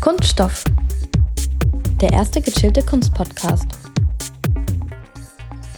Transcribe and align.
Kunststoff. 0.00 0.64
Der 2.00 2.10
erste 2.10 2.40
gechillte 2.40 2.82
Kunstpodcast. 2.82 3.66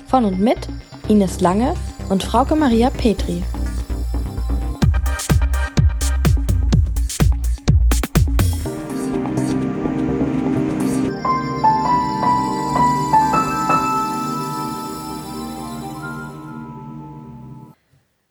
Von 0.07 0.25
und 0.25 0.39
mit 0.39 0.69
Ines 1.09 1.41
Lange 1.41 1.75
und 2.09 2.23
Frauke 2.23 2.55
Maria 2.55 2.91
Petri. 2.91 3.43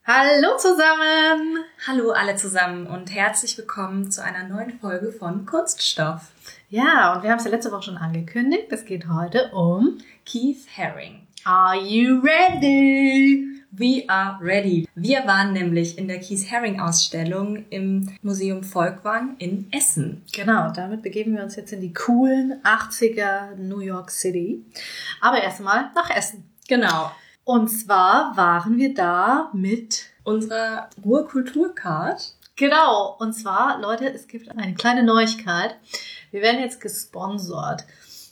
Hallo 0.06 0.58
zusammen! 0.58 1.51
Hallo 1.88 2.12
alle 2.12 2.36
zusammen 2.36 2.86
und 2.86 3.12
herzlich 3.12 3.58
willkommen 3.58 4.12
zu 4.12 4.24
einer 4.24 4.48
neuen 4.48 4.78
Folge 4.78 5.12
von 5.12 5.48
Kunststoff. 5.48 6.32
Ja, 6.70 7.16
und 7.16 7.24
wir 7.24 7.32
haben 7.32 7.40
es 7.40 7.46
ja 7.46 7.50
letzte 7.50 7.72
Woche 7.72 7.82
schon 7.82 7.98
angekündigt. 7.98 8.68
Es 8.70 8.86
geht 8.86 9.10
heute 9.10 9.50
um 9.52 9.98
Keith 10.24 10.68
Haring. 10.78 11.26
Are 11.44 11.76
you 11.76 12.20
ready? 12.20 13.48
We 13.72 14.04
are 14.08 14.38
ready. 14.40 14.88
Wir 14.94 15.26
waren 15.26 15.54
nämlich 15.54 15.98
in 15.98 16.08
der 16.08 16.20
Keith 16.20 16.52
Haring 16.52 16.80
Ausstellung 16.80 17.66
im 17.72 18.16
Museum 18.22 18.62
Volkwang 18.62 19.36
in 19.40 19.68
Essen. 19.72 20.22
Genau, 20.34 20.72
damit 20.72 21.02
begeben 21.02 21.36
wir 21.36 21.42
uns 21.42 21.56
jetzt 21.56 21.74
in 21.74 21.82
die 21.82 21.96
coolen 21.96 22.62
80er 22.64 23.56
New 23.56 23.80
York 23.80 24.12
City. 24.12 24.64
Aber 25.20 25.42
erstmal 25.42 25.90
nach 25.96 26.12
Essen. 26.16 26.44
Genau. 26.68 27.12
Und 27.44 27.70
zwar 27.70 28.38
waren 28.38 28.78
wir 28.78 28.94
da 28.94 29.50
mit 29.52 30.11
Unserer 30.24 30.90
Ruhrkulturcard. 31.04 32.36
Genau, 32.56 33.16
und 33.20 33.34
zwar, 33.34 33.80
Leute, 33.80 34.12
es 34.14 34.28
gibt 34.28 34.50
eine 34.50 34.76
kleine 34.76 35.04
Neuigkeit. 35.04 35.78
Wir 36.32 36.42
werden 36.42 36.62
jetzt 36.62 36.80
gesponsert. 36.80 37.86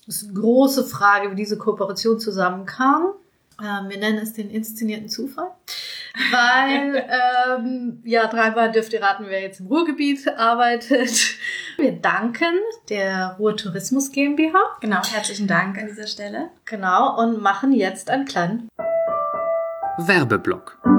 Das 0.06 0.18
ist 0.18 0.30
eine 0.30 0.40
große 0.40 0.86
Frage, 0.86 1.32
wie 1.32 1.36
diese 1.36 1.58
Kooperation 1.58 2.20
zusammenkam. 2.20 3.14
Ähm, 3.62 3.90
wir 3.90 3.98
nennen 3.98 4.20
es 4.20 4.34
den 4.34 4.50
inszenierten 4.50 5.10
Zufall. 5.10 5.52
Weil, 6.32 7.08
ähm, 7.60 8.02
ja, 8.04 8.28
dreimal 8.28 8.72
dürft 8.72 8.94
ihr 8.94 9.02
raten, 9.02 9.26
wer 9.28 9.42
jetzt 9.42 9.60
im 9.60 9.68
Ruhrgebiet 9.68 10.28
arbeitet. 10.38 11.36
Wir 11.78 11.94
danken 11.94 12.60
der 12.90 13.36
Ruhr 13.40 13.56
Tourismus 13.56 14.12
GmbH. 14.12 14.60
Genau, 14.82 15.02
herzlichen 15.04 15.48
Dank 15.48 15.78
an 15.78 15.88
dieser 15.88 16.08
Stelle. 16.08 16.50
Genau, 16.66 17.20
und 17.20 17.42
machen 17.42 17.72
jetzt 17.72 18.10
einen 18.10 18.26
kleinen 18.26 18.70
Werbeblock. 19.98 20.99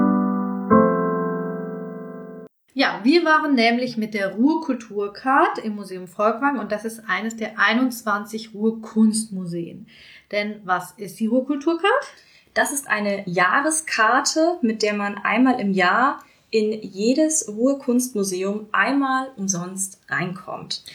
Ja, 2.73 3.01
wir 3.03 3.25
waren 3.25 3.53
nämlich 3.53 3.97
mit 3.97 4.13
der 4.13 4.35
Ruhrkulturcard 4.35 5.57
im 5.57 5.75
Museum 5.75 6.07
Volkwang 6.07 6.57
und 6.57 6.71
das 6.71 6.85
ist 6.85 7.01
eines 7.05 7.35
der 7.35 7.59
21 7.59 8.53
Ruhrkunstmuseen. 8.53 9.87
Denn 10.31 10.61
was 10.63 10.91
ist 10.91 11.19
die 11.19 11.27
Ruhrkulturcard? 11.27 12.13
Das 12.53 12.71
ist 12.71 12.87
eine 12.87 13.27
Jahreskarte, 13.27 14.57
mit 14.61 14.83
der 14.83 14.93
man 14.93 15.17
einmal 15.17 15.59
im 15.59 15.73
Jahr 15.73 16.23
in 16.49 16.71
jedes 16.71 17.49
Ruhrkunstmuseum 17.49 18.67
einmal 18.71 19.31
umsonst 19.35 19.99
reinkommt. 20.07 20.85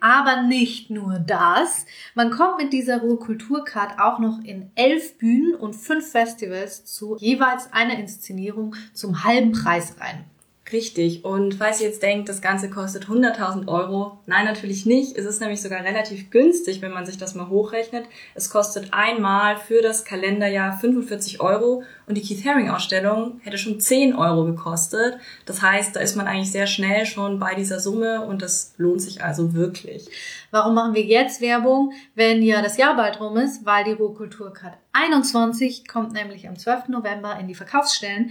Aber 0.00 0.44
nicht 0.44 0.88
nur 0.88 1.18
das. 1.18 1.84
Man 2.14 2.30
kommt 2.30 2.62
mit 2.62 2.72
dieser 2.72 3.02
Ruhrkulturcard 3.02 4.00
auch 4.00 4.20
noch 4.20 4.42
in 4.42 4.70
elf 4.74 5.18
Bühnen 5.18 5.54
und 5.54 5.74
fünf 5.74 6.12
Festivals 6.12 6.86
zu 6.86 7.18
jeweils 7.18 7.70
einer 7.74 7.98
Inszenierung 7.98 8.74
zum 8.94 9.22
halben 9.22 9.52
Preis 9.52 9.96
rein. 10.00 10.24
Richtig. 10.72 11.24
Und 11.24 11.54
falls 11.54 11.80
ihr 11.80 11.88
jetzt 11.88 12.02
denkt, 12.02 12.28
das 12.28 12.40
Ganze 12.40 12.70
kostet 12.70 13.06
100.000 13.06 13.66
Euro, 13.66 14.18
nein, 14.26 14.44
natürlich 14.44 14.86
nicht. 14.86 15.16
Es 15.16 15.24
ist 15.24 15.40
nämlich 15.40 15.60
sogar 15.60 15.82
relativ 15.84 16.30
günstig, 16.30 16.80
wenn 16.80 16.92
man 16.92 17.06
sich 17.06 17.18
das 17.18 17.34
mal 17.34 17.48
hochrechnet. 17.48 18.04
Es 18.34 18.50
kostet 18.50 18.92
einmal 18.92 19.56
für 19.56 19.82
das 19.82 20.04
Kalenderjahr 20.04 20.78
45 20.78 21.40
Euro 21.40 21.82
und 22.06 22.16
die 22.16 22.22
Keith 22.22 22.44
Haring 22.44 22.70
Ausstellung 22.70 23.40
hätte 23.42 23.58
schon 23.58 23.80
10 23.80 24.14
Euro 24.14 24.44
gekostet. 24.44 25.18
Das 25.44 25.60
heißt, 25.60 25.96
da 25.96 26.00
ist 26.00 26.16
man 26.16 26.28
eigentlich 26.28 26.52
sehr 26.52 26.68
schnell 26.68 27.04
schon 27.04 27.40
bei 27.40 27.54
dieser 27.54 27.80
Summe 27.80 28.24
und 28.24 28.42
das 28.42 28.74
lohnt 28.76 29.02
sich 29.02 29.24
also 29.24 29.54
wirklich. 29.54 30.08
Warum 30.52 30.74
machen 30.74 30.94
wir 30.94 31.02
jetzt 31.02 31.40
Werbung, 31.40 31.92
wenn 32.14 32.42
ja 32.42 32.62
das 32.62 32.76
Jahr 32.76 32.96
bald 32.96 33.20
rum 33.20 33.36
ist? 33.36 33.64
Weil 33.66 33.84
die 33.84 33.92
Ruhrkulturcard 33.92 34.74
21 34.92 35.86
kommt 35.86 36.12
nämlich 36.12 36.48
am 36.48 36.56
12. 36.56 36.88
November 36.88 37.38
in 37.38 37.48
die 37.48 37.54
Verkaufsstellen 37.54 38.30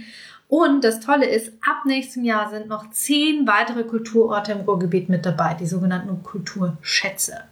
und 0.50 0.82
das 0.82 0.98
Tolle 0.98 1.26
ist, 1.26 1.52
ab 1.60 1.86
nächstem 1.86 2.24
Jahr 2.24 2.50
sind 2.50 2.66
noch 2.66 2.90
zehn 2.90 3.46
weitere 3.46 3.84
Kulturorte 3.84 4.50
im 4.50 4.62
Ruhrgebiet 4.62 5.08
mit 5.08 5.24
dabei, 5.24 5.54
die 5.54 5.66
sogenannten 5.66 6.24
Kulturschätze. 6.24 7.44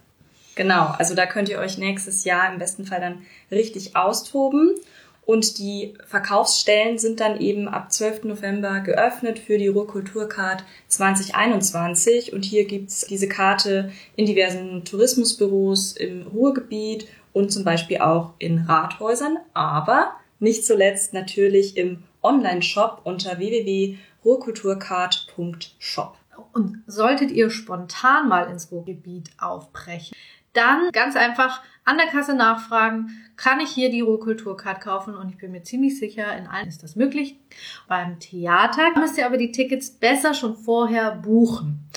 Genau, 0.55 0.93
also 0.97 1.15
da 1.15 1.25
könnt 1.25 1.47
ihr 1.47 1.59
euch 1.59 1.77
nächstes 1.77 2.25
Jahr 2.25 2.51
im 2.51 2.59
besten 2.59 2.85
Fall 2.85 2.99
dann 2.99 3.21
richtig 3.51 3.95
austoben. 3.95 4.75
Und 5.25 5.59
die 5.59 5.93
Verkaufsstellen 6.07 6.97
sind 6.97 7.21
dann 7.21 7.39
eben 7.39 7.69
ab 7.69 7.89
12. 7.93 8.25
November 8.25 8.81
geöffnet 8.81 9.39
für 9.39 9.57
die 9.57 9.69
Ruhrkulturcard 9.69 10.65
2021. 10.89 12.33
Und 12.33 12.43
hier 12.43 12.65
gibt's 12.65 13.05
diese 13.07 13.29
Karte 13.29 13.93
in 14.17 14.25
diversen 14.25 14.83
Tourismusbüros 14.83 15.93
im 15.93 16.27
Ruhrgebiet 16.27 17.07
und 17.31 17.53
zum 17.53 17.63
Beispiel 17.63 17.99
auch 17.99 18.33
in 18.39 18.65
Rathäusern, 18.65 19.37
aber 19.53 20.15
nicht 20.39 20.65
zuletzt 20.65 21.13
natürlich 21.13 21.77
im 21.77 22.03
Online-Shop 22.29 23.01
unter 23.03 23.39
www.ruhrkulturcard.shop. 23.39 26.17
Und 26.53 26.83
solltet 26.87 27.31
ihr 27.31 27.49
spontan 27.49 28.29
mal 28.29 28.49
ins 28.49 28.71
Ruhrgebiet 28.71 29.31
aufbrechen, 29.39 30.15
dann 30.53 30.91
ganz 30.91 31.15
einfach 31.15 31.61
an 31.85 31.97
der 31.97 32.07
Kasse 32.07 32.35
nachfragen, 32.35 33.09
kann 33.35 33.59
ich 33.59 33.71
hier 33.71 33.89
die 33.89 34.01
Ruhrkulturcard 34.01 34.81
kaufen? 34.81 35.15
Und 35.15 35.29
ich 35.29 35.37
bin 35.37 35.51
mir 35.51 35.63
ziemlich 35.63 35.97
sicher, 35.97 36.35
in 36.37 36.47
allen 36.47 36.67
ist 36.67 36.83
das 36.83 36.95
möglich. 36.95 37.39
Beim 37.87 38.19
Theater 38.19 38.91
müsst 38.95 39.17
ihr 39.17 39.25
aber 39.25 39.37
die 39.37 39.51
Tickets 39.51 39.91
besser 39.91 40.33
schon 40.33 40.55
vorher 40.55 41.11
buchen. 41.11 41.89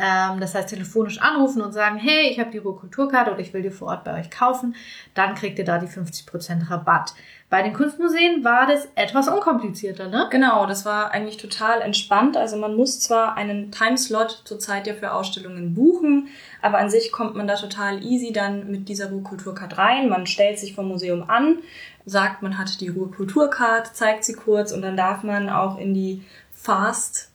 Ähm, 0.00 0.40
das 0.40 0.54
heißt, 0.54 0.70
telefonisch 0.70 1.20
anrufen 1.20 1.60
und 1.60 1.72
sagen, 1.72 1.98
hey, 1.98 2.30
ich 2.30 2.40
habe 2.40 2.50
die 2.50 2.58
Ruhrkulturkarte 2.58 3.32
oder 3.32 3.40
ich 3.40 3.52
will 3.52 3.62
die 3.62 3.70
vor 3.70 3.88
Ort 3.88 4.04
bei 4.04 4.18
euch 4.18 4.30
kaufen. 4.30 4.74
Dann 5.14 5.34
kriegt 5.34 5.58
ihr 5.58 5.64
da 5.64 5.78
die 5.78 5.88
50% 5.88 6.70
Rabatt. 6.70 7.12
Bei 7.50 7.62
den 7.62 7.74
Kunstmuseen 7.74 8.44
war 8.44 8.66
das 8.66 8.88
etwas 8.94 9.28
unkomplizierter, 9.28 10.08
ne? 10.08 10.28
Genau, 10.30 10.66
das 10.66 10.86
war 10.86 11.10
eigentlich 11.10 11.36
total 11.36 11.82
entspannt. 11.82 12.36
Also 12.36 12.56
man 12.56 12.76
muss 12.76 13.00
zwar 13.00 13.36
einen 13.36 13.72
Timeslot 13.72 14.42
zurzeit 14.44 14.86
ja 14.86 14.94
für 14.94 15.12
Ausstellungen 15.12 15.74
buchen, 15.74 16.28
aber 16.62 16.78
an 16.78 16.88
sich 16.88 17.12
kommt 17.12 17.34
man 17.34 17.48
da 17.48 17.56
total 17.56 18.02
easy 18.04 18.32
dann 18.32 18.70
mit 18.70 18.88
dieser 18.88 19.10
Ruhrkulturcard 19.10 19.76
rein. 19.76 20.08
Man 20.08 20.26
stellt 20.26 20.60
sich 20.60 20.74
vom 20.74 20.88
Museum 20.88 21.28
an, 21.28 21.58
sagt, 22.06 22.40
man 22.40 22.56
hat 22.56 22.80
die 22.80 22.88
Ruhrkulturcard, 22.88 23.94
zeigt 23.94 24.24
sie 24.24 24.34
kurz 24.34 24.72
und 24.72 24.80
dann 24.82 24.96
darf 24.96 25.24
man 25.24 25.50
auch 25.50 25.76
in 25.76 25.92
die 25.92 26.24
Fast 26.52 27.30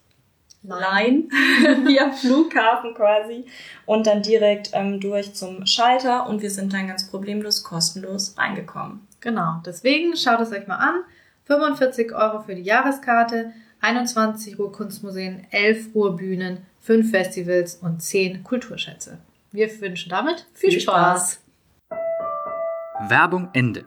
Line 0.68 1.24
via 1.84 2.10
Flughafen 2.12 2.94
quasi 2.94 3.44
und 3.84 4.06
dann 4.06 4.22
direkt 4.22 4.70
ähm, 4.72 5.00
durch 5.00 5.34
zum 5.34 5.66
Schalter 5.66 6.28
und 6.28 6.42
wir 6.42 6.50
sind 6.50 6.72
dann 6.72 6.88
ganz 6.88 7.08
problemlos 7.08 7.62
kostenlos 7.62 8.34
reingekommen. 8.36 9.06
Genau, 9.20 9.60
deswegen 9.64 10.16
schaut 10.16 10.40
es 10.40 10.52
euch 10.52 10.66
mal 10.66 10.76
an. 10.76 11.02
45 11.44 12.12
Euro 12.14 12.40
für 12.40 12.54
die 12.54 12.62
Jahreskarte, 12.62 13.52
21 13.80 14.58
Ruhrkunstmuseen, 14.58 15.46
11 15.50 15.94
Ruhrbühnen, 15.94 16.66
5 16.80 17.10
Festivals 17.10 17.76
und 17.76 18.02
10 18.02 18.42
Kulturschätze. 18.42 19.18
Wir 19.52 19.68
wünschen 19.80 20.10
damit 20.10 20.46
viel, 20.54 20.70
viel 20.70 20.80
Spaß. 20.80 21.40
Spaß. 21.88 23.10
Werbung 23.10 23.48
Ende. 23.52 23.86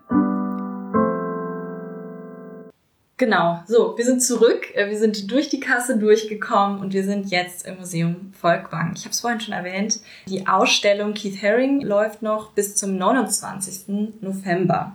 Genau, 3.19 3.62
so, 3.68 3.97
wir 3.97 4.06
sind 4.06 4.24
zurück, 4.24 4.74
äh, 4.75 4.90
wir 4.90 4.97
sind 4.97 5.29
durch 5.29 5.49
die 5.49 5.59
Kasse 5.59 5.97
durchgekommen 5.97 6.79
und 6.79 6.93
wir 6.93 7.03
sind 7.03 7.29
jetzt 7.29 7.67
im 7.67 7.76
Museum 7.76 8.32
Volkwang. 8.40 8.93
Ich 8.96 9.02
habe 9.02 9.11
es 9.11 9.20
vorhin 9.20 9.41
schon 9.41 9.53
erwähnt, 9.53 9.99
die 10.29 10.47
Ausstellung 10.47 11.14
Keith 11.14 11.43
Haring 11.43 11.82
läuft 11.82 12.22
noch 12.22 12.53
bis 12.53 12.78
zum 12.78 12.97
29. 12.97 14.22
November. 14.22 14.93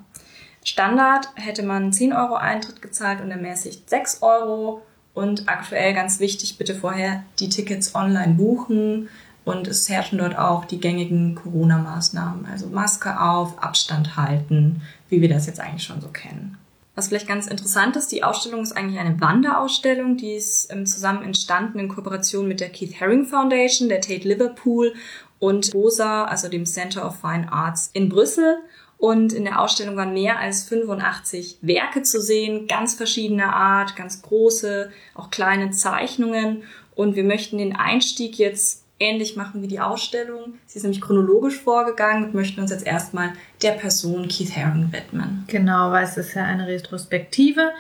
Standard 0.64 1.28
hätte 1.34 1.64
man 1.64 1.93
10 1.93 2.14
Euro 2.14 2.37
Eintritt 2.37 2.81
gezahlt 2.81 3.20
und 3.20 3.31
ermäßigt 3.31 3.90
6 3.90 4.22
Euro. 4.22 4.81
Und 5.12 5.46
aktuell 5.46 5.93
ganz 5.93 6.19
wichtig, 6.19 6.56
bitte 6.56 6.75
vorher 6.75 7.25
die 7.38 7.50
Tickets 7.50 7.94
online 7.94 8.37
buchen. 8.37 9.10
Und 9.44 9.69
es 9.69 9.90
herrschen 9.90 10.16
dort 10.16 10.38
auch 10.38 10.64
die 10.64 10.81
gängigen 10.81 11.34
Corona-Maßnahmen, 11.34 12.46
also 12.46 12.69
Maske 12.69 13.20
auf, 13.20 13.62
Abstand 13.62 14.16
halten, 14.16 14.81
wie 15.10 15.20
wir 15.20 15.28
das 15.28 15.46
jetzt 15.46 15.60
eigentlich 15.60 15.84
schon 15.84 16.00
so 16.00 16.08
kennen. 16.08 16.56
Was 16.94 17.08
vielleicht 17.08 17.26
ganz 17.26 17.49
interessant 17.49 17.96
ist, 17.96 18.12
die 18.12 18.23
Ausstellung 18.23 18.62
ist 18.62 18.76
eigentlich 18.76 19.00
eine 19.00 19.20
Wanderausstellung, 19.20 20.17
die 20.17 20.35
ist 20.35 20.70
ähm, 20.70 20.87
zusammen 20.87 21.25
entstanden 21.25 21.81
in 21.81 21.88
Kooperation 21.88 22.46
mit 22.46 22.61
der 22.61 22.70
Keith 22.70 23.00
Haring 23.00 23.25
Foundation, 23.25 23.88
der 23.88 24.00
Tate 24.00 24.29
Liverpool 24.29 24.94
und 25.41 25.73
BOSA, 25.73 26.26
also 26.26 26.49
dem 26.49 26.67
Center 26.67 27.05
of 27.05 27.17
Fine 27.20 27.52
Arts 27.52 27.91
in 27.93 28.08
Brüssel. 28.08 28.58
Und 28.96 29.32
in 29.32 29.44
der 29.44 29.61
Ausstellung 29.61 29.96
waren 29.96 30.14
mehr 30.14 30.38
als 30.38 30.64
85 30.64 31.58
Werke 31.62 32.02
zu 32.02 32.20
sehen, 32.20 32.69
ganz 32.69 32.94
verschiedener 32.94 33.55
Art, 33.55 33.96
ganz 33.96 34.23
große, 34.23 34.91
auch 35.14 35.31
kleine 35.31 35.73
Zeichnungen. 35.73 36.62
Und 36.94 37.17
wir 37.17 37.25
möchten 37.25 37.58
den 37.58 37.75
Einstieg 37.75 38.38
jetzt 38.38 38.83
ähnlich 39.04 39.36
machen 39.36 39.62
wie 39.62 39.68
die 39.68 39.80
Ausstellung. 39.80 40.54
Sie 40.66 40.78
ist 40.78 40.82
nämlich 40.82 41.00
chronologisch 41.00 41.60
vorgegangen 41.60 42.24
und 42.24 42.34
möchten 42.34 42.60
uns 42.60 42.70
jetzt 42.70 42.86
erstmal 42.86 43.32
der 43.62 43.72
Person 43.72 44.28
Keith 44.28 44.56
Haring 44.56 44.92
widmen. 44.92 45.44
Genau, 45.46 45.90
weil 45.92 46.04
es 46.04 46.16
ist 46.16 46.34
ja 46.34 46.44
eine 46.44 46.66
Retrospektive 46.66 47.70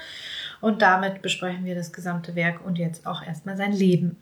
und 0.60 0.82
damit 0.82 1.22
besprechen 1.22 1.64
wir 1.64 1.74
das 1.74 1.92
gesamte 1.92 2.34
Werk 2.34 2.64
und 2.64 2.78
jetzt 2.78 3.06
auch 3.06 3.22
erstmal 3.22 3.56
sein 3.56 3.72
Leben. 3.72 4.16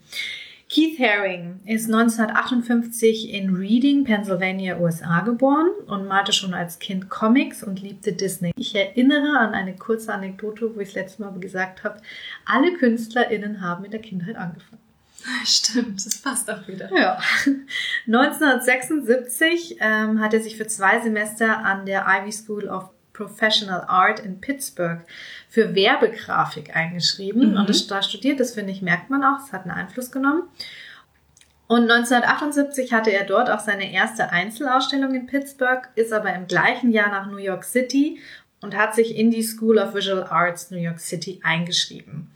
Keith 0.73 0.97
Haring 0.97 1.59
ist 1.65 1.85
1958 1.85 3.31
in 3.31 3.55
Reading, 3.55 4.05
Pennsylvania, 4.05 4.79
USA 4.79 5.21
geboren 5.21 5.69
und 5.85 6.07
malte 6.07 6.33
schon 6.33 6.55
als 6.55 6.79
Kind 6.79 7.09
Comics 7.09 7.63
und 7.63 7.81
liebte 7.81 8.13
Disney. 8.13 8.51
Ich 8.57 8.73
erinnere 8.73 9.37
an 9.37 9.53
eine 9.53 9.75
kurze 9.75 10.11
Anekdote, 10.11 10.75
wo 10.75 10.79
ich 10.79 10.89
das 10.89 10.95
letzte 10.95 11.21
Mal 11.21 11.39
gesagt 11.39 11.83
habe, 11.83 12.01
alle 12.45 12.73
KünstlerInnen 12.73 13.61
haben 13.61 13.85
in 13.85 13.91
der 13.91 14.01
Kindheit 14.01 14.35
angefangen. 14.35 14.82
Stimmt, 15.45 16.05
das 16.05 16.17
passt 16.17 16.49
auch 16.51 16.67
wieder. 16.67 16.89
Ja. 16.95 17.17
1976 18.07 19.77
ähm, 19.79 20.19
hat 20.19 20.33
er 20.33 20.41
sich 20.41 20.57
für 20.57 20.67
zwei 20.67 20.99
Semester 20.99 21.59
an 21.59 21.85
der 21.85 22.05
Ivy 22.07 22.31
School 22.31 22.67
of 22.67 22.89
Professional 23.13 23.85
Art 23.87 24.19
in 24.19 24.41
Pittsburgh 24.41 25.01
für 25.47 25.75
Werbegrafik 25.75 26.75
eingeschrieben 26.75 27.51
Mhm. 27.51 27.57
und 27.57 27.69
das 27.69 27.85
da 27.87 28.01
studiert. 28.01 28.39
Das 28.39 28.53
finde 28.55 28.71
ich, 28.71 28.81
merkt 28.81 29.09
man 29.09 29.23
auch. 29.23 29.37
Das 29.39 29.53
hat 29.53 29.63
einen 29.63 29.71
Einfluss 29.71 30.11
genommen. 30.11 30.43
Und 31.67 31.83
1978 31.89 32.91
hatte 32.91 33.11
er 33.11 33.23
dort 33.25 33.49
auch 33.49 33.59
seine 33.59 33.91
erste 33.91 34.29
Einzelausstellung 34.31 35.13
in 35.15 35.27
Pittsburgh, 35.27 35.87
ist 35.95 36.11
aber 36.11 36.33
im 36.33 36.47
gleichen 36.47 36.91
Jahr 36.91 37.09
nach 37.09 37.27
New 37.27 37.37
York 37.37 37.63
City 37.63 38.19
und 38.61 38.75
hat 38.75 38.95
sich 38.95 39.15
in 39.15 39.31
die 39.31 39.43
School 39.43 39.77
of 39.77 39.93
Visual 39.93 40.23
Arts 40.23 40.71
New 40.71 40.77
York 40.77 40.99
City 40.99 41.39
eingeschrieben. 41.43 42.31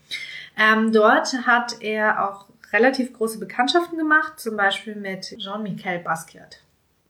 Ähm, 0.58 0.92
dort 0.92 1.34
hat 1.46 1.82
er 1.82 2.28
auch 2.28 2.46
relativ 2.74 3.14
große 3.14 3.40
Bekanntschaften 3.40 3.98
gemacht, 3.98 4.40
zum 4.40 4.58
Beispiel 4.58 4.96
mit 4.96 5.36
Jean-Michel 5.38 6.00
Basquiat. 6.00 6.62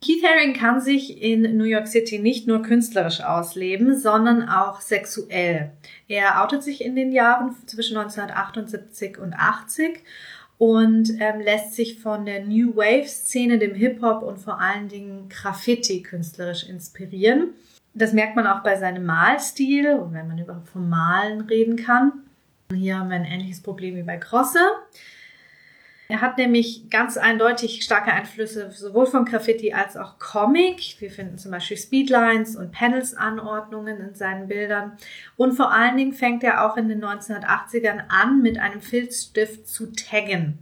Keith 0.01 0.24
Haring 0.24 0.54
kann 0.54 0.80
sich 0.80 1.21
in 1.24 1.57
New 1.57 1.63
York 1.63 1.88
City 1.88 2.19
nicht 2.19 2.48
nur 2.48 2.62
künstlerisch 2.62 3.21
ausleben, 3.21 3.98
sondern 3.98 4.48
auch 4.48 4.80
sexuell. 4.80 5.71
Er 6.07 6.44
outet 6.44 6.62
sich 6.62 6.83
in 6.83 6.95
den 6.95 7.12
Jahren 7.12 7.56
zwischen 7.65 7.98
1978 7.98 9.18
und 9.18 9.33
80 9.33 10.04
und 10.59 11.09
ähm, 11.19 11.42
lässt 11.42 11.74
sich 11.74 12.00
von 12.00 12.25
der 12.25 12.44
New 12.45 12.75
Wave-Szene, 12.75 13.57
dem 13.57 13.74
Hip-Hop 13.74 14.21
und 14.21 14.38
vor 14.38 14.60
allen 14.60 14.88
Dingen 14.88 15.30
Graffiti 15.30 16.03
künstlerisch 16.03 16.68
inspirieren. 16.68 17.50
Das 17.94 18.13
merkt 18.13 18.36
man 18.36 18.45
auch 18.45 18.62
bei 18.62 18.75
seinem 18.75 19.06
Malstil, 19.06 19.95
und 19.95 20.13
wenn 20.13 20.27
man 20.27 20.38
überhaupt 20.38 20.69
vom 20.69 20.89
Malen 20.89 21.42
reden 21.42 21.75
kann. 21.75 22.13
Hier 22.71 23.00
haben 23.00 23.10
wir 23.10 23.15
ein 23.15 23.25
ähnliches 23.25 23.62
Problem 23.62 23.95
wie 23.95 24.03
bei 24.03 24.18
Grosse. 24.18 24.60
Er 26.09 26.21
hat 26.21 26.38
nämlich 26.38 26.89
ganz 26.89 27.18
eindeutig 27.18 27.83
starke 27.83 28.13
Einflüsse 28.13 28.71
sowohl 28.71 29.07
von 29.07 29.25
Graffiti 29.25 29.74
als 29.74 29.98
auch 29.98 30.19
Comic. 30.19 30.95
Wir 31.00 31.12
finden 31.12 31.38
zum 31.38 31.51
Beispiel 31.51 31.75
Speedlines 31.75 32.56
und 32.56 32.71
Panels-Anordnungen 32.71 34.00
in 34.00 34.15
seinen 34.15 34.48
Bildern. 34.48 34.94
Und 35.36 35.54
vor 35.54 35.74
allen 35.74 35.98
Dingen 35.98 36.13
fängt 36.13 36.44
er 36.44 36.65
auch 36.65 36.77
in 36.77 36.88
den 36.88 37.04
1980ern 37.04 38.07
an, 38.07 38.42
mit 38.42 38.57
einem 38.57 38.81
Filzstift 38.81 39.68
zu 39.68 39.92
taggen. 39.92 40.59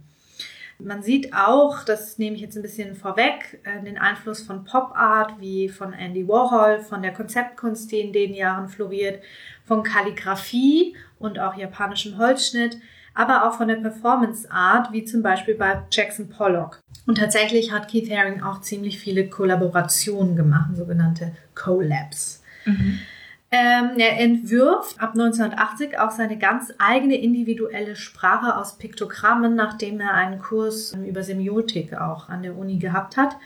Man 0.78 1.02
sieht 1.02 1.32
auch, 1.32 1.84
das 1.84 2.18
nehme 2.18 2.36
ich 2.36 2.42
jetzt 2.42 2.56
ein 2.56 2.62
bisschen 2.62 2.96
vorweg, 2.96 3.60
äh, 3.64 3.82
den 3.82 3.96
Einfluss 3.96 4.42
von 4.42 4.64
Pop 4.64 4.92
Art 4.94 5.40
wie 5.40 5.70
von 5.70 5.94
Andy 5.94 6.28
Warhol, 6.28 6.80
von 6.80 7.02
der 7.02 7.14
Konzeptkunst, 7.14 7.90
die 7.90 8.00
in 8.00 8.12
den 8.12 8.34
Jahren 8.34 8.68
floriert, 8.68 9.22
von 9.64 9.82
Kalligraphie 9.82 10.94
und 11.18 11.38
auch 11.38 11.54
japanischem 11.54 12.18
Holzschnitt, 12.18 12.78
aber 13.16 13.46
auch 13.48 13.54
von 13.54 13.68
der 13.68 13.76
Performance 13.76 14.48
Art, 14.50 14.92
wie 14.92 15.04
zum 15.04 15.22
Beispiel 15.22 15.54
bei 15.54 15.82
Jackson 15.90 16.28
Pollock. 16.28 16.80
Und 17.06 17.18
tatsächlich 17.18 17.72
hat 17.72 17.90
Keith 17.90 18.10
Haring 18.10 18.42
auch 18.42 18.60
ziemlich 18.60 18.98
viele 18.98 19.28
Kollaborationen 19.28 20.36
gemacht, 20.36 20.76
sogenannte 20.76 21.32
Collabs. 21.54 22.42
Ähm, 23.50 23.90
er 23.96 24.20
entwirft 24.20 25.00
ab 25.00 25.12
1980 25.14 25.98
auch 25.98 26.10
seine 26.10 26.36
ganz 26.36 26.74
eigene 26.78 27.16
individuelle 27.16 27.96
Sprache 27.96 28.56
aus 28.56 28.76
Piktogrammen, 28.76 29.54
nachdem 29.54 30.00
er 30.00 30.14
einen 30.14 30.40
Kurs 30.40 30.92
ähm, 30.92 31.04
über 31.04 31.22
Semiotik 31.22 31.94
auch 31.94 32.28
an 32.28 32.42
der 32.42 32.56
Uni 32.56 32.78
gehabt 32.78 33.16
hat. 33.16 33.36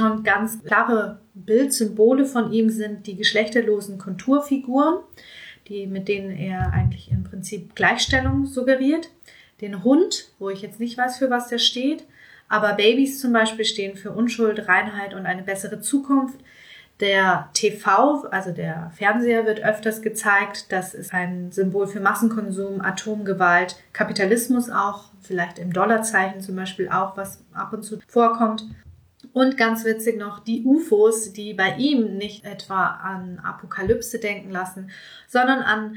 Und 0.00 0.24
ganz 0.24 0.64
klare 0.64 1.20
Bildsymbole 1.34 2.24
von 2.24 2.52
ihm 2.52 2.68
sind 2.68 3.06
die 3.06 3.16
geschlechterlosen 3.16 3.98
Konturfiguren, 3.98 4.96
die, 5.68 5.86
mit 5.86 6.08
denen 6.08 6.30
er 6.30 6.72
eigentlich 6.72 7.10
im 7.10 7.24
Prinzip 7.24 7.74
Gleichstellung 7.74 8.46
suggeriert. 8.46 9.10
Den 9.60 9.84
Hund, 9.84 10.30
wo 10.38 10.50
ich 10.50 10.62
jetzt 10.62 10.80
nicht 10.80 10.98
weiß, 10.98 11.18
für 11.18 11.30
was 11.30 11.48
der 11.48 11.58
steht, 11.58 12.04
aber 12.48 12.74
Babys 12.74 13.20
zum 13.20 13.32
Beispiel 13.32 13.64
stehen 13.64 13.96
für 13.96 14.12
Unschuld, 14.12 14.68
Reinheit 14.68 15.14
und 15.14 15.26
eine 15.26 15.42
bessere 15.42 15.80
Zukunft. 15.80 16.38
Der 17.00 17.48
TV, 17.54 18.24
also 18.30 18.52
der 18.52 18.92
Fernseher, 18.94 19.46
wird 19.46 19.64
öfters 19.64 20.02
gezeigt. 20.02 20.70
Das 20.70 20.94
ist 20.94 21.12
ein 21.12 21.50
Symbol 21.50 21.88
für 21.88 22.00
Massenkonsum, 22.00 22.80
Atomgewalt, 22.80 23.76
Kapitalismus 23.92 24.70
auch, 24.70 25.06
vielleicht 25.20 25.58
im 25.58 25.72
Dollarzeichen 25.72 26.40
zum 26.40 26.54
Beispiel 26.54 26.88
auch, 26.88 27.16
was 27.16 27.42
ab 27.52 27.72
und 27.72 27.82
zu 27.82 27.98
vorkommt. 28.06 28.64
Und 29.34 29.56
ganz 29.56 29.84
witzig 29.84 30.16
noch 30.16 30.38
die 30.38 30.62
UFOs, 30.64 31.32
die 31.32 31.54
bei 31.54 31.74
ihm 31.76 32.16
nicht 32.16 32.44
etwa 32.44 32.86
an 32.86 33.40
Apokalypse 33.40 34.20
denken 34.20 34.50
lassen, 34.50 34.90
sondern 35.26 35.58
an 35.58 35.96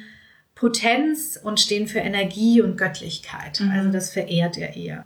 Potenz 0.56 1.40
und 1.42 1.60
stehen 1.60 1.88
für 1.88 2.00
Energie 2.00 2.64
und 2.64 2.78
Göttlichkeit. 2.78 3.60
Mhm. 3.60 3.70
Also 3.70 3.92
das 3.92 4.10
verehrt 4.10 4.58
er 4.58 4.76
eher. 4.76 5.06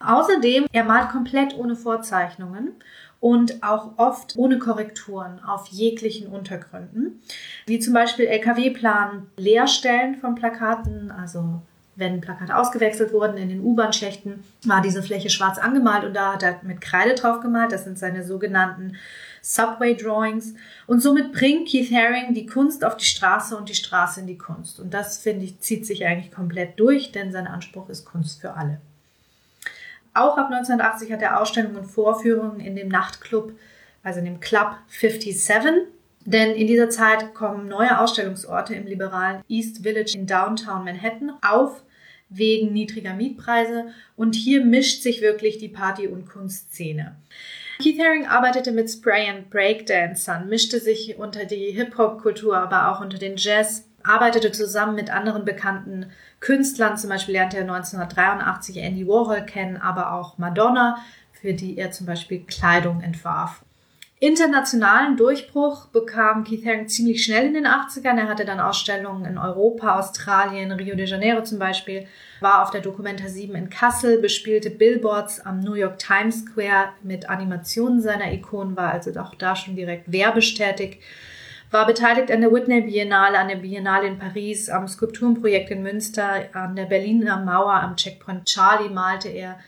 Außerdem, 0.00 0.66
er 0.70 0.84
malt 0.84 1.08
komplett 1.08 1.56
ohne 1.56 1.76
Vorzeichnungen 1.76 2.72
und 3.20 3.62
auch 3.62 3.92
oft 3.96 4.36
ohne 4.36 4.58
Korrekturen 4.58 5.42
auf 5.42 5.68
jeglichen 5.68 6.26
Untergründen, 6.26 7.22
wie 7.64 7.78
zum 7.78 7.94
Beispiel 7.94 8.26
LKW-Plan, 8.26 9.28
Leerstellen 9.38 10.16
von 10.16 10.34
Plakaten, 10.34 11.10
also 11.10 11.62
wenn 11.96 12.20
Plakate 12.20 12.56
ausgewechselt 12.56 13.12
wurden 13.12 13.36
in 13.36 13.48
den 13.48 13.60
U-Bahn-Schächten, 13.60 14.42
war 14.64 14.82
diese 14.82 15.02
Fläche 15.02 15.30
schwarz 15.30 15.58
angemalt 15.58 16.04
und 16.04 16.14
da 16.14 16.34
hat 16.34 16.42
er 16.42 16.60
mit 16.62 16.80
Kreide 16.80 17.14
drauf 17.14 17.40
gemalt. 17.40 17.72
Das 17.72 17.84
sind 17.84 17.98
seine 17.98 18.24
sogenannten 18.24 18.96
Subway 19.42 19.94
Drawings. 19.94 20.54
Und 20.86 21.00
somit 21.00 21.32
bringt 21.32 21.68
Keith 21.68 21.92
Haring 21.92 22.34
die 22.34 22.46
Kunst 22.46 22.84
auf 22.84 22.96
die 22.96 23.04
Straße 23.04 23.56
und 23.56 23.68
die 23.68 23.74
Straße 23.74 24.20
in 24.20 24.26
die 24.26 24.38
Kunst. 24.38 24.80
Und 24.80 24.94
das, 24.94 25.18
finde 25.18 25.44
ich, 25.44 25.60
zieht 25.60 25.86
sich 25.86 26.06
eigentlich 26.06 26.32
komplett 26.32 26.80
durch, 26.80 27.12
denn 27.12 27.30
sein 27.30 27.46
Anspruch 27.46 27.88
ist 27.90 28.06
Kunst 28.06 28.40
für 28.40 28.54
alle. 28.54 28.80
Auch 30.14 30.38
ab 30.38 30.46
1980 30.50 31.12
hat 31.12 31.22
er 31.22 31.40
Ausstellungen 31.40 31.76
und 31.76 31.86
Vorführungen 31.86 32.60
in 32.60 32.74
dem 32.74 32.88
Nachtclub, 32.88 33.52
also 34.02 34.20
in 34.20 34.24
dem 34.24 34.40
Club 34.40 34.76
57. 34.88 35.88
Denn 36.24 36.52
in 36.52 36.66
dieser 36.66 36.88
Zeit 36.88 37.34
kommen 37.34 37.68
neue 37.68 38.00
Ausstellungsorte 38.00 38.74
im 38.74 38.86
liberalen 38.86 39.42
East 39.48 39.82
Village 39.82 40.12
in 40.14 40.26
Downtown 40.26 40.84
Manhattan 40.84 41.32
auf, 41.42 41.82
wegen 42.36 42.72
niedriger 42.72 43.14
Mietpreise. 43.14 43.86
Und 44.16 44.34
hier 44.34 44.64
mischt 44.64 45.02
sich 45.02 45.20
wirklich 45.22 45.58
die 45.58 45.68
Party- 45.68 46.08
und 46.08 46.28
Kunstszene. 46.28 47.16
Keith 47.82 47.98
Haring 47.98 48.26
arbeitete 48.26 48.70
mit 48.72 48.88
Spray- 48.88 49.28
and 49.28 49.50
Breakdancern, 49.50 50.48
mischte 50.48 50.78
sich 50.78 51.16
unter 51.18 51.44
die 51.44 51.72
Hip-Hop-Kultur, 51.72 52.56
aber 52.56 52.90
auch 52.90 53.00
unter 53.00 53.18
den 53.18 53.36
Jazz, 53.36 53.88
arbeitete 54.04 54.52
zusammen 54.52 54.94
mit 54.94 55.10
anderen 55.10 55.44
bekannten 55.44 56.10
Künstlern. 56.40 56.96
Zum 56.96 57.10
Beispiel 57.10 57.34
lernte 57.34 57.56
er 57.56 57.62
1983 57.62 58.76
Andy 58.76 59.08
Warhol 59.08 59.44
kennen, 59.44 59.76
aber 59.76 60.12
auch 60.12 60.38
Madonna, 60.38 60.98
für 61.32 61.52
die 61.52 61.76
er 61.76 61.90
zum 61.90 62.06
Beispiel 62.06 62.44
Kleidung 62.44 63.00
entwarf. 63.00 63.63
Internationalen 64.20 65.16
Durchbruch 65.16 65.86
bekam 65.88 66.44
Keith 66.44 66.64
Haring 66.64 66.86
ziemlich 66.88 67.24
schnell 67.24 67.46
in 67.46 67.54
den 67.54 67.66
80ern. 67.66 68.16
Er 68.16 68.28
hatte 68.28 68.44
dann 68.44 68.60
Ausstellungen 68.60 69.24
in 69.24 69.38
Europa, 69.38 69.98
Australien, 69.98 70.70
Rio 70.70 70.94
de 70.94 71.04
Janeiro 71.04 71.42
zum 71.42 71.58
Beispiel, 71.58 72.06
war 72.40 72.62
auf 72.62 72.70
der 72.70 72.80
Documenta 72.80 73.28
7 73.28 73.54
in 73.56 73.70
Kassel, 73.70 74.20
bespielte 74.20 74.70
Billboards 74.70 75.40
am 75.40 75.60
New 75.60 75.74
York 75.74 75.98
Times 75.98 76.44
Square 76.44 76.90
mit 77.02 77.28
Animationen 77.28 78.00
seiner 78.00 78.32
Ikonen, 78.32 78.76
war 78.76 78.92
also 78.92 79.10
auch 79.20 79.34
da 79.34 79.56
schon 79.56 79.74
direkt 79.74 80.10
werbestätig, 80.10 81.00
war 81.72 81.84
beteiligt 81.84 82.30
an 82.30 82.40
der 82.40 82.52
Whitney 82.52 82.82
Biennale, 82.82 83.36
an 83.36 83.48
der 83.48 83.56
Biennale 83.56 84.06
in 84.06 84.18
Paris, 84.18 84.70
am 84.70 84.86
Skulpturenprojekt 84.86 85.72
in 85.72 85.82
Münster, 85.82 86.48
an 86.52 86.76
der 86.76 86.84
Berliner 86.84 87.44
Mauer, 87.44 87.74
am 87.74 87.96
Checkpoint 87.96 88.46
Charlie 88.46 88.90
malte 88.90 89.28
er 89.28 89.58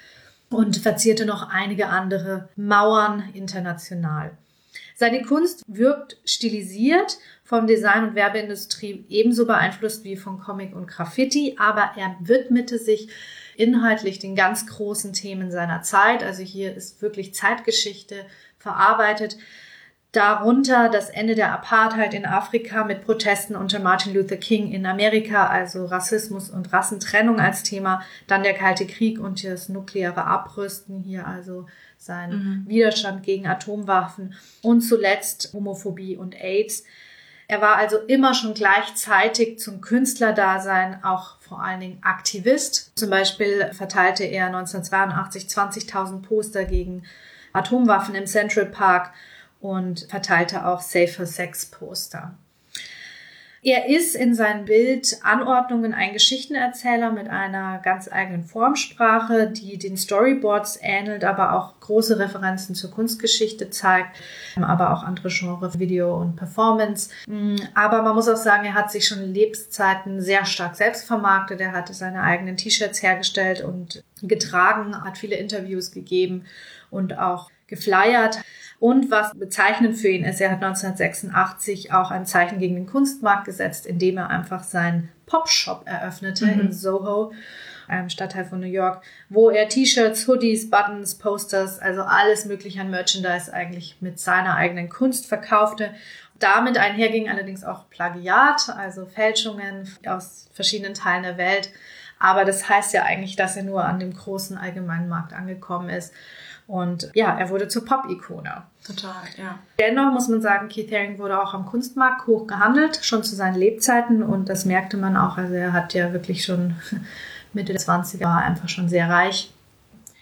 und 0.51 0.77
verzierte 0.77 1.27
noch 1.27 1.49
einige 1.51 1.89
andere 1.89 2.49
Mauern 2.57 3.31
international. 3.35 4.37
Seine 4.95 5.23
Kunst 5.23 5.63
wirkt 5.67 6.17
stilisiert, 6.25 7.19
vom 7.45 7.67
Design- 7.67 8.09
und 8.09 8.15
Werbeindustrie 8.15 9.05
ebenso 9.09 9.47
beeinflusst 9.47 10.05
wie 10.05 10.17
von 10.17 10.41
Comic 10.41 10.75
und 10.75 10.87
Graffiti, 10.89 11.57
aber 11.59 11.93
er 11.97 12.17
widmete 12.21 12.79
sich 12.79 13.09
inhaltlich 13.57 14.19
den 14.19 14.35
ganz 14.35 14.67
großen 14.67 15.13
Themen 15.13 15.51
seiner 15.51 15.83
Zeit. 15.83 16.23
Also 16.25 16.43
hier 16.43 16.75
ist 16.75 17.03
wirklich 17.03 17.35
Zeitgeschichte 17.35 18.27
verarbeitet. 18.59 19.37
Darunter 20.13 20.89
das 20.89 21.11
Ende 21.11 21.35
der 21.35 21.53
Apartheid 21.53 22.15
in 22.15 22.25
Afrika 22.25 22.85
mit 22.85 23.05
Protesten 23.05 23.55
unter 23.55 23.81
Martin 23.81 24.15
Luther 24.15 24.39
King 24.39 24.73
in 24.73 24.87
Amerika, 24.87 25.47
also 25.47 25.85
Rassismus 25.85 26.49
und 26.49 26.73
Rassentrennung 26.73 27.39
als 27.39 27.63
Thema. 27.63 28.03
Dann 28.27 28.43
der 28.43 28.55
Kalte 28.55 28.87
Krieg 28.87 29.21
und 29.21 29.45
das 29.45 29.69
nukleare 29.69 30.25
Abrüsten, 30.25 31.03
hier 31.03 31.27
also 31.27 31.67
sein 31.99 32.31
mhm. 32.31 32.65
Widerstand 32.67 33.25
gegen 33.25 33.47
Atomwaffen. 33.47 34.35
Und 34.63 34.81
zuletzt 34.81 35.51
Homophobie 35.53 36.17
und 36.17 36.35
AIDS. 36.43 36.85
Er 37.49 37.61
war 37.61 37.77
also 37.77 37.99
immer 37.99 38.35
schon 38.35 38.55
gleichzeitig 38.55 39.59
zum 39.59 39.81
Künstlerdasein 39.81 41.05
auch 41.05 41.41
vor 41.41 41.63
allen 41.63 41.81
Dingen 41.81 41.99
Aktivist. 42.03 42.99
Zum 42.99 43.11
Beispiel 43.11 43.71
verteilte 43.73 44.25
er 44.25 44.47
1982 44.47 45.45
20.000 45.45 46.23
Poster 46.23 46.65
gegen 46.65 47.05
Atomwaffen 47.53 48.15
im 48.15 48.27
Central 48.27 48.67
Park 48.67 49.13
und 49.61 50.07
verteilte 50.09 50.67
auch 50.67 50.81
Safer 50.81 51.27
Sex 51.27 51.67
Poster. 51.67 52.37
Er 53.67 53.89
ist 53.89 54.15
in 54.15 54.33
seinen 54.33 54.65
Bildanordnungen 54.65 55.93
ein 55.93 56.13
Geschichtenerzähler 56.13 57.11
mit 57.11 57.29
einer 57.29 57.81
ganz 57.81 58.09
eigenen 58.09 58.45
Formsprache, 58.45 59.49
die 59.49 59.77
den 59.77 59.97
Storyboards 59.97 60.79
ähnelt, 60.83 61.25
aber 61.25 61.53
auch 61.53 61.81
große 61.81 62.17
Referenzen 62.17 62.77
zur 62.77 62.93
Kunstgeschichte 62.93 63.69
zeigt, 63.71 64.17
aber 64.55 64.93
auch 64.93 65.03
andere 65.03 65.31
Genres, 65.31 65.81
Video 65.81 66.17
und 66.17 66.37
Performance. 66.37 67.11
Aber 67.75 68.03
man 68.03 68.15
muss 68.15 68.29
auch 68.29 68.37
sagen, 68.37 68.67
er 68.67 68.75
hat 68.75 68.93
sich 68.93 69.05
schon 69.05 69.21
in 69.21 69.35
Lebenszeiten 69.35 70.21
sehr 70.21 70.45
stark 70.45 70.77
selbst 70.77 71.05
vermarktet. 71.05 71.61
Er 71.61 71.73
hatte 71.73 71.93
seine 71.93 72.23
eigenen 72.23 72.57
T-Shirts 72.57 73.03
hergestellt 73.03 73.65
und 73.65 74.05
getragen, 74.23 75.03
hat 75.03 75.19
viele 75.19 75.35
Interviews 75.35 75.91
gegeben 75.91 76.45
und 76.93 77.19
auch 77.19 77.51
geflyert. 77.67 78.41
Und 78.79 79.11
was 79.11 79.33
bezeichnend 79.35 79.97
für 79.97 80.09
ihn 80.09 80.25
ist, 80.25 80.41
er 80.41 80.51
hat 80.51 80.63
1986 80.63 81.93
auch 81.93 82.11
ein 82.11 82.27
Zeichen 82.27 82.59
gegen 82.59 82.75
den 82.75 82.87
Kunstmarkt 82.87 83.47
gesetzt, 83.47 83.87
indem 83.87 84.19
er 84.19 84.29
einfach 84.29 84.63
seinen 84.63 85.09
Pop-Shop 85.25 85.83
eröffnete 85.87 86.47
mhm. 86.47 86.61
in 86.61 86.73
Soho, 86.73 87.33
einem 87.89 88.11
Stadtteil 88.11 88.45
von 88.45 88.61
New 88.61 88.67
York, 88.67 89.03
wo 89.29 89.49
er 89.49 89.69
T-Shirts, 89.69 90.29
Hoodies, 90.29 90.69
Buttons, 90.69 91.15
Posters, 91.15 91.79
also 91.79 92.03
alles 92.03 92.45
mögliche 92.45 92.81
an 92.81 92.91
Merchandise 92.91 93.53
eigentlich 93.53 93.97
mit 94.01 94.19
seiner 94.19 94.57
eigenen 94.57 94.89
Kunst 94.89 95.27
verkaufte. 95.27 95.95
Damit 96.39 96.77
einherging 96.77 97.31
allerdings 97.31 97.65
auch 97.65 97.89
Plagiat, 97.89 98.69
also 98.77 99.07
Fälschungen 99.07 99.89
aus 100.07 100.49
verschiedenen 100.53 100.93
Teilen 100.93 101.23
der 101.23 101.39
Welt. 101.39 101.71
Aber 102.19 102.45
das 102.45 102.69
heißt 102.69 102.93
ja 102.93 103.05
eigentlich, 103.05 103.37
dass 103.37 103.57
er 103.57 103.63
nur 103.63 103.85
an 103.85 103.99
dem 103.99 104.13
großen 104.15 104.59
allgemeinen 104.59 105.09
Markt 105.09 105.33
angekommen 105.33 105.89
ist. 105.89 106.13
Und 106.67 107.11
ja, 107.15 107.39
er 107.39 107.51
wurde 107.51 107.69
zur 107.69 107.85
Pop-Ikone. 107.85 108.65
Total, 108.85 109.23
ja. 109.37 109.59
Dennoch 109.79 110.13
muss 110.13 110.29
man 110.29 110.43
sagen, 110.43 110.69
Keith 110.69 110.91
Haring 110.91 111.19
wurde 111.19 111.41
auch 111.41 111.55
am 111.55 111.65
Kunstmarkt 111.65 112.27
hoch 112.27 112.47
gehandelt, 112.47 112.99
schon 113.03 113.23
zu 113.23 113.37
seinen 113.37 113.55
Lebzeiten. 113.55 114.23
Und 114.23 114.49
das 114.49 114.65
merkte 114.65 114.97
man 114.97 115.17
auch. 115.17 115.39
Also 115.39 115.55
er 115.55 115.73
hat 115.73 115.95
ja 115.95 116.13
wirklich 116.13 116.45
schon 116.45 116.75
Mitte 117.53 117.73
der 117.73 117.81
20er 117.81 118.37
einfach 118.37 118.69
schon 118.69 118.89
sehr 118.89 119.09
reich. 119.09 119.53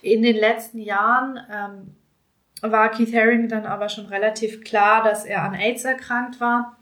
In 0.03 0.23
den 0.23 0.37
letzten 0.37 0.81
Jahren 0.81 1.41
ähm, 1.51 2.71
war 2.73 2.91
Keith 2.91 3.15
Haring 3.15 3.49
dann 3.49 3.65
aber 3.65 3.89
schon 3.89 4.07
relativ 4.07 4.65
klar, 4.65 5.03
dass 5.03 5.25
er 5.25 5.43
an 5.45 5.55
AIDS 5.55 5.85
erkrankt 5.85 6.41
war, 6.41 6.77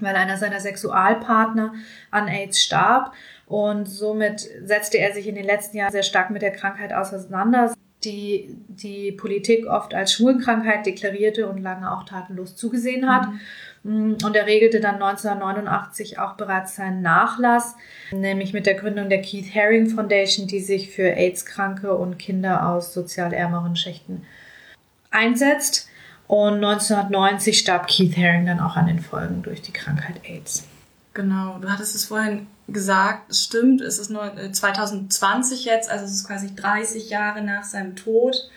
weil 0.00 0.16
einer 0.16 0.36
seiner 0.36 0.58
Sexualpartner 0.58 1.74
an 2.10 2.26
AIDS 2.26 2.60
starb. 2.60 3.12
Und 3.46 3.86
somit 3.86 4.48
setzte 4.64 4.98
er 4.98 5.14
sich 5.14 5.28
in 5.28 5.36
den 5.36 5.44
letzten 5.44 5.76
Jahren 5.76 5.92
sehr 5.92 6.02
stark 6.02 6.30
mit 6.30 6.42
der 6.42 6.50
Krankheit 6.50 6.92
auseinander 6.92 7.72
die 8.06 8.56
die 8.68 9.12
Politik 9.12 9.66
oft 9.66 9.94
als 9.94 10.12
Schwulenkrankheit 10.12 10.86
deklarierte 10.86 11.48
und 11.48 11.62
lange 11.62 11.92
auch 11.92 12.04
tatenlos 12.04 12.56
zugesehen 12.56 13.08
hat. 13.12 13.28
Mhm. 13.82 14.16
Und 14.24 14.34
er 14.34 14.46
regelte 14.46 14.80
dann 14.80 14.94
1989 14.96 16.18
auch 16.18 16.34
bereits 16.34 16.76
seinen 16.76 17.02
Nachlass, 17.02 17.76
nämlich 18.12 18.52
mit 18.52 18.66
der 18.66 18.74
Gründung 18.74 19.08
der 19.08 19.22
Keith 19.22 19.54
Haring 19.54 19.88
Foundation, 19.88 20.46
die 20.46 20.60
sich 20.60 20.90
für 20.90 21.14
AIDS-Kranke 21.16 21.94
und 21.94 22.18
Kinder 22.18 22.68
aus 22.68 22.92
sozial 22.92 23.32
ärmeren 23.32 23.76
Schichten 23.76 24.22
einsetzt. 25.10 25.88
Und 26.28 26.54
1990 26.54 27.58
starb 27.58 27.86
Keith 27.86 28.16
Haring 28.16 28.46
dann 28.46 28.58
auch 28.58 28.76
an 28.76 28.86
den 28.86 28.98
Folgen 28.98 29.42
durch 29.42 29.62
die 29.62 29.72
Krankheit 29.72 30.16
AIDS. 30.24 30.66
Genau, 31.14 31.58
du 31.60 31.70
hattest 31.70 31.94
es 31.94 32.06
vorhin 32.06 32.48
gesagt, 32.68 33.30
es 33.30 33.44
stimmt, 33.44 33.80
es 33.80 33.98
ist 33.98 34.10
nur 34.10 34.32
2020 34.52 35.66
äh, 35.66 35.70
jetzt, 35.70 35.90
also 35.90 36.04
es 36.04 36.12
ist 36.12 36.26
quasi 36.26 36.54
30 36.54 37.10
Jahre 37.10 37.42
nach 37.42 37.64
seinem 37.64 37.96
Tod. 37.96 38.50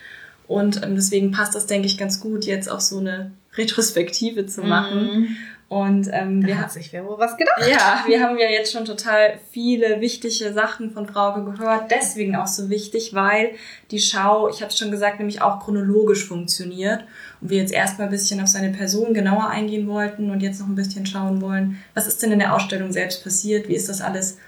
Und 0.46 0.82
ähm, 0.82 0.96
deswegen 0.96 1.30
passt 1.30 1.54
das, 1.54 1.66
denke 1.66 1.86
ich, 1.86 1.96
ganz 1.96 2.20
gut, 2.20 2.44
jetzt 2.44 2.68
auch 2.68 2.80
so 2.80 2.98
eine 2.98 3.30
Retrospektive 3.56 4.46
zu 4.46 4.62
machen. 4.62 5.02
Mhm. 5.02 5.36
Und 5.68 6.08
ähm, 6.10 6.40
da 6.40 6.48
wir 6.48 6.58
hat 6.58 6.72
sich 6.72 6.92
wer 6.92 7.06
wohl 7.06 7.16
was 7.20 7.36
gedacht. 7.36 7.62
Ja, 7.70 8.02
wir 8.04 8.20
haben 8.20 8.36
ja 8.36 8.48
jetzt 8.48 8.72
schon 8.72 8.84
total 8.84 9.38
viele 9.52 10.00
wichtige 10.00 10.52
Sachen 10.52 10.90
von 10.90 11.06
Frauke 11.06 11.44
gehört. 11.44 11.92
Deswegen 11.92 12.34
auch 12.34 12.48
so 12.48 12.70
wichtig, 12.70 13.14
weil 13.14 13.52
die 13.92 14.00
Schau, 14.00 14.48
ich 14.48 14.62
habe 14.62 14.72
es 14.72 14.78
schon 14.78 14.90
gesagt, 14.90 15.20
nämlich 15.20 15.42
auch 15.42 15.60
chronologisch 15.60 16.26
funktioniert. 16.26 17.04
Und 17.40 17.50
wir 17.50 17.58
jetzt 17.58 17.72
erstmal 17.72 18.08
ein 18.08 18.12
bisschen 18.12 18.40
auf 18.40 18.48
seine 18.48 18.70
Person 18.70 19.14
genauer 19.14 19.48
eingehen 19.48 19.86
wollten 19.86 20.30
und 20.30 20.40
jetzt 20.40 20.60
noch 20.60 20.68
ein 20.68 20.74
bisschen 20.74 21.06
schauen 21.06 21.40
wollen, 21.40 21.78
was 21.94 22.06
ist 22.06 22.22
denn 22.22 22.32
in 22.32 22.38
der 22.38 22.54
Ausstellung 22.54 22.92
selbst 22.92 23.24
passiert? 23.24 23.68
Wie 23.68 23.74
ist 23.74 23.88
das 23.88 24.00
alles 24.00 24.38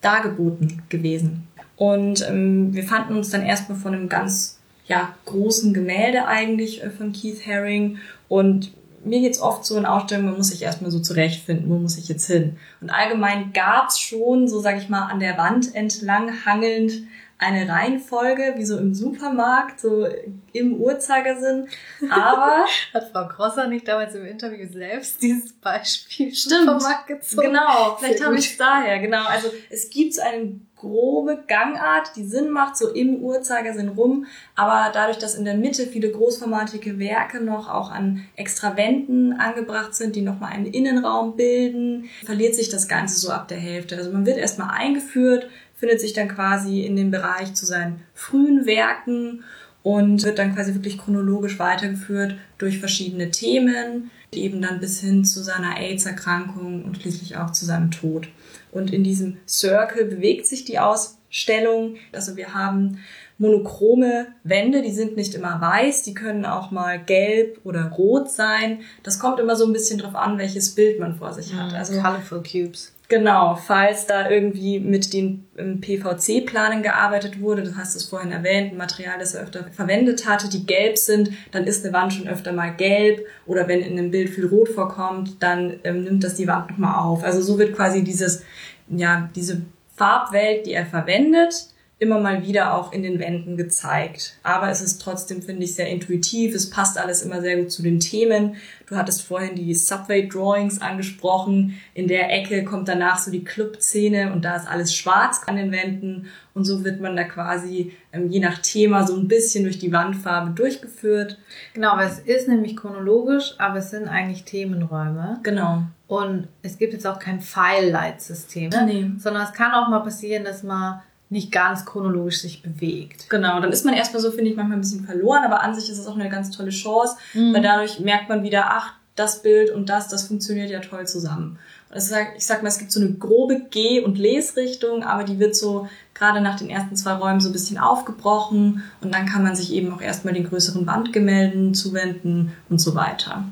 dargeboten 0.00 0.82
gewesen? 0.88 1.46
Und 1.76 2.26
ähm, 2.28 2.74
wir 2.74 2.84
fanden 2.84 3.16
uns 3.16 3.30
dann 3.30 3.42
erstmal 3.42 3.78
von 3.78 3.94
einem 3.94 4.08
ganz 4.08 4.58
ja, 4.86 5.14
großen 5.24 5.72
Gemälde 5.72 6.26
eigentlich 6.26 6.82
äh, 6.82 6.90
von 6.90 7.12
Keith 7.12 7.46
Haring 7.46 7.98
und 8.28 8.72
mir 9.04 9.20
geht's 9.20 9.40
oft 9.40 9.64
so 9.64 9.78
in 9.78 9.86
Ausstellungen, 9.86 10.30
man 10.30 10.38
muss 10.38 10.48
sich 10.48 10.62
erstmal 10.62 10.90
so 10.90 11.00
zurechtfinden, 11.00 11.70
wo 11.70 11.78
muss 11.78 11.96
ich 11.96 12.08
jetzt 12.08 12.26
hin. 12.26 12.56
Und 12.80 12.90
allgemein 12.90 13.52
gab's 13.52 13.98
schon, 13.98 14.46
so 14.46 14.60
sage 14.60 14.78
ich 14.78 14.88
mal, 14.88 15.06
an 15.06 15.20
der 15.20 15.38
Wand 15.38 15.74
entlang 15.74 16.44
hangelnd 16.44 16.92
eine 17.40 17.68
Reihenfolge, 17.68 18.54
wie 18.56 18.64
so 18.64 18.76
im 18.76 18.94
Supermarkt, 18.94 19.80
so 19.80 20.06
im 20.52 20.74
Uhrzeigersinn. 20.74 21.68
Aber 22.10 22.66
hat 22.94 23.10
Frau 23.12 23.26
Grosser 23.28 23.66
nicht 23.66 23.88
damals 23.88 24.14
im 24.14 24.26
Interview 24.26 24.66
selbst 24.70 25.22
dieses 25.22 25.52
Beispiel 25.54 26.34
Stimmt, 26.34 26.66
Supermarkt 26.66 27.06
gezogen? 27.06 27.48
Genau, 27.48 27.96
vielleicht 27.98 28.24
habe 28.24 28.36
ich 28.36 28.50
es 28.52 28.58
daher. 28.58 28.98
Genau, 28.98 29.24
also 29.24 29.48
es 29.70 29.88
gibt 29.88 30.14
so 30.14 30.22
eine 30.22 30.60
grobe 30.76 31.44
Gangart, 31.46 32.12
die 32.16 32.24
Sinn 32.24 32.50
macht, 32.50 32.76
so 32.76 32.88
im 32.88 33.16
Uhrzeigersinn 33.16 33.88
rum. 33.88 34.26
Aber 34.54 34.90
dadurch, 34.92 35.18
dass 35.18 35.34
in 35.34 35.44
der 35.44 35.56
Mitte 35.56 35.86
viele 35.86 36.10
großformatige 36.10 36.98
Werke 36.98 37.40
noch 37.40 37.68
auch 37.68 37.90
an 37.90 38.26
extra 38.36 38.76
Wänden 38.76 39.32
angebracht 39.34 39.94
sind, 39.94 40.16
die 40.16 40.22
nochmal 40.22 40.52
einen 40.52 40.66
Innenraum 40.66 41.36
bilden, 41.36 42.08
verliert 42.24 42.54
sich 42.54 42.68
das 42.68 42.88
Ganze 42.88 43.18
so 43.18 43.30
ab 43.30 43.48
der 43.48 43.58
Hälfte. 43.58 43.96
Also 43.96 44.10
man 44.10 44.26
wird 44.26 44.38
erstmal 44.38 44.70
eingeführt, 44.70 45.48
findet 45.80 46.00
sich 46.00 46.12
dann 46.12 46.28
quasi 46.28 46.82
in 46.82 46.94
dem 46.94 47.10
Bereich 47.10 47.54
zu 47.54 47.66
seinen 47.66 48.02
frühen 48.14 48.66
Werken 48.66 49.42
und 49.82 50.22
wird 50.22 50.38
dann 50.38 50.54
quasi 50.54 50.74
wirklich 50.74 50.98
chronologisch 50.98 51.58
weitergeführt 51.58 52.36
durch 52.58 52.78
verschiedene 52.78 53.30
Themen, 53.30 54.10
eben 54.30 54.60
dann 54.60 54.78
bis 54.78 55.00
hin 55.00 55.24
zu 55.24 55.42
seiner 55.42 55.78
AIDS-Erkrankung 55.78 56.84
und 56.84 56.98
schließlich 56.98 57.38
auch 57.38 57.50
zu 57.50 57.64
seinem 57.64 57.90
Tod. 57.90 58.28
Und 58.70 58.92
in 58.92 59.02
diesem 59.02 59.38
Circle 59.48 60.04
bewegt 60.04 60.46
sich 60.46 60.66
die 60.66 60.78
Ausstellung. 60.78 61.96
Also 62.12 62.36
wir 62.36 62.54
haben 62.54 62.98
monochrome 63.38 64.26
Wände, 64.44 64.82
die 64.82 64.92
sind 64.92 65.16
nicht 65.16 65.34
immer 65.34 65.62
weiß, 65.62 66.02
die 66.02 66.12
können 66.12 66.44
auch 66.44 66.70
mal 66.70 67.02
gelb 67.02 67.58
oder 67.64 67.86
rot 67.86 68.30
sein. 68.30 68.80
Das 69.02 69.18
kommt 69.18 69.40
immer 69.40 69.56
so 69.56 69.64
ein 69.64 69.72
bisschen 69.72 69.98
drauf 69.98 70.14
an, 70.14 70.38
welches 70.38 70.74
Bild 70.74 71.00
man 71.00 71.16
vor 71.16 71.32
sich 71.32 71.54
hat. 71.54 71.72
Also 71.72 71.94
Colorful 71.94 72.42
Cubes. 72.42 72.92
Genau, 73.10 73.56
falls 73.56 74.06
da 74.06 74.30
irgendwie 74.30 74.78
mit 74.78 75.12
den 75.12 75.44
ähm, 75.58 75.80
PVC-Planen 75.80 76.84
gearbeitet 76.84 77.40
wurde, 77.40 77.64
du 77.64 77.76
hast 77.76 77.96
es 77.96 78.04
vorhin 78.04 78.30
erwähnt, 78.30 78.70
ein 78.72 78.76
Material, 78.76 79.18
das 79.18 79.34
er 79.34 79.42
öfter 79.42 79.64
verwendet 79.72 80.28
hatte, 80.28 80.48
die 80.48 80.64
gelb 80.64 80.96
sind, 80.96 81.32
dann 81.50 81.64
ist 81.64 81.84
eine 81.84 81.92
Wand 81.92 82.12
schon 82.12 82.28
öfter 82.28 82.52
mal 82.52 82.68
gelb 82.68 83.26
oder 83.46 83.66
wenn 83.66 83.80
in 83.80 83.98
einem 83.98 84.12
Bild 84.12 84.30
viel 84.30 84.46
Rot 84.46 84.68
vorkommt, 84.68 85.42
dann 85.42 85.80
ähm, 85.82 86.04
nimmt 86.04 86.22
das 86.22 86.36
die 86.36 86.46
Wand 86.46 86.70
nochmal 86.70 87.04
auf. 87.04 87.24
Also 87.24 87.42
so 87.42 87.58
wird 87.58 87.74
quasi 87.74 88.04
dieses, 88.04 88.44
ja, 88.86 89.28
diese 89.34 89.62
Farbwelt, 89.96 90.66
die 90.66 90.74
er 90.74 90.86
verwendet, 90.86 91.66
immer 92.00 92.18
mal 92.18 92.46
wieder 92.46 92.74
auch 92.74 92.92
in 92.92 93.02
den 93.02 93.18
Wänden 93.18 93.58
gezeigt. 93.58 94.38
Aber 94.42 94.70
es 94.70 94.80
ist 94.80 95.02
trotzdem, 95.02 95.42
finde 95.42 95.64
ich, 95.64 95.74
sehr 95.74 95.88
intuitiv. 95.88 96.54
Es 96.54 96.70
passt 96.70 96.96
alles 96.96 97.22
immer 97.22 97.42
sehr 97.42 97.58
gut 97.58 97.70
zu 97.70 97.82
den 97.82 98.00
Themen. 98.00 98.56
Du 98.86 98.96
hattest 98.96 99.20
vorhin 99.22 99.54
die 99.54 99.74
Subway 99.74 100.26
Drawings 100.26 100.80
angesprochen. 100.80 101.78
In 101.92 102.08
der 102.08 102.32
Ecke 102.32 102.64
kommt 102.64 102.88
danach 102.88 103.18
so 103.18 103.30
die 103.30 103.44
Club-Szene 103.44 104.32
und 104.32 104.46
da 104.46 104.56
ist 104.56 104.66
alles 104.66 104.94
schwarz 104.96 105.42
an 105.46 105.56
den 105.56 105.72
Wänden. 105.72 106.28
Und 106.54 106.64
so 106.64 106.84
wird 106.84 107.02
man 107.02 107.16
da 107.16 107.24
quasi 107.24 107.92
ähm, 108.12 108.30
je 108.30 108.40
nach 108.40 108.58
Thema 108.58 109.06
so 109.06 109.14
ein 109.14 109.28
bisschen 109.28 109.64
durch 109.64 109.78
die 109.78 109.92
Wandfarbe 109.92 110.52
durchgeführt. 110.52 111.38
Genau, 111.74 111.90
aber 111.90 112.04
es 112.04 112.18
ist 112.18 112.48
nämlich 112.48 112.78
chronologisch, 112.78 113.54
aber 113.58 113.76
es 113.76 113.90
sind 113.90 114.08
eigentlich 114.08 114.44
Themenräume. 114.44 115.38
Genau. 115.42 115.82
Und 116.06 116.48
es 116.62 116.78
gibt 116.78 116.94
jetzt 116.94 117.06
auch 117.06 117.18
kein 117.18 117.40
File-Light-System, 117.40 118.70
nee. 118.86 119.10
sondern 119.18 119.44
es 119.44 119.52
kann 119.52 119.72
auch 119.72 119.88
mal 119.88 120.00
passieren, 120.00 120.44
dass 120.44 120.62
man 120.62 121.02
nicht 121.30 121.52
ganz 121.52 121.86
chronologisch 121.86 122.42
sich 122.42 122.62
bewegt. 122.62 123.30
Genau, 123.30 123.60
dann 123.60 123.72
ist 123.72 123.84
man 123.84 123.94
erstmal 123.94 124.20
so, 124.20 124.30
finde 124.32 124.50
ich, 124.50 124.56
manchmal 124.56 124.78
ein 124.78 124.80
bisschen 124.82 125.04
verloren, 125.06 125.44
aber 125.44 125.62
an 125.62 125.74
sich 125.74 125.88
ist 125.88 125.98
es 125.98 126.06
auch 126.06 126.16
eine 126.16 126.28
ganz 126.28 126.50
tolle 126.50 126.70
Chance, 126.70 127.16
Mhm. 127.34 127.54
weil 127.54 127.62
dadurch 127.62 128.00
merkt 128.00 128.28
man 128.28 128.42
wieder, 128.42 128.64
ach, 128.70 128.94
das 129.16 129.42
Bild 129.42 129.70
und 129.70 129.88
das, 129.88 130.08
das 130.08 130.26
funktioniert 130.26 130.70
ja 130.70 130.80
toll 130.80 131.06
zusammen. 131.06 131.58
Und 131.90 131.96
es 131.96 132.08
sag, 132.08 132.36
ich 132.36 132.46
sag 132.46 132.62
mal, 132.62 132.68
es 132.68 132.78
gibt 132.78 132.90
so 132.92 133.00
eine 133.00 133.12
grobe 133.12 133.62
Geh- 133.70 134.00
und 134.00 134.18
Lesrichtung, 134.18 135.02
aber 135.04 135.24
die 135.24 135.38
wird 135.38 135.54
so 135.56 135.88
gerade 136.14 136.40
nach 136.40 136.56
den 136.58 136.70
ersten 136.70 136.96
zwei 136.96 137.12
Räumen 137.14 137.40
so 137.40 137.48
ein 137.48 137.52
bisschen 137.52 137.78
aufgebrochen 137.78 138.82
und 139.00 139.14
dann 139.14 139.26
kann 139.26 139.42
man 139.42 139.54
sich 139.56 139.72
eben 139.72 139.92
auch 139.92 140.00
erstmal 140.00 140.34
den 140.34 140.48
größeren 140.48 140.86
Wandgemälden 140.86 141.74
zuwenden 141.74 142.52
und 142.68 142.80
so 142.80 142.94
weiter. 142.94 143.44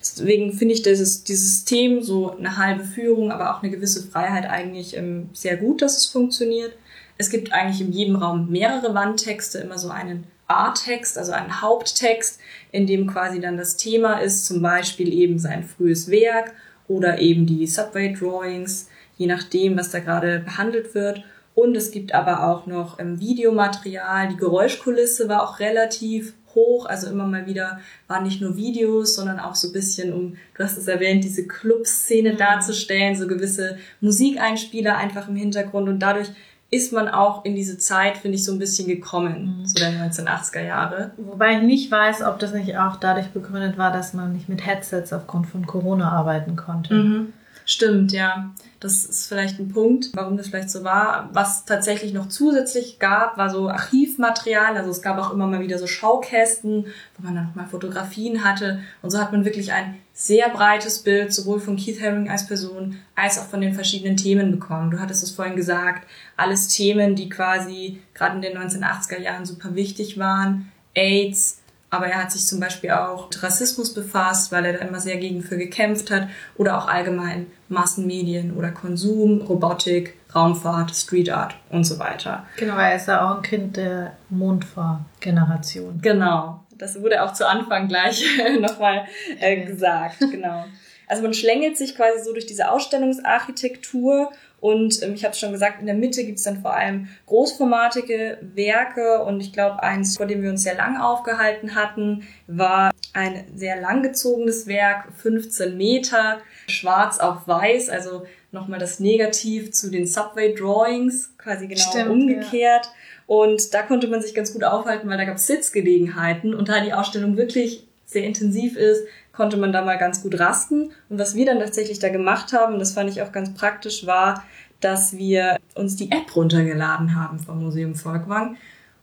Deswegen 0.00 0.52
finde 0.52 0.74
ich 0.74 0.82
dieses, 0.82 1.24
dieses 1.24 1.50
System, 1.56 2.02
so 2.02 2.36
eine 2.36 2.56
halbe 2.56 2.84
Führung, 2.84 3.32
aber 3.32 3.54
auch 3.56 3.62
eine 3.62 3.70
gewisse 3.70 4.02
Freiheit 4.06 4.48
eigentlich 4.48 4.96
ähm, 4.96 5.30
sehr 5.32 5.56
gut, 5.56 5.82
dass 5.82 5.96
es 5.96 6.06
funktioniert. 6.06 6.72
Es 7.18 7.30
gibt 7.30 7.52
eigentlich 7.52 7.80
in 7.80 7.92
jedem 7.92 8.16
Raum 8.16 8.48
mehrere 8.48 8.94
Wandtexte, 8.94 9.58
immer 9.58 9.76
so 9.76 9.90
einen 9.90 10.24
A-Text, 10.46 11.18
also 11.18 11.32
einen 11.32 11.60
Haupttext, 11.60 12.40
in 12.72 12.86
dem 12.86 13.06
quasi 13.06 13.40
dann 13.40 13.56
das 13.56 13.76
Thema 13.76 14.18
ist, 14.18 14.46
zum 14.46 14.62
Beispiel 14.62 15.12
eben 15.12 15.38
sein 15.38 15.64
frühes 15.64 16.10
Werk 16.10 16.54
oder 16.86 17.18
eben 17.18 17.44
die 17.44 17.66
Subway 17.66 18.14
Drawings, 18.14 18.88
je 19.16 19.26
nachdem, 19.26 19.76
was 19.76 19.90
da 19.90 19.98
gerade 19.98 20.40
behandelt 20.40 20.94
wird. 20.94 21.22
Und 21.54 21.76
es 21.76 21.90
gibt 21.90 22.14
aber 22.14 22.44
auch 22.48 22.66
noch 22.66 23.00
ähm, 23.00 23.18
Videomaterial. 23.20 24.28
Die 24.28 24.36
Geräuschkulisse 24.36 25.28
war 25.28 25.42
auch 25.42 25.58
relativ 25.58 26.34
hoch, 26.54 26.86
also 26.86 27.08
immer 27.10 27.26
mal 27.26 27.46
wieder 27.46 27.80
waren 28.06 28.24
nicht 28.24 28.40
nur 28.40 28.56
Videos, 28.56 29.16
sondern 29.16 29.40
auch 29.40 29.54
so 29.54 29.68
ein 29.68 29.72
bisschen, 29.72 30.12
um, 30.12 30.36
du 30.56 30.64
hast 30.64 30.78
es 30.78 30.88
erwähnt, 30.88 31.24
diese 31.24 31.46
Club-Szene 31.46 32.36
darzustellen, 32.36 33.16
so 33.16 33.26
gewisse 33.26 33.76
Musikeinspieler 34.00 34.96
einfach 34.96 35.28
im 35.28 35.36
Hintergrund 35.36 35.88
und 35.88 35.98
dadurch 35.98 36.28
ist 36.70 36.92
man 36.92 37.08
auch 37.08 37.44
in 37.44 37.54
diese 37.54 37.78
Zeit, 37.78 38.18
finde 38.18 38.36
ich, 38.36 38.44
so 38.44 38.52
ein 38.52 38.58
bisschen 38.58 38.86
gekommen, 38.86 39.62
so 39.64 39.74
der 39.74 39.90
1980er 39.90 40.62
Jahre. 40.62 41.12
Wobei 41.16 41.56
ich 41.56 41.62
nicht 41.62 41.90
weiß, 41.90 42.22
ob 42.22 42.38
das 42.38 42.52
nicht 42.52 42.76
auch 42.76 42.96
dadurch 42.96 43.28
begründet 43.28 43.78
war, 43.78 43.90
dass 43.90 44.12
man 44.12 44.34
nicht 44.34 44.48
mit 44.48 44.66
Headsets 44.66 45.12
aufgrund 45.12 45.46
von 45.46 45.66
Corona 45.66 46.10
arbeiten 46.12 46.56
konnte. 46.56 46.94
Mhm. 46.94 47.32
Stimmt, 47.64 48.12
ja. 48.12 48.50
Das 48.80 49.04
ist 49.04 49.28
vielleicht 49.28 49.58
ein 49.58 49.68
Punkt, 49.68 50.10
warum 50.14 50.38
das 50.38 50.48
vielleicht 50.48 50.70
so 50.70 50.84
war. 50.84 51.28
Was 51.34 51.66
tatsächlich 51.66 52.14
noch 52.14 52.28
zusätzlich 52.28 52.98
gab, 52.98 53.36
war 53.36 53.50
so 53.50 53.68
Archivmaterial. 53.68 54.74
Also 54.74 54.90
es 54.90 55.02
gab 55.02 55.18
auch 55.18 55.34
immer 55.34 55.46
mal 55.46 55.60
wieder 55.60 55.78
so 55.78 55.86
Schaukästen, 55.86 56.86
wo 57.16 57.24
man 57.26 57.34
dann 57.34 57.48
nochmal 57.48 57.66
Fotografien 57.66 58.42
hatte. 58.42 58.80
Und 59.02 59.10
so 59.10 59.18
hat 59.18 59.32
man 59.32 59.44
wirklich 59.44 59.74
ein 59.74 59.96
sehr 60.14 60.48
breites 60.48 61.00
Bild 61.00 61.34
sowohl 61.34 61.60
von 61.60 61.76
Keith 61.76 62.00
Haring 62.00 62.30
als 62.30 62.46
Person 62.46 62.96
als 63.14 63.38
auch 63.38 63.46
von 63.46 63.60
den 63.60 63.74
verschiedenen 63.74 64.16
Themen 64.16 64.50
bekommen. 64.50 64.90
Du 64.90 64.98
hattest 64.98 65.22
es 65.22 65.32
vorhin 65.32 65.54
gesagt, 65.56 66.08
alles 66.38 66.68
Themen, 66.68 67.14
die 67.14 67.28
quasi 67.28 68.00
gerade 68.14 68.36
in 68.36 68.42
den 68.42 68.56
1980er 68.56 69.18
Jahren 69.18 69.44
super 69.44 69.74
wichtig 69.74 70.18
waren. 70.18 70.72
AIDS, 70.94 71.60
aber 71.90 72.06
er 72.06 72.22
hat 72.22 72.32
sich 72.32 72.46
zum 72.46 72.60
Beispiel 72.60 72.90
auch 72.90 73.28
mit 73.28 73.42
Rassismus 73.42 73.94
befasst, 73.94 74.52
weil 74.52 74.64
er 74.66 74.74
da 74.74 74.78
immer 74.80 75.00
sehr 75.00 75.16
gegen 75.16 75.42
für 75.42 75.56
gekämpft 75.56 76.10
hat. 76.10 76.28
Oder 76.56 76.78
auch 76.78 76.86
allgemein 76.86 77.46
Massenmedien 77.68 78.56
oder 78.56 78.70
Konsum, 78.70 79.40
Robotik, 79.40 80.14
Raumfahrt, 80.34 80.94
Street 80.94 81.30
Art 81.30 81.56
und 81.70 81.84
so 81.84 81.98
weiter. 81.98 82.46
Genau, 82.56 82.76
weil 82.76 82.90
er 82.90 82.96
ist 82.96 83.08
ja 83.08 83.26
auch 83.26 83.36
ein 83.36 83.42
Kind 83.42 83.76
der 83.76 84.16
Mondfahrgeneration. 84.28 86.00
Genau. 86.02 86.60
Das 86.76 87.00
wurde 87.00 87.22
auch 87.22 87.32
zu 87.32 87.48
Anfang 87.48 87.88
gleich 87.88 88.22
nochmal 88.60 89.06
äh, 89.40 89.64
gesagt. 89.64 90.20
Genau. 90.20 90.64
Also 91.08 91.22
man 91.22 91.32
schlängelt 91.32 91.78
sich 91.78 91.96
quasi 91.96 92.22
so 92.22 92.32
durch 92.32 92.46
diese 92.46 92.70
Ausstellungsarchitektur 92.70 94.30
und 94.60 95.02
ähm, 95.02 95.14
ich 95.14 95.24
habe 95.24 95.34
schon 95.34 95.52
gesagt, 95.52 95.80
in 95.80 95.86
der 95.86 95.94
Mitte 95.94 96.24
gibt's 96.24 96.42
dann 96.42 96.60
vor 96.60 96.74
allem 96.74 97.08
großformatige 97.26 98.38
Werke 98.54 99.22
und 99.22 99.40
ich 99.40 99.52
glaube, 99.52 99.82
eins, 99.82 100.16
vor 100.16 100.26
dem 100.26 100.42
wir 100.42 100.50
uns 100.50 100.62
sehr 100.62 100.76
lang 100.76 101.00
aufgehalten 101.00 101.74
hatten, 101.74 102.26
war 102.46 102.90
ein 103.12 103.44
sehr 103.54 103.80
langgezogenes 103.80 104.66
Werk, 104.66 105.12
15 105.16 105.76
Meter, 105.76 106.38
schwarz 106.66 107.18
auf 107.18 107.46
weiß, 107.46 107.88
also 107.88 108.24
nochmal 108.50 108.78
das 108.78 108.98
Negativ 108.98 109.72
zu 109.72 109.90
den 109.90 110.06
Subway 110.06 110.54
Drawings, 110.54 111.32
quasi 111.38 111.66
genau 111.66 111.90
Stimmt, 111.90 112.10
umgekehrt. 112.10 112.90
Und 113.26 113.74
da 113.74 113.82
konnte 113.82 114.08
man 114.08 114.22
sich 114.22 114.34
ganz 114.34 114.52
gut 114.52 114.64
aufhalten, 114.64 115.08
weil 115.08 115.18
da 115.18 115.24
gab 115.24 115.36
es 115.36 115.46
Sitzgelegenheiten 115.46 116.54
und 116.54 116.68
da 116.68 116.80
die 116.80 116.94
Ausstellung 116.94 117.36
wirklich 117.36 117.86
sehr 118.06 118.24
intensiv 118.24 118.76
ist, 118.76 119.02
konnte 119.38 119.56
man 119.56 119.72
da 119.72 119.82
mal 119.82 119.96
ganz 119.96 120.20
gut 120.20 120.38
rasten. 120.40 120.90
Und 121.08 121.18
was 121.18 121.36
wir 121.36 121.46
dann 121.46 121.60
tatsächlich 121.60 122.00
da 122.00 122.08
gemacht 122.08 122.52
haben, 122.52 122.80
das 122.80 122.92
fand 122.92 123.08
ich 123.08 123.22
auch 123.22 123.30
ganz 123.30 123.54
praktisch, 123.54 124.04
war, 124.04 124.42
dass 124.80 125.16
wir 125.16 125.58
uns 125.76 125.94
die 125.94 126.10
App 126.10 126.34
runtergeladen 126.34 127.14
haben 127.14 127.38
vom 127.38 127.62
Museum 127.62 127.94
Volkwang. 127.94 128.56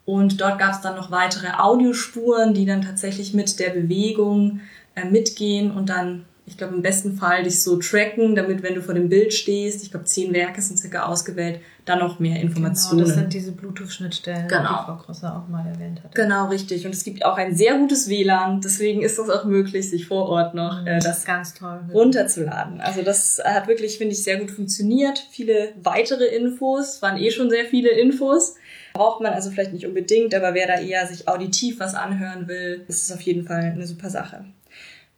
Und 0.03 0.41
dort 0.41 0.59
gab 0.59 0.73
es 0.73 0.81
dann 0.81 0.97
noch 0.97 1.09
weitere 1.09 1.47
Audiospuren, 1.57 2.53
die 2.53 2.65
dann 2.65 2.81
tatsächlich 2.81 3.33
mit 3.33 3.57
der 3.59 3.69
Bewegung 3.69 4.59
äh, 4.95 5.05
mitgehen 5.05 5.71
und 5.71 5.87
dann, 5.87 6.25
ich 6.47 6.57
glaube, 6.57 6.75
im 6.75 6.81
besten 6.83 7.17
Fall 7.17 7.43
dich 7.43 7.61
so 7.63 7.77
tracken, 7.77 8.35
damit, 8.35 8.61
wenn 8.61 8.75
du 8.75 8.81
vor 8.81 8.93
dem 8.93 9.09
Bild 9.09 9.33
stehst, 9.33 9.83
ich 9.83 9.89
glaube, 9.89 10.05
zehn 10.05 10.31
Werke 10.33 10.61
sind 10.61 10.77
circa 10.77 11.05
ausgewählt, 11.07 11.59
dann 11.85 11.99
noch 11.99 12.19
mehr 12.19 12.39
Informationen. 12.39 12.99
Genau, 12.99 13.07
das 13.09 13.15
sind 13.19 13.33
diese 13.33 13.51
Bluetooth-Schnittstellen, 13.51 14.47
Genau. 14.47 14.69
die 14.79 14.85
Frau 14.85 14.95
Grosser 14.97 15.35
auch 15.37 15.47
mal 15.49 15.65
erwähnt 15.67 16.03
hat. 16.03 16.13
Genau, 16.13 16.47
richtig. 16.49 16.85
Und 16.85 16.93
es 16.93 17.03
gibt 17.03 17.25
auch 17.25 17.37
ein 17.37 17.55
sehr 17.55 17.77
gutes 17.77 18.09
WLAN, 18.09 18.61
deswegen 18.61 19.01
ist 19.01 19.17
es 19.19 19.29
auch 19.29 19.45
möglich, 19.45 19.89
sich 19.89 20.07
vor 20.07 20.27
Ort 20.29 20.53
noch 20.55 20.85
äh, 20.85 20.99
Das 20.99 21.25
ganz 21.25 21.53
toll. 21.55 21.79
runterzuladen. 21.93 22.79
Also 22.81 23.01
das 23.01 23.41
hat 23.43 23.67
wirklich, 23.67 23.97
finde 23.97 24.13
ich, 24.13 24.23
sehr 24.23 24.37
gut 24.37 24.51
funktioniert. 24.51 25.19
Viele 25.31 25.73
weitere 25.81 26.25
Infos, 26.25 27.01
waren 27.01 27.17
eh 27.17 27.31
schon 27.31 27.49
sehr 27.49 27.65
viele 27.65 27.89
Infos. 27.89 28.55
Braucht 28.93 29.21
man 29.21 29.33
also 29.33 29.49
vielleicht 29.51 29.73
nicht 29.73 29.85
unbedingt, 29.85 30.33
aber 30.33 30.53
wer 30.53 30.67
da 30.67 30.79
eher 30.79 31.05
sich 31.07 31.27
auditiv 31.27 31.79
was 31.79 31.95
anhören 31.95 32.47
will, 32.47 32.85
ist 32.87 33.03
es 33.03 33.11
auf 33.11 33.21
jeden 33.21 33.45
Fall 33.45 33.61
eine 33.63 33.85
super 33.85 34.09
Sache. 34.09 34.45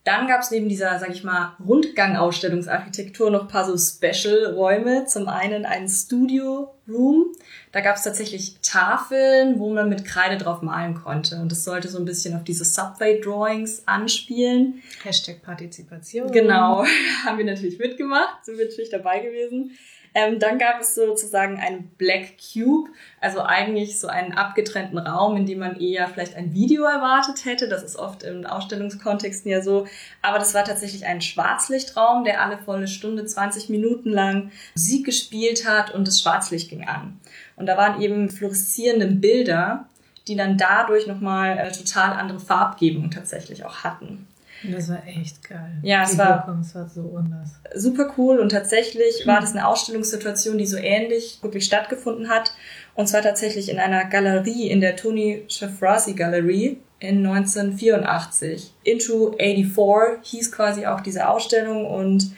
Dann 0.07 0.25
gab 0.25 0.39
es 0.39 0.51
neben 0.51 0.69
dieser, 0.69 0.97
sag 0.99 1.09
ich 1.09 1.25
mal, 1.25 1.57
Rundgang-Ausstellungsarchitektur 1.67 3.29
noch 3.29 3.41
ein 3.41 3.47
paar 3.49 3.65
so 3.65 3.75
Special-Räume. 3.77 5.03
Zum 5.05 5.27
einen 5.27 5.65
einen 5.65 5.89
Studio-Room. 5.89 7.33
Da 7.73 7.81
gab 7.81 7.97
es 7.97 8.03
tatsächlich 8.03 8.55
Tafeln, 8.61 9.59
wo 9.59 9.73
man 9.73 9.89
mit 9.89 10.05
Kreide 10.05 10.37
drauf 10.37 10.61
malen 10.61 10.95
konnte. 10.95 11.35
Und 11.41 11.51
das 11.51 11.65
sollte 11.65 11.89
so 11.89 11.97
ein 11.97 12.05
bisschen 12.05 12.37
auf 12.37 12.45
diese 12.45 12.63
Subway-Drawings 12.63 13.83
anspielen. 13.85 14.81
Hashtag 15.03 15.41
Partizipation. 15.41 16.31
Genau, 16.31 16.85
haben 17.25 17.37
wir 17.37 17.43
natürlich 17.43 17.77
mitgemacht, 17.77 18.45
sind 18.45 18.57
wir 18.57 18.63
natürlich 18.63 18.89
dabei 18.89 19.19
gewesen. 19.19 19.77
Ähm, 20.17 20.39
dann 20.39 20.57
gab 20.57 20.81
es 20.81 20.95
sozusagen 20.95 21.59
einen 21.59 21.89
Black 21.99 22.37
Cube, 22.39 22.89
also 23.21 23.43
eigentlich 23.43 23.99
so 23.99 24.07
einen 24.07 24.33
abgetrennten 24.33 24.97
Raum, 24.97 25.37
in 25.37 25.45
dem 25.45 25.59
man 25.59 25.79
eher 25.79 26.07
vielleicht 26.07 26.35
ein 26.35 26.55
Video 26.55 26.85
erwartet 26.85 27.45
hätte. 27.45 27.69
Das 27.69 27.83
ist 27.83 27.97
oft 27.97 28.23
in 28.23 28.47
Ausstellungskontexten 28.47 29.51
ja 29.51 29.61
so. 29.61 29.85
Aber 30.23 30.39
das 30.39 30.55
war 30.55 30.63
tatsächlich 30.63 31.05
ein 31.05 31.21
Schwarzlichtraum, 31.21 32.23
der 32.23 32.41
alle 32.41 32.57
volle 32.57 32.87
Stunde, 32.87 33.27
20 33.27 33.69
Minuten 33.69 34.09
lang 34.09 34.51
Musik 34.73 35.05
gespielt 35.05 35.67
hat 35.67 35.93
und 35.93 36.07
das 36.07 36.19
Schwarzlicht 36.19 36.71
ging 36.71 36.87
an. 36.87 37.19
Und 37.55 37.67
da 37.67 37.77
waren 37.77 38.01
eben 38.01 38.31
fluoreszierende 38.31 39.05
Bilder, 39.05 39.87
die 40.27 40.35
dann 40.35 40.57
dadurch 40.57 41.05
nochmal 41.05 41.59
äh, 41.59 41.71
total 41.71 42.13
andere 42.13 42.39
Farbgebung 42.39 43.11
tatsächlich 43.11 43.65
auch 43.65 43.83
hatten. 43.83 44.27
Das 44.63 44.89
war 44.89 45.05
echt 45.05 45.47
geil. 45.47 45.77
Ja, 45.83 46.03
es 46.03 46.17
war- 46.17 46.45
Wirkung, 46.47 46.61
es 46.61 46.73
war 46.75 46.87
so 46.87 47.15
anders. 47.17 47.49
super 47.75 48.13
cool 48.17 48.39
und 48.39 48.49
tatsächlich 48.49 49.25
war 49.27 49.39
das 49.41 49.51
eine 49.51 49.67
Ausstellungssituation, 49.67 50.57
die 50.57 50.65
so 50.65 50.77
ähnlich 50.77 51.39
wirklich 51.41 51.65
stattgefunden 51.65 52.29
hat. 52.29 52.53
Und 52.95 53.07
zwar 53.07 53.21
tatsächlich 53.21 53.69
in 53.69 53.77
einer 53.79 54.05
Galerie, 54.05 54.69
in 54.69 54.81
der 54.81 54.95
Tony 54.95 55.43
Shafrazi 55.47 56.13
Gallery 56.13 56.77
in 56.99 57.23
1984. 57.25 58.73
Into 58.83 59.35
84 59.37 60.19
hieß 60.23 60.51
quasi 60.51 60.85
auch 60.87 61.01
diese 61.01 61.27
Ausstellung 61.29 61.85
und 61.85 62.31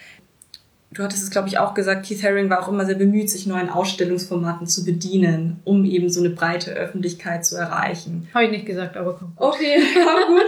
du 0.92 1.04
hattest 1.04 1.24
es, 1.24 1.32
glaube 1.32 1.48
ich, 1.48 1.58
auch 1.60 1.74
gesagt, 1.74 2.06
Keith 2.06 2.24
Haring 2.24 2.50
war 2.50 2.62
auch 2.64 2.68
immer 2.68 2.86
sehr 2.86 2.96
bemüht, 2.96 3.30
sich 3.30 3.46
neuen 3.48 3.70
Ausstellungsformaten 3.70 4.68
zu 4.68 4.84
bedienen, 4.84 5.60
um 5.64 5.86
eben 5.86 6.10
so 6.10 6.20
eine 6.20 6.32
breite 6.32 6.72
Öffentlichkeit 6.72 7.46
zu 7.46 7.56
erreichen. 7.56 8.28
Habe 8.34 8.46
ich 8.46 8.52
nicht 8.52 8.66
gesagt, 8.66 8.98
aber 8.98 9.16
komm. 9.18 9.32
Okay, 9.38 9.78
aber 10.02 10.28
gut. 10.28 10.46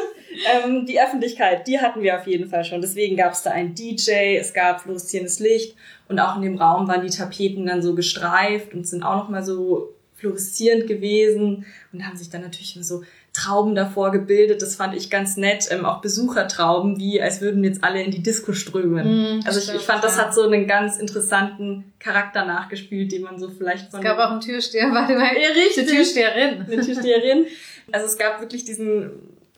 Ähm, 0.54 0.86
die 0.86 1.02
Öffentlichkeit, 1.02 1.68
die 1.68 1.80
hatten 1.80 2.02
wir 2.02 2.20
auf 2.20 2.28
jeden 2.28 2.50
Fall 2.50 2.64
schon. 2.64 2.82
Deswegen 2.82 3.18
gab 3.18 3.34
es 3.34 3.44
da 3.44 3.52
einen 3.52 3.76
DJ, 3.76 4.38
es 4.38 4.54
gab 4.54 4.82
fluoreszierendes 4.82 5.40
Licht 5.40 5.76
und 6.08 6.20
auch 6.20 6.36
in 6.36 6.42
dem 6.42 6.58
Raum 6.58 6.88
waren 6.88 7.06
die 7.06 7.16
Tapeten 7.16 7.66
dann 7.66 7.82
so 7.82 7.96
gestreift 7.96 8.74
und 8.74 8.88
sind 8.88 9.04
auch 9.04 9.18
nochmal 9.18 9.44
so 9.44 9.94
fluoreszierend 10.16 10.88
gewesen 10.88 11.66
und 11.92 12.06
haben 12.06 12.16
sich 12.16 12.30
dann 12.30 12.42
natürlich 12.42 12.76
immer 12.76 12.86
so 12.86 13.04
Trauben 13.34 13.76
davor 13.76 14.12
gebildet. 14.12 14.62
Das 14.62 14.76
fand 14.76 14.94
ich 14.94 15.10
ganz 15.10 15.38
nett. 15.38 15.70
Ähm, 15.72 15.86
auch 15.86 16.02
Besuchertrauben, 16.02 17.00
wie 17.00 17.22
als 17.22 17.40
würden 17.40 17.64
jetzt 17.64 17.82
alle 17.82 18.04
in 18.04 18.12
die 18.12 18.22
Disco 18.22 18.52
strömen. 18.52 19.38
Mm, 19.38 19.40
also 19.46 19.58
ich, 19.60 19.74
ich 19.74 19.86
fand, 19.86 20.04
das 20.04 20.20
hat 20.20 20.34
so 20.34 20.42
einen 20.42 20.68
ganz 20.68 20.98
interessanten 20.98 21.94
Charakter 21.98 22.44
nachgespielt, 22.46 23.14
den 23.14 23.22
man 23.22 23.40
so 23.40 23.50
vielleicht 23.50 23.90
von 23.90 24.02
Es 24.02 24.06
gab 24.06 24.18
auch 24.18 24.32
einen 24.32 24.42
Türsteher, 24.42 24.88
warte 24.92 25.14
mal. 25.14 25.32
Ja, 25.34 25.50
richtig. 25.56 25.86
Die 25.86 25.96
Türsteherin. 25.96 26.66
eine 26.70 26.82
Türsteherin. 26.82 27.46
Also 27.94 28.06
es 28.06 28.18
gab 28.18 28.42
wirklich 28.42 28.66
diesen 28.66 29.12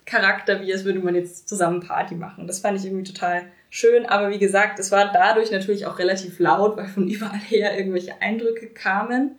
Charakter, 0.06 0.62
wie 0.62 0.74
als 0.74 0.84
würde 0.84 1.00
man 1.00 1.16
jetzt 1.16 1.48
zusammen 1.48 1.80
Party 1.80 2.16
machen. 2.16 2.48
Das 2.48 2.60
fand 2.60 2.78
ich 2.78 2.86
irgendwie 2.86 3.04
total 3.04 3.44
schön, 3.70 4.06
aber 4.06 4.30
wie 4.30 4.40
gesagt, 4.40 4.80
es 4.80 4.92
war 4.92 5.12
dadurch 5.12 5.52
natürlich 5.52 5.86
auch 5.86 5.98
relativ 5.98 6.40
laut, 6.40 6.78
weil 6.78 6.88
von 6.88 7.08
überall 7.10 7.40
her 7.40 7.78
irgendwelche 7.78 8.22
Eindrücke 8.22 8.68
kamen. 8.68 9.38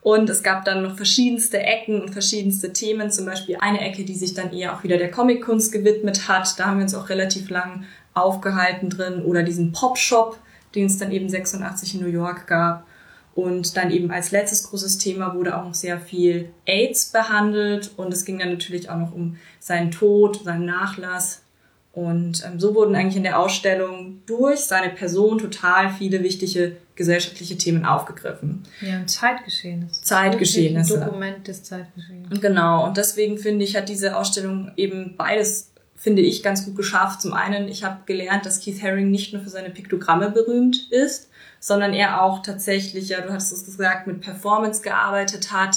Und 0.00 0.28
es 0.28 0.42
gab 0.42 0.66
dann 0.66 0.82
noch 0.82 0.96
verschiedenste 0.96 1.58
Ecken 1.58 2.02
und 2.02 2.10
verschiedenste 2.10 2.74
Themen, 2.74 3.10
zum 3.10 3.24
Beispiel 3.24 3.56
eine 3.60 3.80
Ecke, 3.80 4.04
die 4.04 4.14
sich 4.14 4.34
dann 4.34 4.52
eher 4.52 4.74
auch 4.74 4.84
wieder 4.84 4.98
der 4.98 5.10
Comic-Kunst 5.10 5.72
gewidmet 5.72 6.28
hat. 6.28 6.58
Da 6.58 6.66
haben 6.66 6.76
wir 6.76 6.82
uns 6.82 6.94
auch 6.94 7.08
relativ 7.08 7.48
lang 7.48 7.84
aufgehalten 8.12 8.90
drin. 8.90 9.22
Oder 9.22 9.42
diesen 9.42 9.72
Pop-Shop, 9.72 10.38
den 10.74 10.86
es 10.86 10.98
dann 10.98 11.10
eben 11.10 11.30
86 11.30 11.94
in 11.94 12.00
New 12.02 12.08
York 12.08 12.46
gab. 12.46 12.86
Und 13.34 13.76
dann 13.76 13.90
eben 13.90 14.10
als 14.10 14.30
letztes 14.30 14.62
großes 14.64 14.98
Thema 14.98 15.34
wurde 15.34 15.56
auch 15.58 15.64
noch 15.64 15.74
sehr 15.74 15.98
viel 15.98 16.50
AIDS 16.66 17.06
behandelt. 17.06 17.90
Und 17.96 18.12
es 18.12 18.24
ging 18.24 18.38
dann 18.38 18.50
natürlich 18.50 18.90
auch 18.90 18.98
noch 18.98 19.12
um 19.12 19.36
seinen 19.58 19.90
Tod, 19.90 20.44
seinen 20.44 20.66
Nachlass, 20.66 21.44
und 21.94 22.44
ähm, 22.44 22.58
so 22.58 22.74
wurden 22.74 22.96
eigentlich 22.96 23.16
in 23.16 23.22
der 23.22 23.38
Ausstellung 23.38 24.20
durch 24.26 24.60
seine 24.60 24.90
Person 24.90 25.38
total 25.38 25.92
viele 25.92 26.22
wichtige 26.24 26.76
gesellschaftliche 26.96 27.56
Themen 27.56 27.84
aufgegriffen. 27.84 28.64
Ja, 28.80 28.98
und 28.98 29.08
Zeitgeschehnisse. 29.08 30.02
Zeitgeschehnisse. 30.02 31.00
Ein 31.00 31.06
Dokument 31.06 31.48
des 31.48 31.62
Zeitgeschehnnisses. 31.62 32.40
Genau. 32.40 32.84
Und 32.86 32.96
deswegen 32.96 33.38
finde 33.38 33.64
ich, 33.64 33.76
hat 33.76 33.88
diese 33.88 34.16
Ausstellung 34.16 34.72
eben 34.76 35.14
beides, 35.16 35.70
finde 35.94 36.22
ich, 36.22 36.42
ganz 36.42 36.64
gut 36.64 36.76
geschafft. 36.76 37.22
Zum 37.22 37.32
einen, 37.32 37.68
ich 37.68 37.84
habe 37.84 38.00
gelernt, 38.06 38.44
dass 38.44 38.60
Keith 38.60 38.82
Haring 38.82 39.10
nicht 39.10 39.32
nur 39.32 39.42
für 39.42 39.50
seine 39.50 39.70
Piktogramme 39.70 40.30
berühmt 40.30 40.88
ist, 40.90 41.30
sondern 41.64 41.94
er 41.94 42.20
auch 42.20 42.42
tatsächlich, 42.42 43.08
ja, 43.08 43.22
du 43.22 43.32
hast 43.32 43.50
es 43.50 43.64
gesagt, 43.64 44.06
mit 44.06 44.20
Performance 44.20 44.82
gearbeitet 44.82 45.50
hat 45.50 45.74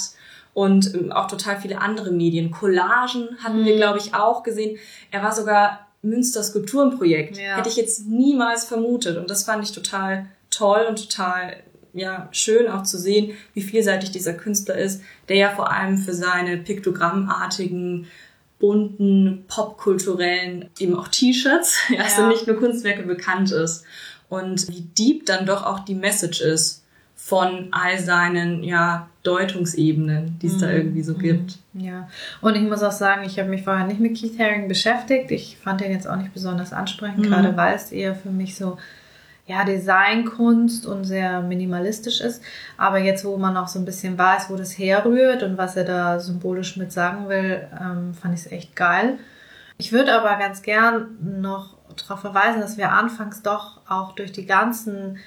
und 0.52 0.94
ähm, 0.94 1.12
auch 1.12 1.28
total 1.28 1.58
viele 1.58 1.80
andere 1.80 2.10
Medien. 2.10 2.50
Collagen 2.50 3.38
hatten 3.42 3.62
mhm. 3.62 3.64
wir, 3.64 3.76
glaube 3.76 3.96
ich, 3.96 4.12
auch 4.12 4.42
gesehen. 4.42 4.76
Er 5.10 5.22
war 5.22 5.32
sogar 5.32 5.88
Münster 6.02 6.42
Skulpturenprojekt. 6.42 7.38
Ja. 7.38 7.56
Hätte 7.56 7.70
ich 7.70 7.76
jetzt 7.76 8.06
niemals 8.06 8.66
vermutet. 8.66 9.16
Und 9.16 9.30
das 9.30 9.44
fand 9.44 9.64
ich 9.64 9.72
total 9.72 10.26
toll 10.50 10.84
und 10.86 11.08
total 11.08 11.56
ja, 11.94 12.28
schön 12.32 12.68
auch 12.68 12.82
zu 12.82 12.98
sehen, 12.98 13.32
wie 13.54 13.62
vielseitig 13.62 14.10
dieser 14.10 14.34
Künstler 14.34 14.76
ist, 14.76 15.00
der 15.30 15.36
ja 15.36 15.48
vor 15.48 15.72
allem 15.72 15.96
für 15.96 16.12
seine 16.12 16.58
piktogrammartigen, 16.58 18.08
bunten, 18.58 19.44
popkulturellen, 19.48 20.68
eben 20.78 20.98
auch 20.98 21.08
T-Shirts, 21.08 21.78
ja, 21.88 22.02
also 22.02 22.26
nicht 22.26 22.46
nur 22.46 22.56
Kunstwerke 22.56 23.04
bekannt 23.04 23.52
ist. 23.52 23.86
Und 24.28 24.68
wie 24.68 24.82
deep 24.82 25.26
dann 25.26 25.46
doch 25.46 25.64
auch 25.64 25.80
die 25.80 25.94
Message 25.94 26.40
ist 26.40 26.84
von 27.14 27.68
all 27.72 27.98
seinen 27.98 28.62
ja, 28.62 29.08
Deutungsebenen, 29.22 30.38
die 30.40 30.46
es 30.46 30.56
mm, 30.56 30.60
da 30.60 30.66
mhm. 30.68 30.72
irgendwie 30.74 31.02
so 31.02 31.14
mm, 31.14 31.18
gibt. 31.18 31.58
Ja, 31.74 32.08
und 32.40 32.54
ich 32.54 32.62
muss 32.62 32.82
auch 32.82 32.92
sagen, 32.92 33.24
ich 33.24 33.38
habe 33.38 33.48
mich 33.48 33.64
vorher 33.64 33.86
nicht 33.86 34.00
mit 34.00 34.16
Keith 34.16 34.38
Haring 34.38 34.68
beschäftigt. 34.68 35.30
Ich 35.30 35.58
fand 35.62 35.80
den 35.80 35.90
jetzt 35.90 36.08
auch 36.08 36.16
nicht 36.16 36.32
besonders 36.32 36.72
ansprechend, 36.72 37.20
mm. 37.20 37.22
gerade 37.22 37.56
weil 37.56 37.74
es 37.74 37.90
eher 37.90 38.14
für 38.14 38.30
mich 38.30 38.56
so 38.56 38.78
ja, 39.48 39.64
Designkunst 39.64 40.86
und 40.86 41.04
sehr 41.04 41.40
minimalistisch 41.40 42.20
ist. 42.20 42.42
Aber 42.76 42.98
jetzt, 42.98 43.24
wo 43.24 43.36
man 43.38 43.56
auch 43.56 43.68
so 43.68 43.78
ein 43.78 43.84
bisschen 43.86 44.16
weiß, 44.16 44.50
wo 44.50 44.56
das 44.56 44.78
herrührt 44.78 45.42
und 45.42 45.56
was 45.56 45.74
er 45.74 45.84
da 45.84 46.20
symbolisch 46.20 46.76
mit 46.76 46.92
sagen 46.92 47.28
will, 47.28 47.66
ähm, 47.80 48.14
fand 48.14 48.34
ich 48.34 48.40
es 48.46 48.52
echt 48.52 48.76
geil. 48.76 49.18
Ich 49.78 49.90
würde 49.90 50.12
aber 50.12 50.38
ganz 50.38 50.62
gern 50.62 51.16
noch 51.40 51.77
darauf 52.02 52.20
verweisen, 52.20 52.60
dass 52.60 52.76
wir 52.76 52.92
anfangs 52.92 53.42
doch 53.42 53.80
auch 53.88 54.12
durch 54.12 54.32
die 54.32 54.46
ganzen 54.46 55.18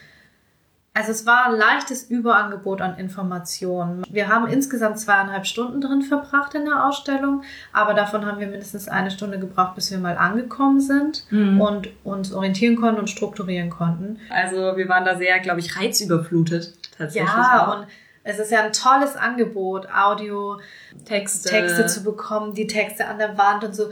also 0.94 1.12
es 1.12 1.26
war 1.26 1.46
ein 1.46 1.56
leichtes 1.56 2.04
Überangebot 2.04 2.82
an 2.82 2.98
Informationen. 2.98 4.04
Wir 4.10 4.28
haben 4.28 4.48
insgesamt 4.48 5.00
zweieinhalb 5.00 5.46
Stunden 5.46 5.80
drin 5.80 6.02
verbracht 6.02 6.54
in 6.54 6.66
der 6.66 6.86
Ausstellung, 6.86 7.44
aber 7.72 7.94
davon 7.94 8.26
haben 8.26 8.42
wir 8.42 8.48
mindestens 8.48 8.90
eine 8.90 9.10
Stunde 9.10 9.40
gebraucht, 9.40 9.76
bis 9.76 9.90
wir 9.90 10.00
mal 10.00 10.18
angekommen 10.18 10.82
sind 10.82 11.26
mhm. 11.30 11.62
und 11.62 11.90
uns 12.04 12.34
orientieren 12.34 12.76
konnten 12.76 13.00
und 13.00 13.10
strukturieren 13.10 13.70
konnten. 13.70 14.20
Also 14.30 14.76
wir 14.76 14.90
waren 14.90 15.06
da 15.06 15.16
sehr, 15.16 15.40
glaube 15.40 15.62
ich, 15.62 15.80
reizüberflutet 15.80 16.74
tatsächlich. 16.98 17.32
Ja, 17.32 17.68
auch. 17.68 17.78
und 17.78 17.88
es 18.24 18.40
ist 18.40 18.52
ja 18.52 18.62
ein 18.62 18.74
tolles 18.74 19.16
Angebot, 19.16 19.88
Audio, 19.96 20.60
Texte. 21.06 21.50
Texte 21.50 21.86
zu 21.86 22.04
bekommen, 22.04 22.54
die 22.54 22.68
Texte 22.68 23.08
an 23.08 23.18
der 23.18 23.38
Wand 23.38 23.64
und 23.64 23.74
so. 23.74 23.92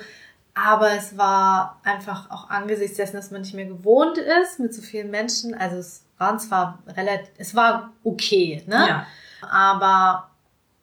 Aber 0.61 0.91
es 0.91 1.17
war 1.17 1.79
einfach 1.83 2.29
auch 2.29 2.49
angesichts 2.49 2.97
dessen, 2.97 3.15
dass 3.15 3.31
man 3.31 3.41
nicht 3.41 3.53
mehr 3.53 3.65
gewohnt 3.65 4.17
ist 4.17 4.59
mit 4.59 4.73
so 4.73 4.81
vielen 4.81 5.09
Menschen. 5.09 5.53
Also 5.53 5.77
es 5.77 6.03
waren 6.17 6.37
zwar 6.39 6.79
relativ, 6.87 7.29
es 7.37 7.55
war 7.55 7.93
okay, 8.03 8.63
ne? 8.67 8.85
Ja. 8.87 9.07
Aber 9.49 10.29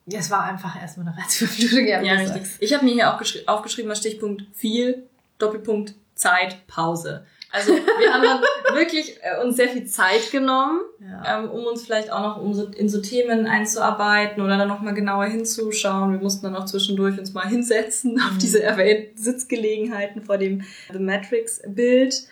es 0.07 0.31
war 0.31 0.45
einfach 0.45 0.81
erstmal 0.81 1.09
eine 1.09 1.19
Reizüberflutung. 1.19 1.87
Ja, 1.87 1.99
richtig. 1.99 2.43
Ich 2.61 2.73
habe 2.73 2.85
mir 2.85 2.95
hier 2.95 3.12
auch 3.12 3.21
aufgeschrieben, 3.47 3.91
als 3.91 3.99
Stichpunkt 3.99 4.45
viel, 4.55 5.07
Doppelpunkt 5.39 5.95
Zeit, 6.15 6.67
Pause. 6.67 7.27
Also 7.57 7.73
wir 7.75 8.12
haben 8.12 8.23
dann 8.23 8.77
wirklich 8.77 9.19
äh, 9.23 9.42
uns 9.42 9.57
sehr 9.57 9.69
viel 9.69 9.87
Zeit 9.87 10.31
genommen, 10.31 10.81
ja. 11.01 11.38
ähm, 11.38 11.51
um 11.51 11.64
uns 11.64 11.85
vielleicht 11.85 12.12
auch 12.12 12.21
noch 12.21 12.42
um 12.42 12.53
so, 12.55 12.66
in 12.66 12.88
so 12.88 13.01
Themen 13.01 13.47
einzuarbeiten 13.47 14.42
oder 14.42 14.59
dann 14.59 14.69
nochmal 14.69 14.95
genauer 14.95 15.27
hinzuschauen. 15.27 16.12
Wir 16.12 16.21
mussten 16.21 16.45
dann 16.45 16.57
auch 16.57 16.66
zwischendurch 16.66 17.19
uns 17.19 17.33
mal 17.33 17.49
hinsetzen 17.49 18.14
mhm. 18.14 18.21
auf 18.21 18.38
diese 18.38 18.62
erwähnten 18.62 19.16
Sitzgelegenheiten 19.16 20.23
vor 20.23 20.38
dem 20.38 20.62
The 20.92 20.99
Matrix-Bild. 20.99 22.29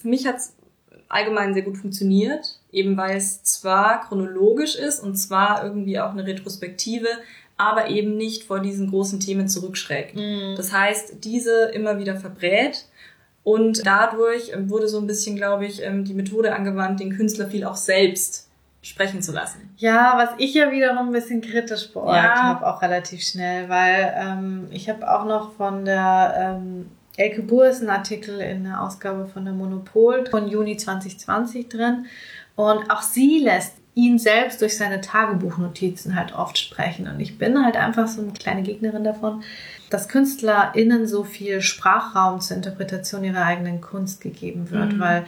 Für 0.00 0.08
mich 0.08 0.26
hat's 0.26 0.54
allgemein 1.08 1.52
sehr 1.52 1.62
gut 1.62 1.76
funktioniert, 1.76 2.58
eben 2.72 2.96
weil 2.96 3.16
es 3.18 3.42
zwar 3.42 4.08
chronologisch 4.08 4.76
ist 4.76 5.00
und 5.00 5.16
zwar 5.16 5.62
irgendwie 5.62 6.00
auch 6.00 6.12
eine 6.12 6.26
Retrospektive, 6.26 7.08
aber 7.58 7.90
eben 7.90 8.16
nicht 8.16 8.44
vor 8.44 8.60
diesen 8.60 8.90
großen 8.90 9.20
Themen 9.20 9.46
zurückschreckt. 9.46 10.16
Mhm. 10.16 10.54
Das 10.56 10.72
heißt, 10.72 11.24
diese 11.24 11.66
immer 11.74 11.98
wieder 11.98 12.16
verbrät 12.16 12.86
und 13.44 13.84
dadurch 13.84 14.52
wurde 14.68 14.88
so 14.88 14.98
ein 14.98 15.06
bisschen, 15.06 15.36
glaube 15.36 15.66
ich, 15.66 15.82
ähm, 15.82 16.04
die 16.04 16.14
Methode 16.14 16.54
angewandt, 16.54 17.00
den 17.00 17.16
Künstler 17.16 17.48
viel 17.48 17.64
auch 17.64 17.76
selbst 17.76 18.48
sprechen 18.82 19.22
zu 19.22 19.32
lassen. 19.32 19.74
Ja, 19.76 20.14
was 20.16 20.30
ich 20.38 20.54
ja 20.54 20.70
wiederum 20.70 21.08
ein 21.08 21.12
bisschen 21.12 21.40
kritisch 21.40 21.92
beäugt 21.92 22.16
ja. 22.16 22.42
habe, 22.42 22.66
auch 22.66 22.82
relativ 22.82 23.22
schnell, 23.22 23.68
weil 23.68 24.12
ähm, 24.16 24.68
ich 24.70 24.88
habe 24.88 25.08
auch 25.08 25.24
noch 25.24 25.52
von 25.54 25.84
der 25.84 26.34
ähm, 26.60 26.90
Elke 27.16 27.42
Buhr 27.42 27.66
ist 27.66 27.82
ein 27.82 27.90
Artikel 27.90 28.40
in 28.40 28.64
der 28.64 28.80
Ausgabe 28.80 29.26
von 29.26 29.44
der 29.44 29.54
Monopol 29.54 30.26
von 30.26 30.48
Juni 30.48 30.76
2020 30.76 31.68
drin. 31.68 32.06
Und 32.56 32.90
auch 32.90 33.02
sie 33.02 33.38
lässt 33.38 33.74
ihn 33.94 34.18
selbst 34.18 34.62
durch 34.62 34.76
seine 34.76 35.00
Tagebuchnotizen 35.00 36.16
halt 36.16 36.34
oft 36.34 36.58
sprechen. 36.58 37.08
Und 37.08 37.20
ich 37.20 37.38
bin 37.38 37.62
halt 37.62 37.76
einfach 37.76 38.08
so 38.08 38.22
eine 38.22 38.32
kleine 38.32 38.62
Gegnerin 38.62 39.04
davon, 39.04 39.42
dass 39.90 40.08
KünstlerInnen 40.08 41.06
so 41.06 41.24
viel 41.24 41.60
Sprachraum 41.60 42.40
zur 42.40 42.56
Interpretation 42.56 43.24
ihrer 43.24 43.44
eigenen 43.44 43.80
Kunst 43.82 44.22
gegeben 44.22 44.70
wird, 44.70 44.94
mhm. 44.94 45.00
weil 45.00 45.24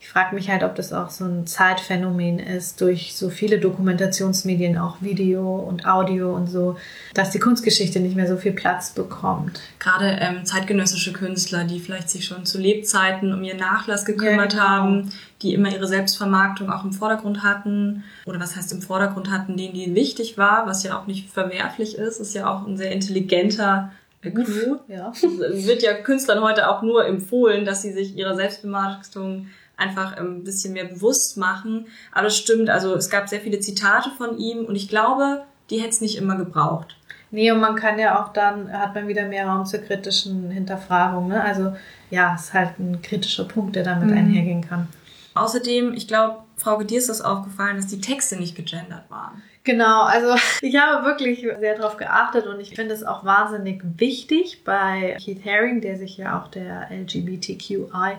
ich 0.00 0.08
frage 0.08 0.34
mich 0.34 0.48
halt, 0.48 0.62
ob 0.62 0.76
das 0.76 0.92
auch 0.92 1.10
so 1.10 1.24
ein 1.24 1.46
Zeitphänomen 1.46 2.38
ist, 2.38 2.80
durch 2.80 3.16
so 3.16 3.30
viele 3.30 3.58
Dokumentationsmedien, 3.58 4.78
auch 4.78 4.98
Video 5.00 5.56
und 5.56 5.86
Audio 5.86 6.34
und 6.34 6.46
so, 6.46 6.76
dass 7.14 7.30
die 7.30 7.40
Kunstgeschichte 7.40 7.98
nicht 7.98 8.14
mehr 8.14 8.28
so 8.28 8.36
viel 8.36 8.52
Platz 8.52 8.90
bekommt. 8.90 9.60
Gerade 9.80 10.18
ähm, 10.20 10.44
zeitgenössische 10.44 11.12
Künstler, 11.12 11.64
die 11.64 11.80
vielleicht 11.80 12.10
sich 12.10 12.24
schon 12.24 12.46
zu 12.46 12.58
Lebzeiten 12.58 13.32
um 13.34 13.42
ihren 13.42 13.58
Nachlass 13.58 14.04
gekümmert 14.04 14.52
ja, 14.54 14.60
genau. 14.60 14.68
haben, 14.68 15.12
die 15.42 15.52
immer 15.52 15.72
ihre 15.72 15.88
Selbstvermarktung 15.88 16.70
auch 16.70 16.84
im 16.84 16.92
Vordergrund 16.92 17.42
hatten, 17.42 18.04
oder 18.24 18.38
was 18.38 18.54
heißt 18.54 18.72
im 18.72 18.82
Vordergrund 18.82 19.32
hatten, 19.32 19.56
denen 19.56 19.74
die 19.74 19.96
wichtig 19.96 20.38
war, 20.38 20.66
was 20.66 20.84
ja 20.84 20.96
auch 20.96 21.08
nicht 21.08 21.28
verwerflich 21.28 21.98
ist, 21.98 22.20
ist 22.20 22.34
ja 22.34 22.48
auch 22.48 22.66
ein 22.66 22.76
sehr 22.76 22.92
intelligenter 22.92 23.90
Clou. 24.22 24.78
Ja. 24.88 25.12
Wird 25.22 25.82
ja 25.82 25.94
Künstlern 25.94 26.42
heute 26.42 26.68
auch 26.68 26.82
nur 26.82 27.04
empfohlen, 27.06 27.64
dass 27.64 27.82
sie 27.82 27.92
sich 27.92 28.16
ihrer 28.16 28.36
Selbstvermarktung 28.36 29.46
einfach 29.78 30.16
ein 30.16 30.44
bisschen 30.44 30.74
mehr 30.74 30.84
bewusst 30.84 31.36
machen. 31.38 31.86
Aber 32.12 32.24
das 32.24 32.36
stimmt, 32.36 32.68
also 32.68 32.94
es 32.94 33.08
gab 33.08 33.28
sehr 33.28 33.40
viele 33.40 33.60
Zitate 33.60 34.10
von 34.10 34.36
ihm 34.36 34.66
und 34.66 34.74
ich 34.74 34.88
glaube, 34.88 35.44
die 35.70 35.78
hätte 35.78 35.90
es 35.90 36.00
nicht 36.00 36.18
immer 36.18 36.36
gebraucht. 36.36 36.96
Nee, 37.30 37.50
und 37.52 37.60
man 37.60 37.76
kann 37.76 37.98
ja 37.98 38.22
auch 38.22 38.32
dann, 38.32 38.72
hat 38.72 38.94
man 38.94 39.06
wieder 39.06 39.26
mehr 39.26 39.46
Raum 39.46 39.66
zur 39.66 39.80
kritischen 39.80 40.50
Hinterfragung. 40.50 41.28
Ne? 41.28 41.42
Also 41.42 41.74
ja, 42.10 42.34
es 42.34 42.44
ist 42.44 42.54
halt 42.54 42.78
ein 42.78 43.02
kritischer 43.02 43.44
Punkt, 43.44 43.76
der 43.76 43.84
damit 43.84 44.10
mhm. 44.10 44.16
einhergehen 44.16 44.66
kann. 44.66 44.88
Außerdem, 45.34 45.92
ich 45.94 46.08
glaube, 46.08 46.38
Frau 46.56 46.82
dir 46.82 46.98
ist 46.98 47.08
das 47.08 47.20
aufgefallen, 47.20 47.76
dass 47.76 47.86
die 47.86 48.00
Texte 48.00 48.36
nicht 48.36 48.56
gegendert 48.56 49.08
waren. 49.10 49.42
Genau, 49.62 50.02
also 50.02 50.34
ich 50.62 50.76
habe 50.76 51.04
wirklich 51.04 51.40
sehr 51.40 51.76
darauf 51.76 51.98
geachtet 51.98 52.46
und 52.46 52.58
ich 52.58 52.74
finde 52.74 52.94
es 52.94 53.04
auch 53.04 53.24
wahnsinnig 53.24 53.82
wichtig 53.98 54.64
bei 54.64 55.16
Keith 55.22 55.44
Haring, 55.44 55.82
der 55.82 55.98
sich 55.98 56.16
ja 56.16 56.40
auch 56.40 56.48
der 56.48 56.88
LGBTQI 56.90 58.16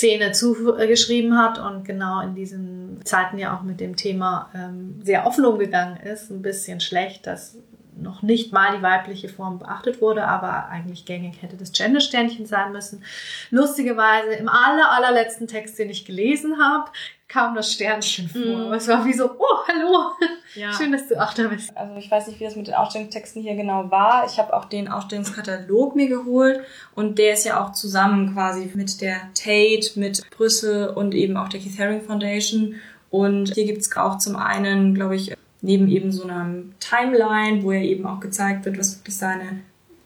Szene 0.00 0.32
zugeschrieben 0.32 1.36
hat 1.36 1.58
und 1.58 1.84
genau 1.84 2.22
in 2.22 2.34
diesen 2.34 3.00
Zeiten 3.04 3.36
ja 3.36 3.54
auch 3.54 3.62
mit 3.62 3.80
dem 3.80 3.96
Thema 3.96 4.50
ähm, 4.54 4.98
sehr 5.02 5.26
offen 5.26 5.44
umgegangen 5.44 5.98
ist. 5.98 6.30
Ein 6.30 6.40
bisschen 6.40 6.80
schlecht, 6.80 7.26
dass 7.26 7.58
noch 8.00 8.22
nicht 8.22 8.52
mal 8.52 8.76
die 8.76 8.82
weibliche 8.82 9.28
Form 9.28 9.58
beachtet 9.58 10.00
wurde, 10.00 10.26
aber 10.26 10.68
eigentlich 10.68 11.04
gängig 11.04 11.42
hätte 11.42 11.56
das 11.56 11.72
Gendersternchen 11.72 12.46
sein 12.46 12.72
müssen. 12.72 13.04
Lustigerweise 13.50 14.32
im 14.34 14.48
aller, 14.48 14.90
allerletzten 14.90 15.46
Text, 15.46 15.78
den 15.78 15.90
ich 15.90 16.04
gelesen 16.04 16.56
habe, 16.62 16.90
kam 17.28 17.54
das 17.54 17.72
Sternchen 17.72 18.28
vor. 18.28 18.40
Mhm. 18.40 18.72
Es 18.72 18.88
war 18.88 19.04
wie 19.04 19.12
so, 19.12 19.30
oh, 19.38 19.58
hallo, 19.68 20.10
Ja. 20.56 20.72
schön, 20.72 20.90
dass 20.90 21.06
du 21.06 21.22
auch 21.22 21.32
da 21.32 21.46
bist. 21.46 21.76
Also 21.76 21.94
ich 21.96 22.10
weiß 22.10 22.26
nicht, 22.26 22.40
wie 22.40 22.44
das 22.44 22.56
mit 22.56 22.66
den 22.66 22.74
Ausstellungstexten 22.74 23.40
hier 23.40 23.54
genau 23.54 23.90
war. 23.90 24.26
Ich 24.26 24.38
habe 24.38 24.52
auch 24.52 24.64
den 24.64 24.88
Ausstellungskatalog 24.88 25.94
mir 25.94 26.08
geholt 26.08 26.60
und 26.96 27.18
der 27.18 27.34
ist 27.34 27.44
ja 27.44 27.64
auch 27.64 27.72
zusammen 27.72 28.34
quasi 28.34 28.70
mit 28.74 29.00
der 29.00 29.20
Tate, 29.34 29.92
mit 29.94 30.28
Brüssel 30.30 30.88
und 30.88 31.14
eben 31.14 31.36
auch 31.36 31.48
der 31.48 31.60
Keith 31.60 31.78
Haring 31.78 32.02
Foundation. 32.02 32.74
Und 33.10 33.54
hier 33.54 33.64
gibt's 33.66 33.96
auch 33.96 34.18
zum 34.18 34.36
einen, 34.36 34.94
glaube 34.94 35.16
ich, 35.16 35.32
neben 35.62 35.88
eben 35.88 36.12
so 36.12 36.24
einer 36.24 36.54
Timeline, 36.78 37.62
wo 37.62 37.72
ja 37.72 37.82
eben 37.82 38.06
auch 38.06 38.20
gezeigt 38.20 38.64
wird, 38.64 38.78
was 38.78 38.98
wirklich 38.98 39.16
seine 39.16 39.60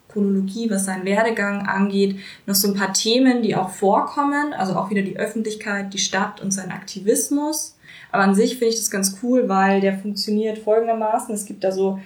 Chronologie, 0.08 0.70
was 0.70 0.84
seinen 0.84 1.04
Werdegang 1.04 1.66
angeht, 1.66 2.16
noch 2.46 2.54
so 2.54 2.68
ein 2.68 2.74
paar 2.74 2.92
Themen, 2.92 3.42
die 3.42 3.56
auch 3.56 3.70
vorkommen, 3.70 4.52
also 4.52 4.74
auch 4.74 4.90
wieder 4.90 5.02
die 5.02 5.16
Öffentlichkeit, 5.16 5.92
die 5.92 5.98
Stadt 5.98 6.40
und 6.40 6.52
sein 6.52 6.70
Aktivismus. 6.70 7.76
Aber 8.12 8.22
an 8.22 8.34
sich 8.34 8.52
finde 8.58 8.68
ich 8.68 8.76
das 8.76 8.90
ganz 8.90 9.18
cool, 9.22 9.48
weil 9.48 9.80
der 9.80 9.98
funktioniert 9.98 10.58
folgendermaßen. 10.58 11.34
Es 11.34 11.46
gibt 11.46 11.64
da 11.64 11.72
so 11.72 11.98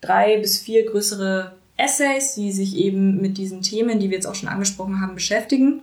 drei 0.00 0.38
bis 0.38 0.58
vier 0.58 0.86
größere 0.86 1.56
Essays, 1.76 2.34
die 2.34 2.52
sich 2.52 2.76
eben 2.76 3.20
mit 3.20 3.36
diesen 3.36 3.62
Themen, 3.62 3.98
die 3.98 4.10
wir 4.10 4.16
jetzt 4.16 4.26
auch 4.26 4.34
schon 4.34 4.48
angesprochen 4.48 5.00
haben, 5.00 5.14
beschäftigen. 5.14 5.82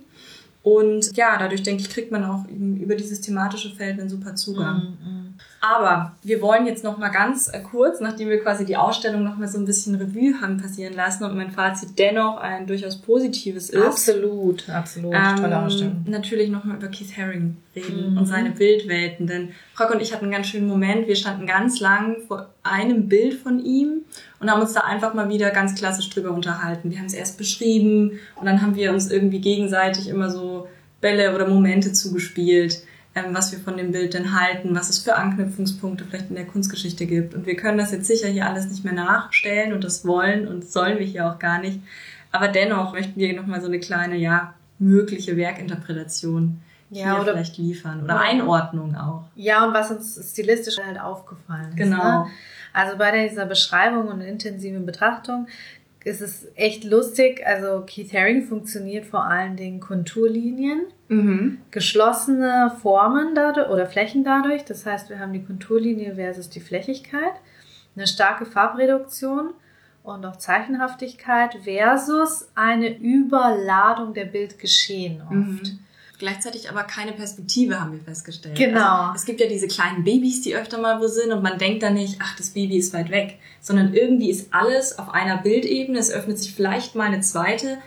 Und 0.64 1.16
ja, 1.18 1.38
dadurch 1.38 1.64
denke 1.64 1.82
ich, 1.82 1.90
kriegt 1.90 2.12
man 2.12 2.24
auch 2.24 2.48
eben 2.48 2.78
über 2.78 2.96
dieses 2.96 3.20
thematische 3.20 3.76
Feld 3.76 4.00
einen 4.00 4.10
super 4.10 4.36
Zugang. 4.36 4.98
Aber 5.66 6.12
wir 6.24 6.42
wollen 6.42 6.66
jetzt 6.66 6.84
noch 6.84 6.98
mal 6.98 7.08
ganz 7.08 7.48
äh, 7.48 7.62
kurz, 7.62 8.02
nachdem 8.02 8.28
wir 8.28 8.42
quasi 8.44 8.66
die 8.66 8.76
Ausstellung 8.76 9.24
noch 9.24 9.38
mal 9.38 9.48
so 9.48 9.58
ein 9.58 9.64
bisschen 9.64 9.96
Revue 9.96 10.34
haben 10.42 10.58
passieren 10.58 10.94
lassen 10.94 11.24
und 11.24 11.38
mein 11.38 11.52
Fazit 11.52 11.98
dennoch 11.98 12.36
ein 12.36 12.68
durchaus 12.68 12.98
positives 12.98 13.70
ist. 13.70 13.82
Absolut, 13.82 14.68
absolut. 14.68 15.14
Tolle 15.14 15.48
Ähm, 15.48 15.54
Ausstellung. 15.54 16.06
Natürlich 16.06 16.50
nochmal 16.50 16.76
über 16.76 16.90
Keith 16.90 17.16
Haring 17.18 17.56
reden 17.74 18.12
Mhm. 18.12 18.18
und 18.18 18.26
seine 18.26 18.52
Bildwelten. 18.52 19.26
Denn 19.26 19.50
Frau 19.74 19.90
und 19.90 20.02
ich 20.02 20.12
hatten 20.12 20.26
einen 20.26 20.34
ganz 20.34 20.48
schönen 20.48 20.68
Moment. 20.68 21.08
Wir 21.08 21.16
standen 21.16 21.48
ganz 21.48 21.80
lang 21.80 22.18
vor 22.28 22.50
einem 22.64 23.08
Bild 23.08 23.36
von 23.36 23.64
ihm 23.64 24.02
und 24.42 24.52
haben 24.52 24.60
uns 24.62 24.74
da 24.74 24.82
einfach 24.82 25.14
mal 25.14 25.30
wieder 25.30 25.50
ganz 25.52 25.76
klassisch 25.76 26.10
drüber 26.10 26.32
unterhalten. 26.32 26.92
Wir 26.92 26.98
haben 27.00 27.06
es 27.06 27.14
erst 27.14 27.38
beschrieben 27.38 28.20
und 28.36 28.46
dann 28.48 28.62
haben 28.62 28.76
wir 28.76 28.92
uns 28.92 29.10
irgendwie 29.10 29.40
gegenseitig 29.40 30.10
immer 30.10 30.30
so 30.30 30.68
Bälle 31.00 31.34
oder 31.34 31.48
Momente 31.48 31.94
zugespielt, 31.94 32.84
was 33.32 33.52
wir 33.52 33.60
von 33.60 33.78
dem 33.78 33.92
Bild 33.92 34.14
denn 34.16 34.40
halten, 34.40 34.76
was 34.76 34.90
es 34.90 35.00
für 35.00 35.16
Anknüpfungspunkte 35.16 36.04
vielleicht 36.06 36.30
in 36.30 36.36
der 36.36 36.46
Kunstgeschichte 36.48 37.06
gibt. 37.06 37.36
Und 37.36 37.46
wir 37.46 37.56
können 37.56 37.78
das 37.78 37.92
jetzt 37.92 38.08
sicher 38.08 38.28
hier 38.28 38.48
alles 38.48 38.68
nicht 38.68 38.84
mehr 38.84 38.94
nachstellen 38.94 39.74
und 39.74 39.84
das 39.84 40.06
wollen 40.06 40.48
und 40.48 40.68
sollen 40.70 40.98
wir 41.00 41.06
hier 41.06 41.28
auch 41.30 41.38
gar 41.40 41.60
nicht. 41.60 41.80
Aber 42.32 42.48
dennoch 42.48 42.94
möchten 42.94 43.20
wir 43.20 43.34
nochmal 43.36 43.62
so 43.62 43.68
eine 43.68 43.80
kleine, 43.80 44.16
ja, 44.16 44.56
mögliche 44.80 45.38
Werkinterpretation 45.38 46.60
Ja, 46.90 47.14
hier 47.14 47.22
oder- 47.22 47.34
vielleicht 47.34 47.58
liefern. 47.58 48.04
Oder 48.04 48.16
oder- 48.16 48.22
Einordnung 48.24 48.96
auch. 48.96 49.26
Ja, 49.36 49.66
und 49.68 49.74
was 49.74 49.92
uns 49.92 50.20
stilistisch 50.32 50.78
halt 50.84 51.00
aufgefallen 51.00 51.70
ist. 51.70 51.78
Genau. 51.78 52.24
Ne? 52.24 52.28
Also 52.74 52.98
bei 52.98 53.28
dieser 53.28 53.46
Beschreibung 53.46 54.08
und 54.08 54.22
intensiven 54.22 54.86
Betrachtung 54.88 55.48
ist 56.04 56.22
es 56.22 56.48
echt 56.56 56.84
lustig. 56.84 57.42
Also 57.46 57.84
Keith 57.88 58.14
Haring 58.14 58.44
funktioniert 58.44 59.06
vor 59.06 59.26
allen 59.26 59.56
Dingen 59.56 59.80
Konturlinien, 59.80 60.82
Mhm. 61.08 61.60
geschlossene 61.72 62.76
Formen 62.82 63.36
dadurch 63.36 63.70
oder 63.70 63.86
Flächen 63.86 64.24
dadurch. 64.24 64.64
Das 64.66 64.86
heißt, 64.86 65.10
wir 65.10 65.20
haben 65.20 65.34
die 65.34 65.44
Konturlinie 65.44 66.16
versus 66.16 66.50
die 66.50 66.60
Flächigkeit, 66.60 67.34
eine 67.96 68.08
starke 68.08 68.46
Farbreduktion 68.46 69.54
und 70.04 70.26
auch 70.26 70.38
Zeichenhaftigkeit 70.38 71.56
versus 71.64 72.50
eine 72.56 72.98
Überladung 72.98 74.14
der 74.14 74.26
Bildgeschehen 74.26 75.22
oft. 75.22 75.32
Mhm. 75.34 75.80
Gleichzeitig 76.24 76.70
aber 76.70 76.84
keine 76.84 77.12
Perspektive, 77.12 77.82
haben 77.82 77.92
wir 77.92 78.00
festgestellt. 78.00 78.56
Genau. 78.58 78.80
Also, 79.08 79.16
es 79.16 79.26
gibt 79.26 79.42
ja 79.42 79.48
diese 79.48 79.68
kleinen 79.68 80.06
Babys, 80.06 80.42
die 80.42 80.56
öfter 80.56 80.78
mal 80.80 81.02
wo 81.02 81.08
sind 81.08 81.34
und 81.34 81.44
man 81.44 81.58
denkt 81.58 81.84
dann 81.84 81.96
nicht, 81.96 82.20
ach, 82.22 82.38
das 82.38 82.52
Baby 82.52 82.78
ist 82.78 82.94
weit 82.94 83.12
weg, 83.12 83.40
sondern 83.60 83.94
irgendwie 83.94 84.30
ist 84.30 84.54
alles 84.54 84.98
auf 84.98 85.10
einer 85.14 85.36
Bildebene. 85.40 86.00
Es 86.00 86.10
öffnet 86.10 86.40
sich 86.40 86.56
vielleicht 86.56 86.96
mal 86.96 87.08
eine 87.08 87.20
zweite, 87.20 87.78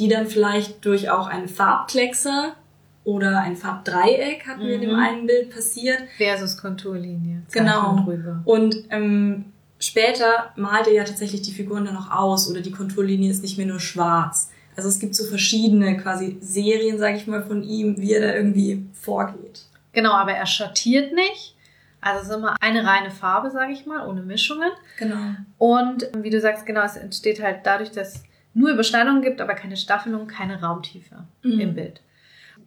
die 0.00 0.08
dann 0.08 0.26
vielleicht 0.26 0.84
durch 0.84 1.10
auch 1.10 1.28
einen 1.28 1.46
Farbkleckser 1.46 2.56
oder 3.04 3.38
ein 3.42 3.56
Farbdreieck, 3.56 4.48
hatten 4.48 4.62
wir 4.66 4.74
in 4.74 4.80
dem 4.80 4.90
Mhm. 4.90 4.98
einen 4.98 5.26
Bild 5.28 5.54
passiert, 5.54 6.00
Versus 6.16 6.56
Konturlinie. 6.56 7.42
Genau. 7.52 8.02
Drüber. 8.04 8.42
Und 8.44 8.74
ähm, 8.90 9.44
später 9.78 10.50
malt 10.56 10.88
er 10.88 10.92
ja 10.92 11.04
tatsächlich 11.04 11.42
die 11.42 11.52
Figuren 11.52 11.84
dann 11.84 11.94
noch 11.94 12.10
aus 12.10 12.50
oder 12.50 12.62
die 12.62 12.72
Konturlinie 12.72 13.30
ist 13.30 13.42
nicht 13.44 13.58
mehr 13.58 13.66
nur 13.68 13.78
schwarz. 13.78 14.50
Also 14.76 14.88
es 14.88 14.98
gibt 14.98 15.14
so 15.14 15.24
verschiedene 15.24 15.96
quasi 15.96 16.36
Serien, 16.40 16.98
sage 16.98 17.16
ich 17.16 17.26
mal, 17.26 17.42
von 17.42 17.62
ihm, 17.62 17.96
wie 17.98 18.12
er 18.12 18.20
da 18.20 18.34
irgendwie 18.34 18.86
vorgeht. 18.92 19.62
Genau, 19.92 20.12
aber 20.12 20.32
er 20.32 20.46
schattiert 20.46 21.14
nicht. 21.14 21.54
Also 22.02 22.22
es 22.22 22.28
ist 22.28 22.34
immer 22.36 22.56
eine 22.60 22.86
reine 22.86 23.10
Farbe, 23.10 23.50
sage 23.50 23.72
ich 23.72 23.86
mal, 23.86 24.06
ohne 24.06 24.20
Mischungen. 24.22 24.70
Genau. 24.98 25.16
Und 25.58 26.08
wie 26.18 26.30
du 26.30 26.40
sagst, 26.40 26.66
genau, 26.66 26.82
es 26.82 26.96
entsteht 26.96 27.42
halt 27.42 27.60
dadurch, 27.64 27.90
dass 27.90 28.16
es 28.16 28.22
nur 28.54 28.70
Überschneidungen 28.70 29.22
gibt, 29.22 29.40
aber 29.40 29.54
keine 29.54 29.76
Staffelung, 29.76 30.26
keine 30.28 30.60
Raumtiefe 30.62 31.24
Mhm. 31.42 31.60
im 31.60 31.74
Bild. 31.74 32.00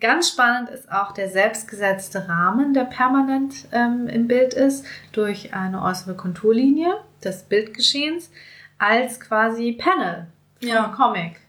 Ganz 0.02 0.30
spannend 0.30 0.70
ist 0.70 0.92
auch 0.92 1.12
der 1.12 1.30
selbstgesetzte 1.30 2.28
Rahmen, 2.30 2.74
der 2.74 2.86
permanent 2.86 3.68
ähm, 3.72 4.08
im 4.08 4.28
Bild 4.28 4.54
ist, 4.54 4.86
durch 5.12 5.54
eine 5.54 5.82
äußere 5.84 6.16
Konturlinie 6.16 6.88
des 7.24 7.44
Bildgeschehens 7.44 8.32
als 8.78 9.20
quasi 9.20 9.74
Panel 9.74 10.28
vom 10.60 10.70
Ja. 10.70 10.94
Comic. 10.96 11.40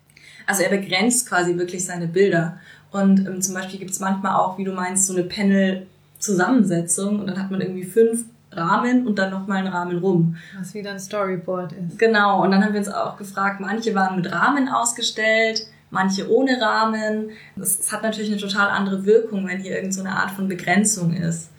Also 0.50 0.64
er 0.64 0.70
begrenzt 0.70 1.28
quasi 1.28 1.56
wirklich 1.56 1.84
seine 1.84 2.08
Bilder. 2.08 2.58
Und 2.90 3.24
ähm, 3.24 3.40
zum 3.40 3.54
Beispiel 3.54 3.78
gibt 3.78 3.92
es 3.92 4.00
manchmal 4.00 4.34
auch, 4.34 4.58
wie 4.58 4.64
du 4.64 4.72
meinst, 4.72 5.06
so 5.06 5.14
eine 5.14 5.22
Panel-Zusammensetzung 5.22 7.20
und 7.20 7.28
dann 7.28 7.40
hat 7.40 7.52
man 7.52 7.60
irgendwie 7.60 7.84
fünf 7.84 8.24
Rahmen 8.50 9.06
und 9.06 9.16
dann 9.20 9.30
nochmal 9.30 9.58
einen 9.58 9.68
Rahmen 9.68 9.98
rum. 9.98 10.34
Was 10.58 10.74
wieder 10.74 10.90
ein 10.90 10.98
Storyboard 10.98 11.70
ist. 11.70 12.00
Genau, 12.00 12.42
und 12.42 12.50
dann 12.50 12.64
haben 12.64 12.72
wir 12.72 12.80
uns 12.80 12.88
auch 12.88 13.16
gefragt, 13.16 13.60
manche 13.60 13.94
waren 13.94 14.16
mit 14.16 14.32
Rahmen 14.32 14.68
ausgestellt, 14.68 15.68
manche 15.90 16.28
ohne 16.28 16.60
Rahmen. 16.60 17.30
Das, 17.54 17.92
hat 17.92 18.02
natürlich 18.02 18.32
eine 18.32 18.40
total 18.40 18.70
andere 18.70 19.06
Wirkung, 19.06 19.46
wenn 19.46 19.60
hier 19.60 19.76
irgend 19.76 19.94
so 19.94 20.00
eine 20.00 20.16
Art 20.16 20.32
von 20.32 20.48
Begrenzung 20.48 21.14
ist. 21.14 21.50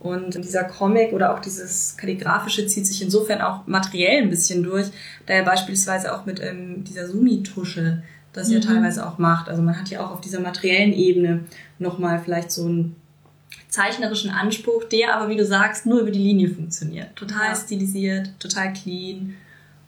Und 0.00 0.34
dieser 0.42 0.64
Comic 0.64 1.12
oder 1.12 1.32
auch 1.32 1.38
dieses 1.38 1.96
Kalligraphische 1.96 2.66
zieht 2.66 2.88
sich 2.88 3.00
insofern 3.00 3.42
auch 3.42 3.68
materiell 3.68 4.22
ein 4.22 4.30
bisschen 4.30 4.64
durch, 4.64 4.90
da 5.26 5.34
er 5.34 5.44
beispielsweise 5.44 6.12
auch 6.12 6.26
mit 6.26 6.42
ähm, 6.42 6.82
dieser 6.82 7.06
Sumi-Tusche 7.06 8.02
das 8.32 8.50
ja 8.50 8.58
Mhm. 8.58 8.62
teilweise 8.62 9.06
auch 9.06 9.18
macht. 9.18 9.48
Also 9.48 9.62
man 9.62 9.78
hat 9.78 9.88
ja 9.90 10.04
auch 10.04 10.10
auf 10.12 10.20
dieser 10.20 10.40
materiellen 10.40 10.92
Ebene 10.92 11.44
nochmal 11.78 12.20
vielleicht 12.24 12.50
so 12.52 12.64
einen 12.66 12.96
zeichnerischen 13.68 14.30
Anspruch, 14.30 14.84
der 14.84 15.14
aber, 15.16 15.28
wie 15.28 15.36
du 15.36 15.44
sagst, 15.44 15.86
nur 15.86 16.00
über 16.00 16.10
die 16.10 16.18
Linie 16.22 16.48
funktioniert. 16.50 17.14
Total 17.16 17.48
Ja. 17.48 17.54
stilisiert, 17.56 18.30
total 18.40 18.72
clean 18.72 19.34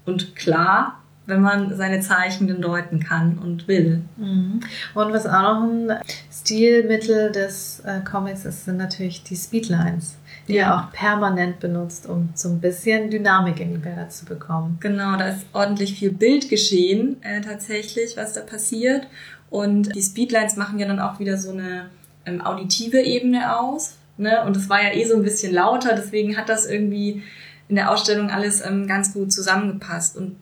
und 0.06 0.34
klar, 0.36 1.01
wenn 1.26 1.40
man 1.40 1.76
seine 1.76 2.00
Zeichenden 2.00 2.60
deuten 2.60 3.00
kann 3.00 3.38
und 3.38 3.68
will. 3.68 4.02
Mhm. 4.16 4.60
Und 4.94 5.12
was 5.12 5.26
auch 5.26 5.42
noch 5.42 5.62
ein 5.62 5.92
Stilmittel 6.32 7.30
des 7.32 7.80
äh, 7.80 8.00
Comics 8.00 8.44
ist, 8.44 8.64
sind 8.64 8.76
natürlich 8.76 9.22
die 9.22 9.36
Speedlines, 9.36 10.16
die 10.48 10.54
Ja. 10.54 10.62
er 10.66 10.76
auch 10.76 10.92
permanent 10.92 11.60
benutzt, 11.60 12.06
um 12.08 12.30
so 12.34 12.48
ein 12.48 12.60
bisschen 12.60 13.10
Dynamik 13.10 13.60
in 13.60 13.72
die 13.72 13.78
Bilder 13.78 14.08
zu 14.08 14.24
bekommen. 14.24 14.78
Genau, 14.80 15.16
da 15.16 15.28
ist 15.28 15.46
ordentlich 15.52 15.94
viel 15.98 16.10
Bildgeschehen 16.12 17.22
äh, 17.22 17.40
tatsächlich, 17.40 18.16
was 18.16 18.32
da 18.32 18.40
passiert. 18.40 19.06
Und 19.48 19.94
die 19.94 20.02
Speedlines 20.02 20.56
machen 20.56 20.78
ja 20.78 20.88
dann 20.88 20.98
auch 20.98 21.20
wieder 21.20 21.36
so 21.36 21.52
eine 21.52 21.86
ähm, 22.26 22.40
auditive 22.40 23.00
Ebene 23.00 23.58
aus. 23.60 23.96
Ne? 24.16 24.42
Und 24.44 24.56
es 24.56 24.68
war 24.68 24.82
ja 24.82 24.92
eh 24.92 25.04
so 25.04 25.14
ein 25.14 25.22
bisschen 25.22 25.52
lauter, 25.54 25.94
deswegen 25.94 26.36
hat 26.36 26.48
das 26.48 26.66
irgendwie 26.66 27.22
in 27.68 27.76
der 27.76 27.90
Ausstellung 27.90 28.30
alles 28.30 28.64
ähm, 28.64 28.86
ganz 28.86 29.14
gut 29.14 29.32
zusammengepasst. 29.32 30.16
Und 30.16 30.36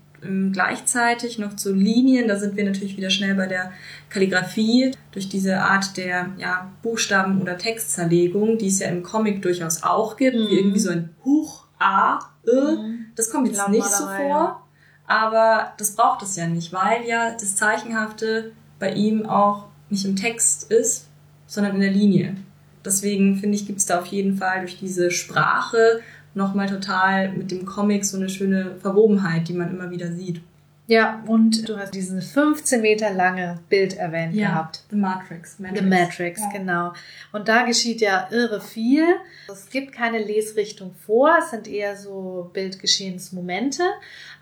gleichzeitig 0.52 1.38
noch 1.38 1.56
zu 1.56 1.72
Linien, 1.74 2.28
da 2.28 2.36
sind 2.36 2.56
wir 2.56 2.64
natürlich 2.64 2.96
wieder 2.96 3.10
schnell 3.10 3.34
bei 3.34 3.46
der 3.46 3.72
Kalligrafie, 4.10 4.92
durch 5.12 5.28
diese 5.28 5.60
Art 5.60 5.96
der 5.96 6.30
ja, 6.36 6.70
Buchstaben- 6.82 7.40
oder 7.40 7.56
Textzerlegung, 7.58 8.58
die 8.58 8.68
es 8.68 8.80
ja 8.80 8.88
im 8.88 9.02
Comic 9.02 9.42
durchaus 9.42 9.82
auch 9.82 10.16
gibt, 10.16 10.36
Mhm. 10.36 10.48
wie 10.48 10.58
irgendwie 10.58 10.78
so 10.80 10.90
ein 10.90 11.10
Huch, 11.24 11.64
A, 11.78 12.18
Ö. 12.46 12.76
Das 13.16 13.30
kommt 13.30 13.48
jetzt 13.48 13.68
nicht 13.68 13.86
so 13.86 14.04
vor, 14.04 14.66
aber 15.06 15.72
das 15.78 15.94
braucht 15.94 16.22
es 16.22 16.36
ja 16.36 16.46
nicht, 16.46 16.72
weil 16.72 17.04
ja 17.06 17.32
das 17.32 17.56
Zeichenhafte 17.56 18.52
bei 18.78 18.92
ihm 18.92 19.26
auch 19.26 19.66
nicht 19.88 20.04
im 20.04 20.16
Text 20.16 20.70
ist, 20.70 21.08
sondern 21.46 21.74
in 21.76 21.80
der 21.80 21.90
Linie. 21.90 22.36
Deswegen 22.84 23.36
finde 23.36 23.56
ich, 23.56 23.66
gibt 23.66 23.78
es 23.80 23.86
da 23.86 23.98
auf 23.98 24.06
jeden 24.06 24.36
Fall 24.36 24.60
durch 24.60 24.78
diese 24.78 25.10
Sprache 25.10 26.00
nochmal 26.34 26.68
total 26.68 27.30
mit 27.32 27.50
dem 27.50 27.66
Comic 27.66 28.04
so 28.04 28.16
eine 28.16 28.28
schöne 28.28 28.76
Verwobenheit, 28.76 29.48
die 29.48 29.54
man 29.54 29.70
immer 29.70 29.90
wieder 29.90 30.12
sieht. 30.12 30.40
Ja, 30.86 31.22
und 31.28 31.68
du 31.68 31.78
hast 31.78 31.94
dieses 31.94 32.32
15 32.32 32.80
Meter 32.82 33.12
lange 33.12 33.60
Bild 33.68 33.96
erwähnt 33.96 34.34
gehabt. 34.34 34.82
The 34.90 34.96
Matrix. 34.96 35.56
The 35.58 35.82
Matrix, 35.82 36.40
Ja. 36.40 36.50
genau. 36.58 36.92
Und 37.30 37.46
da 37.46 37.62
geschieht 37.62 38.00
ja 38.00 38.26
irre 38.32 38.60
viel. 38.60 39.04
Es 39.52 39.70
gibt 39.70 39.92
keine 39.92 40.18
Lesrichtung 40.18 40.92
vor, 41.06 41.36
es 41.38 41.50
sind 41.50 41.68
eher 41.68 41.94
so 41.96 42.50
Bildgeschehensmomente. 42.52 43.84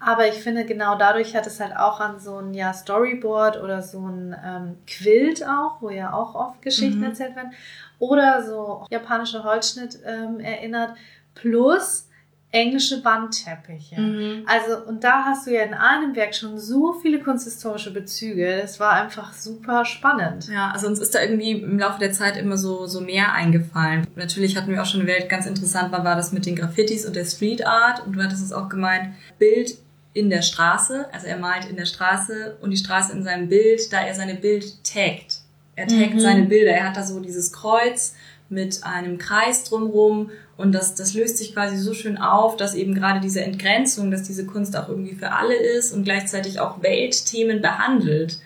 Aber 0.01 0.27
ich 0.29 0.37
finde, 0.37 0.65
genau 0.65 0.97
dadurch 0.97 1.35
hat 1.37 1.47
es 1.47 1.61
halt 1.61 1.77
auch 1.77 2.01
an 2.01 2.19
so 2.21 2.39
ein 2.39 2.55
ja, 2.55 2.73
Storyboard 2.73 3.61
oder 3.63 3.83
so 3.83 4.07
ein 4.07 4.35
ähm, 4.45 4.75
Quilt 4.87 5.45
auch, 5.47 5.83
wo 5.83 5.91
ja 5.91 6.13
auch 6.13 6.35
oft 6.35 6.63
Geschichten 6.63 6.99
Mhm. 7.01 7.05
erzählt 7.05 7.37
werden, 7.37 7.53
oder 7.99 8.43
so 8.47 8.87
japanischer 8.91 9.43
Holzschnitt 9.45 9.99
ähm, 10.07 10.39
erinnert, 10.41 10.95
plus 11.41 12.05
englische 12.51 13.05
Wandteppiche. 13.05 14.01
Mhm. 14.01 14.45
Also, 14.47 14.83
und 14.87 15.05
da 15.05 15.25
hast 15.27 15.47
du 15.47 15.53
ja 15.53 15.63
in 15.65 15.75
einem 15.75 16.17
Werk 16.17 16.35
schon 16.35 16.59
so 16.59 16.95
viele 16.95 17.21
kunsthistorische 17.21 17.93
Bezüge. 17.93 18.61
Das 18.63 18.81
war 18.81 18.93
einfach 18.93 19.35
super 19.35 19.85
spannend. 19.85 20.49
Ja, 20.49 20.71
also 20.71 20.87
uns 20.87 20.99
ist 20.99 21.15
da 21.15 21.21
irgendwie 21.21 21.53
im 21.53 21.79
Laufe 21.79 21.99
der 21.99 22.13
Zeit 22.13 22.39
immer 22.39 22.57
so, 22.57 22.87
so 22.87 23.03
mehr 23.03 23.33
eingefallen. 23.35 24.07
Natürlich 24.17 24.57
hatten 24.57 24.71
wir 24.73 24.81
auch 24.81 24.87
schon 24.87 25.01
eine 25.01 25.09
Welt, 25.11 25.29
ganz 25.29 25.45
interessant 25.45 25.93
war, 25.93 26.05
war 26.05 26.17
das 26.17 26.33
mit 26.33 26.47
den 26.47 26.57
Graffitis 26.57 27.05
und 27.05 27.17
der 27.17 27.27
Street 27.27 27.67
Art. 27.67 28.07
Und 28.07 28.15
du 28.17 28.23
hattest 28.23 28.43
es 28.43 28.53
auch 28.53 28.71
gemeint, 28.71 29.11
Bild 29.39 29.77
in 30.15 30.31
der 30.31 30.41
Straße. 30.43 31.07
Also 31.13 31.27
er 31.27 31.37
malt 31.37 31.67
in 31.69 31.77
der 31.77 31.85
Straße 31.85 32.57
und 32.63 32.71
die 32.71 32.79
Straße 32.79 33.13
in 33.13 33.23
seinem 33.25 33.51
Bild, 33.51 33.93
da 33.93 34.01
er 34.01 34.15
seine 34.15 34.37
Bild 34.37 34.83
taggt. 34.85 35.41
Er 35.77 35.87
taggt 35.87 36.15
Mhm. 36.15 36.21
seine 36.21 36.43
Bilder. 36.47 36.71
Er 36.73 36.89
hat 36.89 36.97
da 36.97 37.03
so 37.03 37.21
dieses 37.21 37.53
Kreuz 37.53 38.15
mit 38.49 38.83
einem 38.85 39.19
Kreis 39.19 39.65
drumrum 39.65 40.31
und 40.59 40.73
das, 40.73 40.97
das 40.97 41.15
löst 41.15 41.39
sich 41.39 41.55
quasi 41.55 41.77
so 41.79 41.95
schön 41.95 42.19
auf, 42.19 42.57
dass 42.57 42.75
eben 42.75 42.93
gerade 42.93 43.21
diese 43.21 43.43
Entgrenzung, 43.43 44.11
dass 44.11 44.25
diese 44.25 44.45
Kunst 44.45 44.77
auch 44.77 44.89
irgendwie 44.89 45.15
für 45.15 45.31
alle 45.31 45.55
ist 45.55 45.93
und 45.93 46.03
gleichzeitig 46.03 46.59
auch 46.59 46.83
Weltthemen 46.83 47.63
behandelt. 47.63 48.41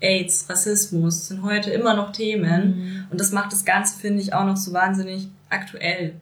AIDS, 0.00 0.48
Rassismus 0.48 1.26
sind 1.26 1.42
heute 1.42 1.70
immer 1.70 1.94
noch 1.94 2.12
Themen 2.12 3.06
und 3.10 3.20
das 3.20 3.32
macht 3.32 3.50
das 3.50 3.64
Ganze, 3.64 3.98
finde 3.98 4.22
ich, 4.22 4.32
auch 4.32 4.44
noch 4.44 4.56
so 4.56 4.72
wahnsinnig 4.72 5.28
aktuell. 5.50 6.14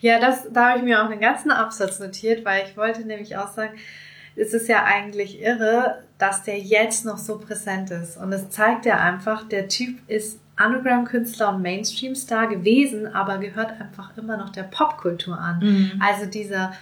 Ja, 0.00 0.18
das, 0.18 0.46
da 0.50 0.70
habe 0.70 0.78
ich 0.78 0.84
mir 0.84 1.04
auch 1.04 1.10
einen 1.10 1.20
ganzen 1.20 1.50
Absatz 1.50 1.98
notiert, 1.98 2.44
weil 2.46 2.64
ich 2.66 2.76
wollte 2.76 3.02
nämlich 3.02 3.36
auch 3.36 3.52
sagen, 3.52 3.74
es 4.34 4.54
ist 4.54 4.68
ja 4.68 4.84
eigentlich 4.84 5.42
irre, 5.42 6.04
dass 6.18 6.42
der 6.42 6.58
jetzt 6.58 7.04
noch 7.04 7.18
so 7.18 7.38
präsent 7.38 7.90
ist. 7.90 8.16
Und 8.16 8.32
es 8.32 8.48
zeigt 8.48 8.86
ja 8.86 8.98
einfach, 8.98 9.46
der 9.48 9.68
Typ 9.68 9.98
ist 10.08 10.40
Underground-Künstler 10.58 11.54
und 11.54 11.62
Mainstream-Star 11.62 12.48
gewesen, 12.48 13.06
aber 13.14 13.38
gehört 13.38 13.80
einfach 13.80 14.16
immer 14.16 14.36
noch 14.36 14.50
der 14.50 14.64
Popkultur 14.64 15.38
an. 15.38 15.60
Also 16.00 16.26
dieser, 16.26 16.72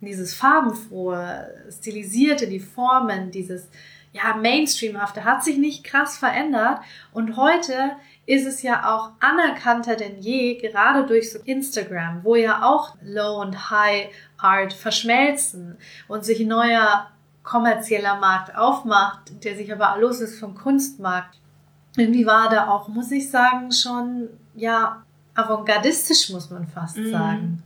dieses 0.00 0.34
farbenfrohe, 0.34 1.48
stilisierte, 1.70 2.48
die 2.48 2.60
Formen, 2.60 3.30
dieses 3.30 3.68
ja, 4.12 4.34
Mainstreamhafte 4.34 5.24
hat 5.24 5.44
sich 5.44 5.58
nicht 5.58 5.84
krass 5.84 6.18
verändert. 6.18 6.80
Und 7.12 7.36
heute 7.36 7.92
ist 8.26 8.46
es 8.46 8.62
ja 8.62 8.92
auch 8.94 9.10
anerkannter 9.20 9.96
denn 9.96 10.18
je, 10.20 10.56
gerade 10.56 11.06
durch 11.06 11.32
so 11.32 11.38
Instagram, 11.44 12.24
wo 12.24 12.34
ja 12.34 12.64
auch 12.64 12.96
Low- 13.02 13.40
und 13.40 13.70
High-Art 13.70 14.72
verschmelzen 14.72 15.78
und 16.08 16.24
sich 16.24 16.40
ein 16.40 16.48
neuer 16.48 17.08
kommerzieller 17.42 18.16
Markt 18.16 18.56
aufmacht, 18.56 19.44
der 19.44 19.56
sich 19.56 19.72
aber 19.72 20.00
los 20.00 20.20
ist 20.20 20.38
vom 20.38 20.54
Kunstmarkt. 20.54 21.39
Irgendwie 22.00 22.26
war 22.26 22.48
da 22.50 22.68
auch, 22.68 22.88
muss 22.88 23.10
ich 23.10 23.30
sagen, 23.30 23.70
schon, 23.72 24.28
ja, 24.54 25.02
avantgardistisch, 25.34 26.30
muss 26.30 26.50
man 26.50 26.66
fast 26.66 26.96
Mhm. 26.96 27.10
sagen. 27.10 27.62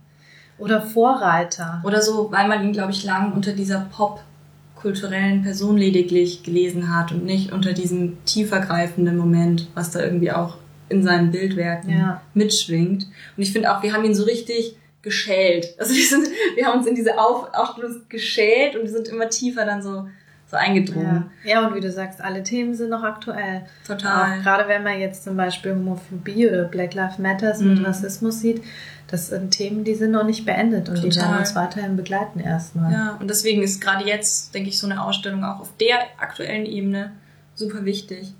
Oder 0.57 0.81
Vorreiter. 0.81 1.81
Oder 1.83 2.01
so, 2.01 2.31
weil 2.31 2.47
man 2.47 2.63
ihn, 2.63 2.71
glaube 2.71 2.91
ich, 2.91 3.03
lang 3.03 3.33
unter 3.33 3.51
dieser 3.53 3.87
popkulturellen 3.91 5.43
Person 5.43 5.77
lediglich 5.77 6.43
gelesen 6.43 6.95
hat 6.95 7.11
und 7.11 7.25
nicht 7.25 7.51
unter 7.51 7.73
diesem 7.73 8.23
tiefergreifenden 8.25 9.17
Moment, 9.17 9.67
was 9.73 9.91
da 9.91 10.01
irgendwie 10.01 10.31
auch 10.31 10.55
in 10.89 11.03
seinen 11.03 11.31
Bildwerken 11.31 11.89
Ja. 11.97 12.21
mitschwingt. 12.33 13.03
Und 13.35 13.43
ich 13.43 13.51
finde 13.51 13.75
auch, 13.75 13.81
wir 13.83 13.91
haben 13.93 14.05
ihn 14.05 14.13
so 14.15 14.23
richtig 14.23 14.77
geschält. 15.01 15.75
Also 15.79 15.93
wir, 15.93 16.05
sind, 16.05 16.27
wir 16.55 16.65
haben 16.65 16.77
uns 16.79 16.87
in 16.87 16.95
diese 16.95 17.19
Auf 17.19 17.47
Ausstellung 17.53 18.01
geschält 18.09 18.75
und 18.75 18.83
wir 18.83 18.91
sind 18.91 19.07
immer 19.07 19.29
tiefer 19.29 19.65
dann 19.65 19.81
so 19.81 20.07
eingedrungen. 20.55 21.29
Ja. 21.43 21.61
ja, 21.61 21.67
und 21.67 21.75
wie 21.75 21.79
du 21.81 21.91
sagst, 21.91 22.21
alle 22.21 22.43
Themen 22.43 22.73
sind 22.73 22.89
noch 22.89 23.03
aktuell. 23.03 23.61
Total. 23.87 24.39
Auch 24.39 24.43
gerade 24.43 24.67
wenn 24.67 24.83
man 24.83 24.99
jetzt 24.99 25.23
zum 25.23 25.37
Beispiel 25.37 25.73
Homophobie 25.73 26.47
oder 26.49 26.63
Black 26.65 26.93
Lives 26.93 27.17
Matters 27.19 27.59
mit 27.59 27.79
Mhm. 27.79 27.85
Rassismus 27.85 28.39
sieht, 28.39 28.63
das 29.07 29.27
sind 29.27 29.51
Themen, 29.51 29.83
die 29.83 29.93
sind 29.95 30.11
noch 30.11 30.23
nicht 30.25 30.45
beendet 30.45 30.89
und 30.89 30.97
die 31.03 31.09
Total. 31.09 31.29
werden 31.29 31.39
uns 31.39 31.55
weiterhin 31.55 31.95
begleiten 31.95 32.39
erstmal. 32.39 32.91
Ja, 32.91 33.17
und 33.19 33.29
deswegen 33.29 33.61
ist 33.61 33.79
gerade 33.79 34.05
jetzt, 34.07 34.55
denke 34.55 34.69
ich, 34.69 34.79
so 34.79 34.87
eine 34.87 35.01
Ausstellung 35.03 35.43
auch 35.43 35.59
auf 35.59 35.69
der 35.79 35.97
aktuellen 36.19 36.65
Ebene 36.65 37.11
super 37.53 37.85
wichtig. 37.85 38.33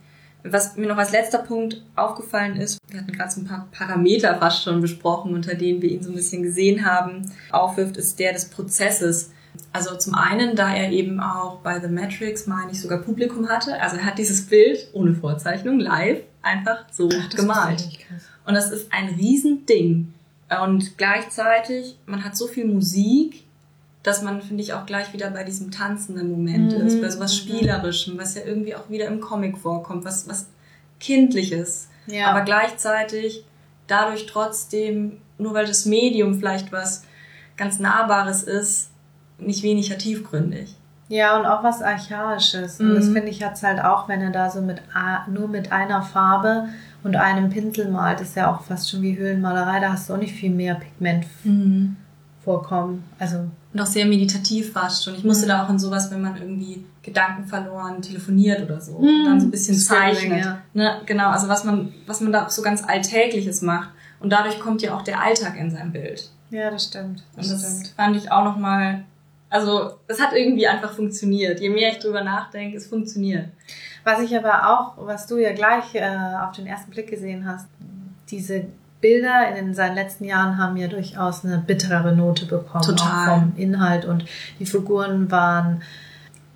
Was 0.47 0.75
mir 0.75 0.87
noch 0.87 0.97
als 0.97 1.11
letzter 1.11 1.39
Punkt 1.39 1.81
aufgefallen 1.95 2.55
ist, 2.57 2.77
wir 2.89 2.99
hatten 2.99 3.11
gerade 3.11 3.31
so 3.31 3.41
ein 3.41 3.47
paar 3.47 3.67
Parameter 3.71 4.35
fast 4.37 4.63
schon 4.63 4.79
besprochen, 4.79 5.33
unter 5.33 5.55
denen 5.55 5.81
wir 5.81 5.89
ihn 5.89 6.03
so 6.03 6.09
ein 6.11 6.15
bisschen 6.15 6.43
gesehen 6.43 6.85
haben, 6.85 7.23
aufwirft, 7.51 7.97
ist 7.97 8.19
der 8.19 8.33
des 8.33 8.45
Prozesses. 8.45 9.31
Also 9.75 9.95
zum 9.97 10.15
einen, 10.15 10.55
da 10.55 10.73
er 10.73 10.91
eben 10.91 11.19
auch 11.19 11.57
bei 11.57 11.79
The 11.79 11.87
Matrix, 11.87 12.47
meine 12.47 12.71
ich, 12.71 12.81
sogar 12.81 12.99
Publikum 12.99 13.49
hatte. 13.49 13.79
Also 13.81 13.97
er 13.97 14.05
hat 14.05 14.17
dieses 14.17 14.47
Bild 14.47 14.87
ohne 14.93 15.13
Vorzeichnung 15.13 15.79
live 15.79 16.21
einfach 16.41 16.85
so 16.91 17.09
Ach, 17.11 17.29
gemalt. 17.35 17.87
Und 18.45 18.53
das 18.53 18.71
ist 18.71 18.93
ein 18.93 19.09
Riesending. 19.15 20.13
Und 20.63 20.97
gleichzeitig, 20.97 21.97
man 22.05 22.23
hat 22.23 22.37
so 22.37 22.47
viel 22.47 22.65
Musik, 22.65 23.43
dass 24.03 24.21
man, 24.21 24.41
finde 24.41 24.61
ich, 24.61 24.73
auch 24.73 24.85
gleich 24.85 25.11
wieder 25.13 25.31
bei 25.31 25.43
diesem 25.43 25.71
tanzenden 25.71 26.29
Moment 26.31 26.73
Mhm. 26.73 26.85
ist, 26.85 27.01
bei 27.01 27.09
sowas 27.09 27.35
Spielerischem, 27.35 28.17
was 28.17 28.35
ja 28.35 28.43
irgendwie 28.45 28.75
auch 28.75 28.89
wieder 28.89 29.07
im 29.07 29.19
Comic 29.19 29.57
vorkommt, 29.57 30.05
was, 30.05 30.29
was 30.29 30.47
Kindliches. 30.99 31.89
Ja. 32.07 32.27
Aber 32.27 32.41
gleichzeitig 32.41 33.43
dadurch 33.87 34.27
trotzdem, 34.27 35.17
nur 35.37 35.53
weil 35.53 35.65
das 35.65 35.85
Medium 35.85 36.35
vielleicht 36.35 36.71
was 36.71 37.03
ganz 37.57 37.79
Nahbares 37.79 38.43
ist, 38.43 38.91
nicht 39.37 39.63
weniger 39.63 39.97
tiefgründig. 39.97 40.75
Ja, 41.07 41.37
und 41.37 41.45
auch 41.45 41.63
was 41.63 41.81
Archaisches. 41.83 42.79
Und 42.79 42.89
Mhm. 42.91 42.95
das 42.95 43.05
finde 43.05 43.27
ich 43.29 43.39
jetzt 43.39 43.61
halt 43.63 43.79
auch, 43.83 44.07
wenn 44.09 44.21
er 44.21 44.31
da 44.31 44.49
so 44.49 44.61
mit 44.61 44.81
a- 44.93 45.27
nur 45.29 45.47
mit 45.47 45.71
einer 45.71 46.01
Farbe 46.01 46.69
und 47.03 47.15
einem 47.15 47.49
Pinsel 47.49 47.89
malt, 47.91 48.21
ist 48.21 48.35
ja 48.35 48.51
auch 48.51 48.61
fast 48.63 48.89
schon 48.89 49.03
wie 49.03 49.15
Höhlenmalerei. 49.15 49.79
Da 49.79 49.91
hast 49.93 50.09
du 50.09 50.13
auch 50.13 50.17
nicht 50.17 50.33
viel 50.33 50.49
mehr 50.49 50.75
Pigment 50.75 51.25
vorkommen. 52.43 53.03
Also, 53.19 53.39
auch 53.77 53.85
sehr 53.85 54.05
meditativ 54.05 54.71
fast 54.73 55.03
schon. 55.03 55.15
Ich 55.15 55.23
musste 55.23 55.45
Mhm. 55.45 55.49
da 55.49 55.65
auch 55.65 55.69
in 55.69 55.77
sowas, 55.79 56.09
wenn 56.11 56.21
man 56.21 56.37
irgendwie 56.37 56.85
Gedanken 57.03 57.45
verloren 57.45 58.01
telefoniert 58.01 58.63
oder 58.63 58.79
so, 58.79 58.99
Mhm. 58.99 59.25
dann 59.25 59.39
so 59.39 59.47
ein 59.47 59.51
bisschen 59.51 59.75
zeichnet. 59.75 60.45
ja. 60.45 60.59
Ne? 60.73 61.01
Genau, 61.05 61.29
also 61.29 61.47
was 61.49 61.63
man, 61.65 61.93
was 62.07 62.21
man 62.21 62.31
da 62.31 62.45
auch 62.45 62.49
so 62.49 62.61
ganz 62.61 62.83
Alltägliches 62.83 63.61
macht. 63.61 63.89
Und 64.19 64.31
dadurch 64.31 64.59
kommt 64.59 64.81
ja 64.81 64.95
auch 64.95 65.01
der 65.01 65.21
Alltag 65.21 65.57
in 65.57 65.69
sein 65.71 65.91
Bild. 65.91 66.29
ja, 66.51 66.71
das 66.71 66.85
stimmt. 66.85 67.23
Und 67.35 67.51
das 67.51 67.89
fand 67.97 68.15
ich 68.15 68.31
auch 68.31 68.45
nochmal, 68.45 69.03
also 69.55 69.93
es 70.07 70.21
hat 70.21 70.33
irgendwie 70.33 70.67
einfach 70.67 70.91
funktioniert. 70.91 71.61
Je 71.61 71.69
mehr 71.69 71.91
ich 71.91 71.99
drüber 71.99 72.23
nachdenke, 72.23 72.75
es 72.75 72.87
funktioniert. 72.87 73.47
Was 74.03 74.19
ich 74.19 74.35
aber 74.37 74.69
auch, 74.69 75.07
was 75.07 75.27
du 75.27 75.37
ja 75.37 75.53
gleich 75.53 75.95
äh, 75.95 76.05
auf 76.43 76.51
den 76.51 76.67
ersten 76.67 76.91
Blick 76.91 77.09
gesehen 77.09 77.47
hast, 77.47 77.67
diese 78.29 78.65
Bilder 78.99 79.55
in 79.55 79.73
seinen 79.73 79.95
letzten 79.95 80.25
Jahren 80.25 80.57
haben 80.57 80.75
ja 80.75 80.87
durchaus 80.87 81.45
eine 81.45 81.59
bitterere 81.59 82.13
Note 82.13 82.45
bekommen. 82.45 82.83
Total. 82.83 83.29
Auch 83.29 83.39
vom 83.39 83.53
Inhalt 83.55 84.03
und 84.03 84.25
die 84.59 84.65
Figuren 84.65 85.31
waren 85.31 85.81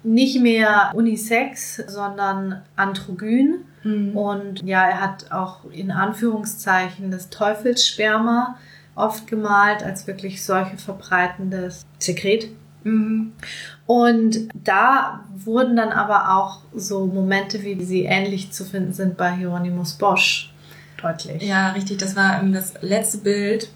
nicht 0.04 0.42
mehr 0.42 0.92
unisex, 0.94 1.78
sondern 1.88 2.62
androgyn. 2.76 3.66
Und 4.14 4.62
ja, 4.64 4.84
er 4.84 5.00
hat 5.00 5.32
auch 5.32 5.64
in 5.72 5.90
Anführungszeichen 5.90 7.12
das 7.12 7.30
Teufelssperma 7.30 8.58
oft 8.96 9.26
gemalt 9.28 9.84
als 9.84 10.06
wirklich 10.06 10.44
solche 10.44 10.78
verbreitendes 10.78 11.86
Sekret. 11.98 12.50
Mhm. 12.84 13.34
Und 13.86 14.50
da 14.54 15.26
wurden 15.36 15.76
dann 15.76 15.90
aber 15.90 16.36
auch 16.36 16.62
so 16.76 17.06
Momente, 17.06 17.64
wie 17.64 17.84
sie 17.84 18.04
ähnlich 18.04 18.52
zu 18.52 18.64
finden 18.64 18.94
sind 18.94 19.18
bei 19.18 19.32
Hieronymus 19.36 19.94
Bosch, 19.94 20.54
deutlich. 21.02 21.44
Ja, 21.44 21.72
richtig. 21.72 21.98
Das 21.98 22.16
war 22.16 22.44
das 22.44 22.74
letzte 22.82 23.20
Bild, 23.20 23.70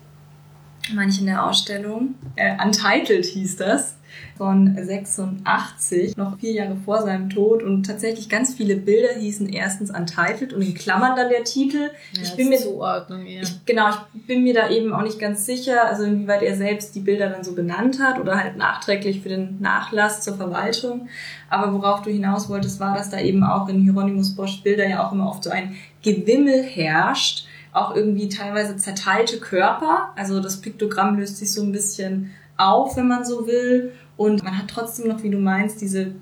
meine 0.93 1.11
ich, 1.11 1.19
in 1.19 1.25
der 1.25 1.45
Ausstellung. 1.45 2.15
Äh, 2.35 2.55
Untitled 2.63 3.25
hieß 3.25 3.57
das. 3.57 3.95
Von 4.37 4.75
86, 4.75 6.17
noch 6.17 6.39
vier 6.39 6.53
Jahre 6.53 6.75
vor 6.83 7.01
seinem 7.03 7.29
Tod. 7.29 7.61
Und 7.61 7.85
tatsächlich 7.85 8.29
ganz 8.29 8.55
viele 8.55 8.75
Bilder 8.75 9.13
hießen 9.19 9.47
erstens 9.47 9.91
Untitled 9.91 10.53
und 10.53 10.61
in 10.61 10.73
Klammern 10.73 11.15
dann 11.15 11.29
der 11.29 11.43
Titel. 11.43 11.91
ich 12.19 12.35
bin 12.35 12.49
mir 12.49 12.57
Zuordnung, 12.57 13.25
ja. 13.25 13.41
ich, 13.41 13.65
genau, 13.65 13.89
ich 13.89 14.25
bin 14.25 14.43
mir 14.43 14.53
da 14.53 14.69
eben 14.69 14.91
auch 14.91 15.03
nicht 15.03 15.19
ganz 15.19 15.45
sicher, 15.45 15.85
also 15.85 16.03
inwieweit 16.03 16.41
er 16.41 16.55
selbst 16.55 16.95
die 16.95 17.01
Bilder 17.01 17.29
dann 17.29 17.43
so 17.43 17.53
benannt 17.53 18.01
hat 18.01 18.19
oder 18.19 18.41
halt 18.41 18.57
nachträglich 18.57 19.21
für 19.21 19.29
den 19.29 19.61
Nachlass 19.61 20.21
zur 20.21 20.35
Verwaltung. 20.35 21.07
Aber 21.49 21.71
worauf 21.71 22.01
du 22.01 22.09
hinaus 22.09 22.49
wolltest, 22.49 22.79
war, 22.79 22.95
dass 22.95 23.11
da 23.11 23.19
eben 23.19 23.43
auch 23.43 23.69
in 23.69 23.81
Hieronymus 23.81 24.35
Bosch 24.35 24.63
Bilder 24.63 24.87
ja 24.87 25.05
auch 25.05 25.11
immer 25.11 25.29
oft 25.29 25.43
so 25.43 25.51
ein 25.51 25.75
Gewimmel 26.01 26.63
herrscht. 26.63 27.45
Auch 27.71 27.95
irgendwie 27.95 28.29
teilweise 28.29 28.77
zerteilte 28.77 29.37
Körper. 29.39 30.09
Also 30.15 30.39
das 30.39 30.61
Piktogramm 30.61 31.17
löst 31.17 31.37
sich 31.37 31.51
so 31.51 31.63
ein 31.63 31.71
bisschen 31.71 32.31
auf, 32.57 32.97
wenn 32.97 33.07
man 33.07 33.25
so 33.25 33.47
will. 33.47 33.93
Und 34.17 34.43
man 34.43 34.57
hat 34.57 34.67
trotzdem 34.67 35.07
noch, 35.07 35.23
wie 35.23 35.29
du 35.29 35.39
meinst, 35.39 35.81
diese 35.81 36.13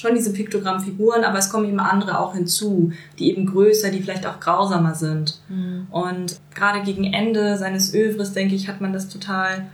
schon 0.00 0.14
diese 0.14 0.32
Piktogrammfiguren, 0.32 1.24
aber 1.24 1.38
es 1.38 1.50
kommen 1.50 1.68
eben 1.68 1.80
andere 1.80 2.18
auch 2.18 2.34
hinzu, 2.34 2.92
die 3.18 3.30
eben 3.30 3.44
größer, 3.44 3.90
die 3.90 4.00
vielleicht 4.00 4.26
auch 4.26 4.40
grausamer 4.40 4.94
sind. 4.94 5.40
Mhm. 5.48 5.88
Und 5.90 6.40
gerade 6.54 6.82
gegen 6.82 7.12
Ende 7.12 7.58
seines 7.58 7.92
Övres, 7.92 8.32
denke 8.32 8.54
ich, 8.54 8.68
hat 8.68 8.80
man 8.80 8.94
das 8.94 9.08
total 9.08 9.66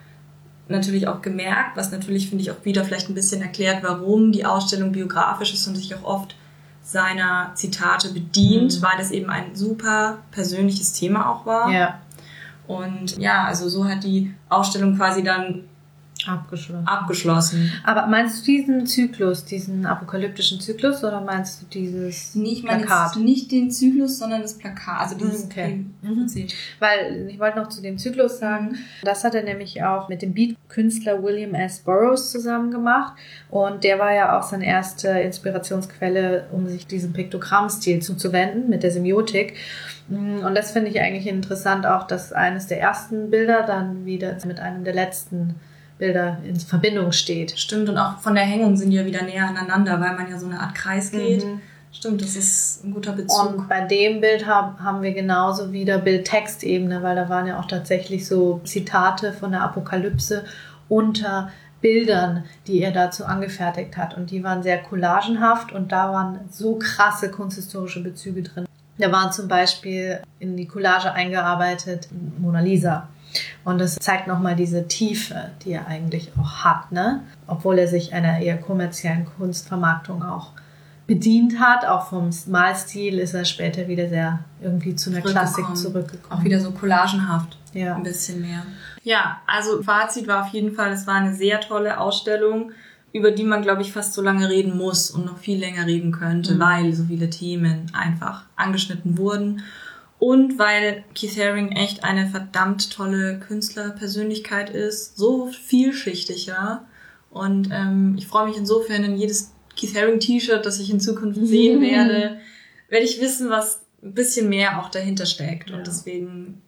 natürlich 0.69 1.07
auch 1.07 1.23
gemerkt, 1.23 1.77
was 1.77 1.93
natürlich, 1.93 2.29
finde 2.29 2.43
ich, 2.43 2.51
auch 2.51 2.65
wieder 2.65 2.85
vielleicht 2.85 3.09
ein 3.09 3.15
bisschen 3.15 3.41
erklärt, 3.41 3.85
warum 3.85 4.33
die 4.33 4.45
Ausstellung 4.45 4.91
biografisch 4.91 5.55
ist 5.55 5.67
und 5.69 5.77
sich 5.77 5.95
auch 5.95 6.03
oft 6.03 6.35
seiner 6.83 7.53
Zitate 7.55 8.13
bedient, 8.13 8.79
mhm. 8.79 8.83
weil 8.83 8.99
das 8.99 9.13
eben 9.13 9.31
ein 9.31 9.55
super 9.55 10.19
persönliches 10.33 10.93
Thema 10.93 11.31
auch 11.31 11.47
war. 11.47 11.71
Ja. 11.71 12.01
Und 12.67 13.19
ja, 13.19 13.45
also 13.45 13.69
so 13.69 13.89
hat 13.89 14.03
die 14.03 14.35
Ausstellung 14.49 14.97
quasi 14.97 15.23
dann 15.23 15.65
Abgeschlossen. 16.27 16.87
Abgeschlossen. 16.87 17.73
Aber 17.85 18.07
meinst 18.07 18.41
du 18.41 18.45
diesen 18.45 18.87
Zyklus, 18.87 19.45
diesen 19.45 19.87
apokalyptischen 19.87 20.61
Zyklus 20.61 21.05
oder 21.05 21.21
meinst 21.21 21.63
du 21.63 21.67
dieses 21.67 22.35
nee, 22.35 22.53
ich 22.53 22.63
meine 22.63 22.85
Plakat? 22.85 23.17
nicht 23.17 23.53
den 23.53 23.71
Zyklus, 23.71 24.19
sondern 24.19 24.43
das 24.43 24.59
Plakat, 24.59 25.01
also 25.01 25.17
dieses 25.17 25.45
okay. 25.45 25.85
Mhm. 26.03 26.29
Weil 26.79 27.29
ich 27.29 27.39
wollte 27.39 27.59
noch 27.59 27.69
zu 27.69 27.83
dem 27.83 27.99
Zyklus 27.99 28.39
sagen, 28.39 28.77
das 29.03 29.25
hat 29.25 29.35
er 29.35 29.43
nämlich 29.43 29.83
auch 29.83 30.09
mit 30.09 30.23
dem 30.23 30.35
Beat-Künstler 30.35 31.23
William 31.23 31.55
S. 31.55 31.81
Burroughs 31.81 32.31
zusammen 32.31 32.71
gemacht 32.71 33.15
und 33.51 33.85
der 33.85 33.99
war 33.99 34.13
ja 34.13 34.39
auch 34.39 34.43
seine 34.43 34.67
erste 34.67 35.09
Inspirationsquelle, 35.09 36.47
um 36.53 36.67
sich 36.67 36.87
diesem 36.87 37.13
Piktogrammstil 37.13 38.01
zuzuwenden 38.01 38.69
mit 38.69 38.83
der 38.83 38.91
Semiotik. 38.91 39.55
Und 40.09 40.55
das 40.55 40.71
finde 40.71 40.91
ich 40.91 41.01
eigentlich 41.01 41.27
interessant 41.27 41.85
auch, 41.85 42.07
dass 42.07 42.33
eines 42.33 42.69
der 42.69 42.81
ersten 42.81 43.31
Bilder 43.31 43.65
dann 43.65 44.05
wieder 44.05 44.37
mit 44.47 44.61
einem 44.61 44.85
der 44.85 44.95
letzten 44.95 45.57
Bilder 45.99 46.39
in 46.45 46.59
Verbindung 46.59 47.13
steht. 47.13 47.59
Stimmt, 47.59 47.89
und 47.89 47.97
auch 47.99 48.19
von 48.19 48.35
der 48.35 48.45
Hängung 48.45 48.77
sind 48.77 48.91
die 48.91 48.97
ja 48.97 49.07
wieder 49.07 49.23
näher 49.23 49.49
aneinander, 49.49 50.01
weil 50.01 50.15
man 50.15 50.31
ja 50.31 50.39
so 50.39 50.47
eine 50.47 50.61
Art 50.61 50.75
Kreis 50.75 51.11
geht. 51.11 51.45
Mhm. 51.45 51.61
Stimmt, 51.93 52.21
das 52.21 52.37
ist 52.37 52.85
ein 52.85 52.93
guter 52.93 53.13
Bezug. 53.13 53.57
Und 53.57 53.69
bei 53.69 53.81
dem 53.81 54.21
Bild 54.21 54.47
haben, 54.47 54.83
haben 54.85 55.03
wir 55.03 55.15
genauso 55.15 55.73
wieder 55.73 55.97
Bild-Text-Ebene, 55.99 57.03
weil 57.03 57.17
da 57.17 57.31
waren 57.31 57.47
ja 57.47 57.59
auch 57.59 57.65
tatsächlich 57.65 58.27
so 58.27 58.61
Zitate 58.65 59.33
von 59.33 59.53
der 59.53 59.63
Apokalypse 59.63 60.45
unter 60.91 61.51
Bildern, 61.81 62.45
die 62.67 62.83
er 62.83 62.91
dazu 62.91 63.25
angefertigt 63.25 63.97
hat. 63.97 64.15
Und 64.15 64.31
die 64.31 64.45
waren 64.45 64.63
sehr 64.63 64.79
collagenhaft 64.79 65.73
und 65.73 65.93
da 65.93 66.13
waren 66.13 66.41
so 66.51 66.79
krasse 66.79 67.31
kunsthistorische 67.31 68.03
Bezüge 68.03 68.43
drin. 68.43 68.67
Da 68.99 69.11
waren 69.13 69.33
zum 69.33 69.49
Beispiel 69.49 70.21
in 70.39 70.57
die 70.57 70.67
Collage 70.67 71.13
eingearbeitet 71.13 72.09
Mona 72.39 72.61
Lisa. 72.61 73.09
Und 73.65 73.79
das 73.79 73.97
zeigt 73.97 74.27
nochmal 74.27 74.57
diese 74.57 74.89
Tiefe, 74.89 75.51
die 75.65 75.73
er 75.73 75.87
eigentlich 75.87 76.33
auch 76.41 76.65
hat, 76.65 76.93
ne? 76.93 77.23
Obwohl 77.47 77.79
er 77.79 77.89
sich 77.89 78.13
einer 78.13 78.39
eher 78.41 78.59
kommerziellen 78.59 79.27
Kunstvermarktung 79.39 80.23
auch 80.23 80.53
bedient 81.07 81.61
hat, 81.61 81.87
auch 81.87 82.09
vom 82.09 82.31
Malstil 82.47 83.19
ist 83.19 83.35
er 83.35 83.45
später 83.45 83.87
wieder 83.89 84.09
sehr 84.09 84.41
irgendwie 84.61 84.97
zu 84.97 85.11
einer 85.11 85.21
Klassik 85.21 85.65
zurückgekommen. 85.77 86.41
Auch 86.41 86.45
wieder 86.45 86.61
so 86.61 86.73
collagenhaft. 86.73 87.57
Ja. 87.73 87.95
Ein 87.95 88.03
bisschen 88.03 88.41
mehr. 88.41 88.63
Ja, 89.03 89.41
also 89.47 89.83
Fazit 89.83 90.27
war 90.27 90.45
auf 90.45 90.53
jeden 90.53 90.73
Fall, 90.73 90.91
es 90.93 91.07
war 91.07 91.15
eine 91.15 91.35
sehr 91.35 91.61
tolle 91.61 92.01
Ausstellung, 92.01 92.73
über 93.13 93.31
die 93.31 93.45
man, 93.45 93.63
glaube 93.63 93.83
ich, 93.83 93.93
fast 93.93 94.15
so 94.15 94.23
lange 94.23 94.49
reden 94.49 94.77
muss 94.77 95.11
und 95.11 95.27
noch 95.27 95.39
viel 95.39 95.59
länger 95.59 95.87
reden 95.87 96.11
könnte, 96.11 96.55
mhm. 96.55 96.59
weil 96.59 96.93
so 96.93 97.05
viele 97.05 97.31
Themen 97.31 97.91
einfach 97.95 98.45
angeschnitten 98.57 99.17
wurden. 99.17 99.63
Und 100.19 100.59
weil 100.59 101.05
Keith 101.15 101.37
Haring 101.39 101.73
echt 101.73 102.05
eine 102.05 102.29
verdammt 102.29 102.91
tolle 102.91 103.39
Künstlerpersönlichkeit 103.39 104.71
ist, 104.71 105.17
so 105.17 105.49
vielschichtiger. 105.49 106.87
Und 107.31 107.69
ähm, 107.71 108.15
ich 108.17 108.27
freue 108.27 108.49
mich 108.49 108.57
insofern 108.57 109.05
in 109.05 109.17
jedes 109.17 109.53
Keith 109.79 109.95
Haring 109.95 110.21
T-Shirt, 110.21 110.65
das 110.65 110.81
ich 110.81 110.91
in 110.91 111.01
Zukunft 111.01 111.39
sehen 111.43 111.83
werde, 111.83 112.39
werde 112.89 113.05
ich 113.05 113.21
wissen, 113.21 113.51
was 113.51 113.83
ein 114.03 114.15
bisschen 114.15 114.49
mehr 114.49 114.81
auch 114.81 114.89
dahinter 114.89 115.27
steckt. 115.27 115.71
Ja. 115.71 115.77
Und 115.77 115.87
deswegen 115.87 116.63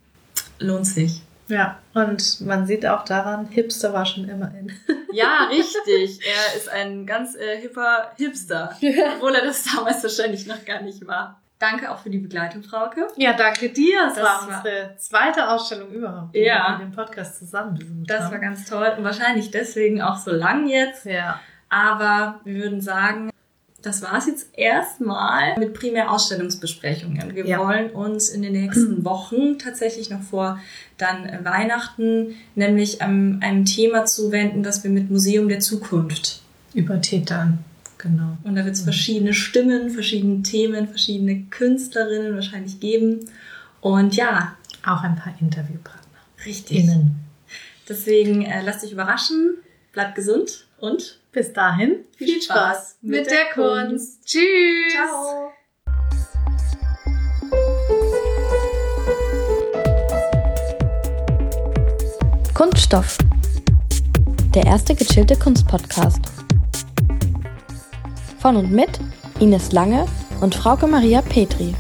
lohnt 0.59 0.87
sich. 0.87 1.23
Ja, 1.49 1.79
und 1.95 2.43
man 2.43 2.67
sieht 2.67 2.85
auch 2.85 3.07
daran, 3.07 3.49
Hipster 3.49 3.95
war 3.95 4.05
schon 4.05 4.29
immer 4.29 4.53
in. 4.55 4.71
Ja, 5.13 5.49
richtig. 5.51 6.21
Er 6.27 6.57
ist 6.57 6.69
ein 6.69 7.07
ganz 7.07 7.35
äh, 7.35 7.59
hipper 7.59 8.13
Hipster, 8.17 8.77
obwohl 9.15 9.35
er 9.35 9.47
das 9.47 9.65
damals 9.65 10.03
wahrscheinlich 10.03 10.47
noch 10.47 10.63
gar 10.67 10.83
nicht 10.83 11.07
war. 11.07 11.41
Danke 11.59 11.91
auch 11.91 11.99
für 11.99 12.11
die 12.11 12.19
Begleitung, 12.19 12.63
Frauke. 12.63 13.09
Ja, 13.17 13.33
danke 13.33 13.71
dir. 13.71 13.99
Das, 14.07 14.15
das 14.15 14.25
war 14.25 14.43
unsere 14.43 14.95
zweite 14.97 15.49
Ausstellung 15.49 15.91
überhaupt, 15.91 16.35
die 16.35 16.41
ja. 16.41 16.79
wir 16.79 16.87
den 16.87 16.93
Podcast 16.93 17.39
zusammen 17.39 17.75
besucht 17.75 18.09
Das 18.09 18.25
haben. 18.25 18.33
war 18.33 18.39
ganz 18.39 18.69
toll 18.69 18.93
und 18.97 19.03
wahrscheinlich 19.03 19.51
deswegen 19.51 20.01
auch 20.01 20.19
so 20.19 20.31
lang 20.31 20.69
jetzt. 20.69 21.05
Ja. 21.05 21.41
Aber 21.69 22.41
wir 22.45 22.63
würden 22.63 22.81
sagen, 22.81 23.31
das 23.83 24.03
war 24.03 24.19
es 24.19 24.27
jetzt 24.27 24.57
erstmal 24.57 25.57
mit 25.59 25.75
primär 25.75 26.11
Ausstellungsbesprechungen. 26.11 27.35
Wir 27.35 27.47
ja. 27.47 27.59
wollen 27.59 27.91
uns 27.91 28.29
in 28.29 28.43
den 28.43 28.53
nächsten 28.53 29.05
Wochen 29.05 29.59
tatsächlich 29.59 30.11
noch 30.11 30.23
vor 30.23 30.61
dann 30.97 31.45
Weihnachten 31.45 32.37
nämlich 32.55 33.03
einem, 33.03 33.41
einem 33.43 33.65
Thema 33.65 34.05
zuwenden, 34.05 34.63
das 34.63 34.85
wir 34.85 34.91
mit 34.91 35.11
Museum 35.11 35.49
der 35.49 35.61
Zukunft 35.61 36.43
übertätern. 36.75 37.65
Genau. 37.99 38.39
Und 38.45 38.55
da 38.55 38.65
wird 38.65 38.77
es 38.77 38.83
verschiedene 38.83 39.35
Stimmen, 39.35 39.91
verschiedene 39.91 40.43
Themen, 40.43 40.89
verschiedene 40.89 41.43
Künstlerinnen 41.51 42.35
wahrscheinlich 42.35 42.79
geben. 42.81 43.29
Und 43.81 44.17
ja. 44.17 44.57
Auch 44.85 45.03
ein 45.03 45.17
paar 45.17 45.35
Interviewpartner. 45.41 46.19
Richtig. 46.47 46.79
Innen. 46.79 47.17
Deswegen 47.89 48.43
äh, 48.45 48.63
lasst 48.63 48.85
euch 48.85 48.93
überraschen, 48.93 49.57
bleibt 49.93 50.15
gesund 50.15 50.67
und 50.79 51.19
bis 51.33 51.53
dahin 51.53 52.05
viel, 52.17 52.27
viel 52.27 52.43
Spaß, 52.43 52.57
Spaß 52.57 52.99
mit, 53.03 53.21
mit 53.21 53.27
der, 53.31 53.39
der 53.39 53.55
Kunst. 53.55 53.89
Kunst. 53.89 54.27
Tschüss. 54.27 54.93
Ciao. 54.93 55.53
Kunststoff. 62.55 63.19
Der 64.55 64.67
erste 64.67 64.95
gechillte 64.95 65.37
Kunstpodcast. 65.37 66.38
Von 68.49 68.57
und 68.57 68.73
mit 68.73 68.89
Ines 69.41 69.73
Lange 69.73 70.07
und 70.41 70.55
Frauke 70.55 70.87
Maria 70.87 71.21
Petri. 71.21 71.75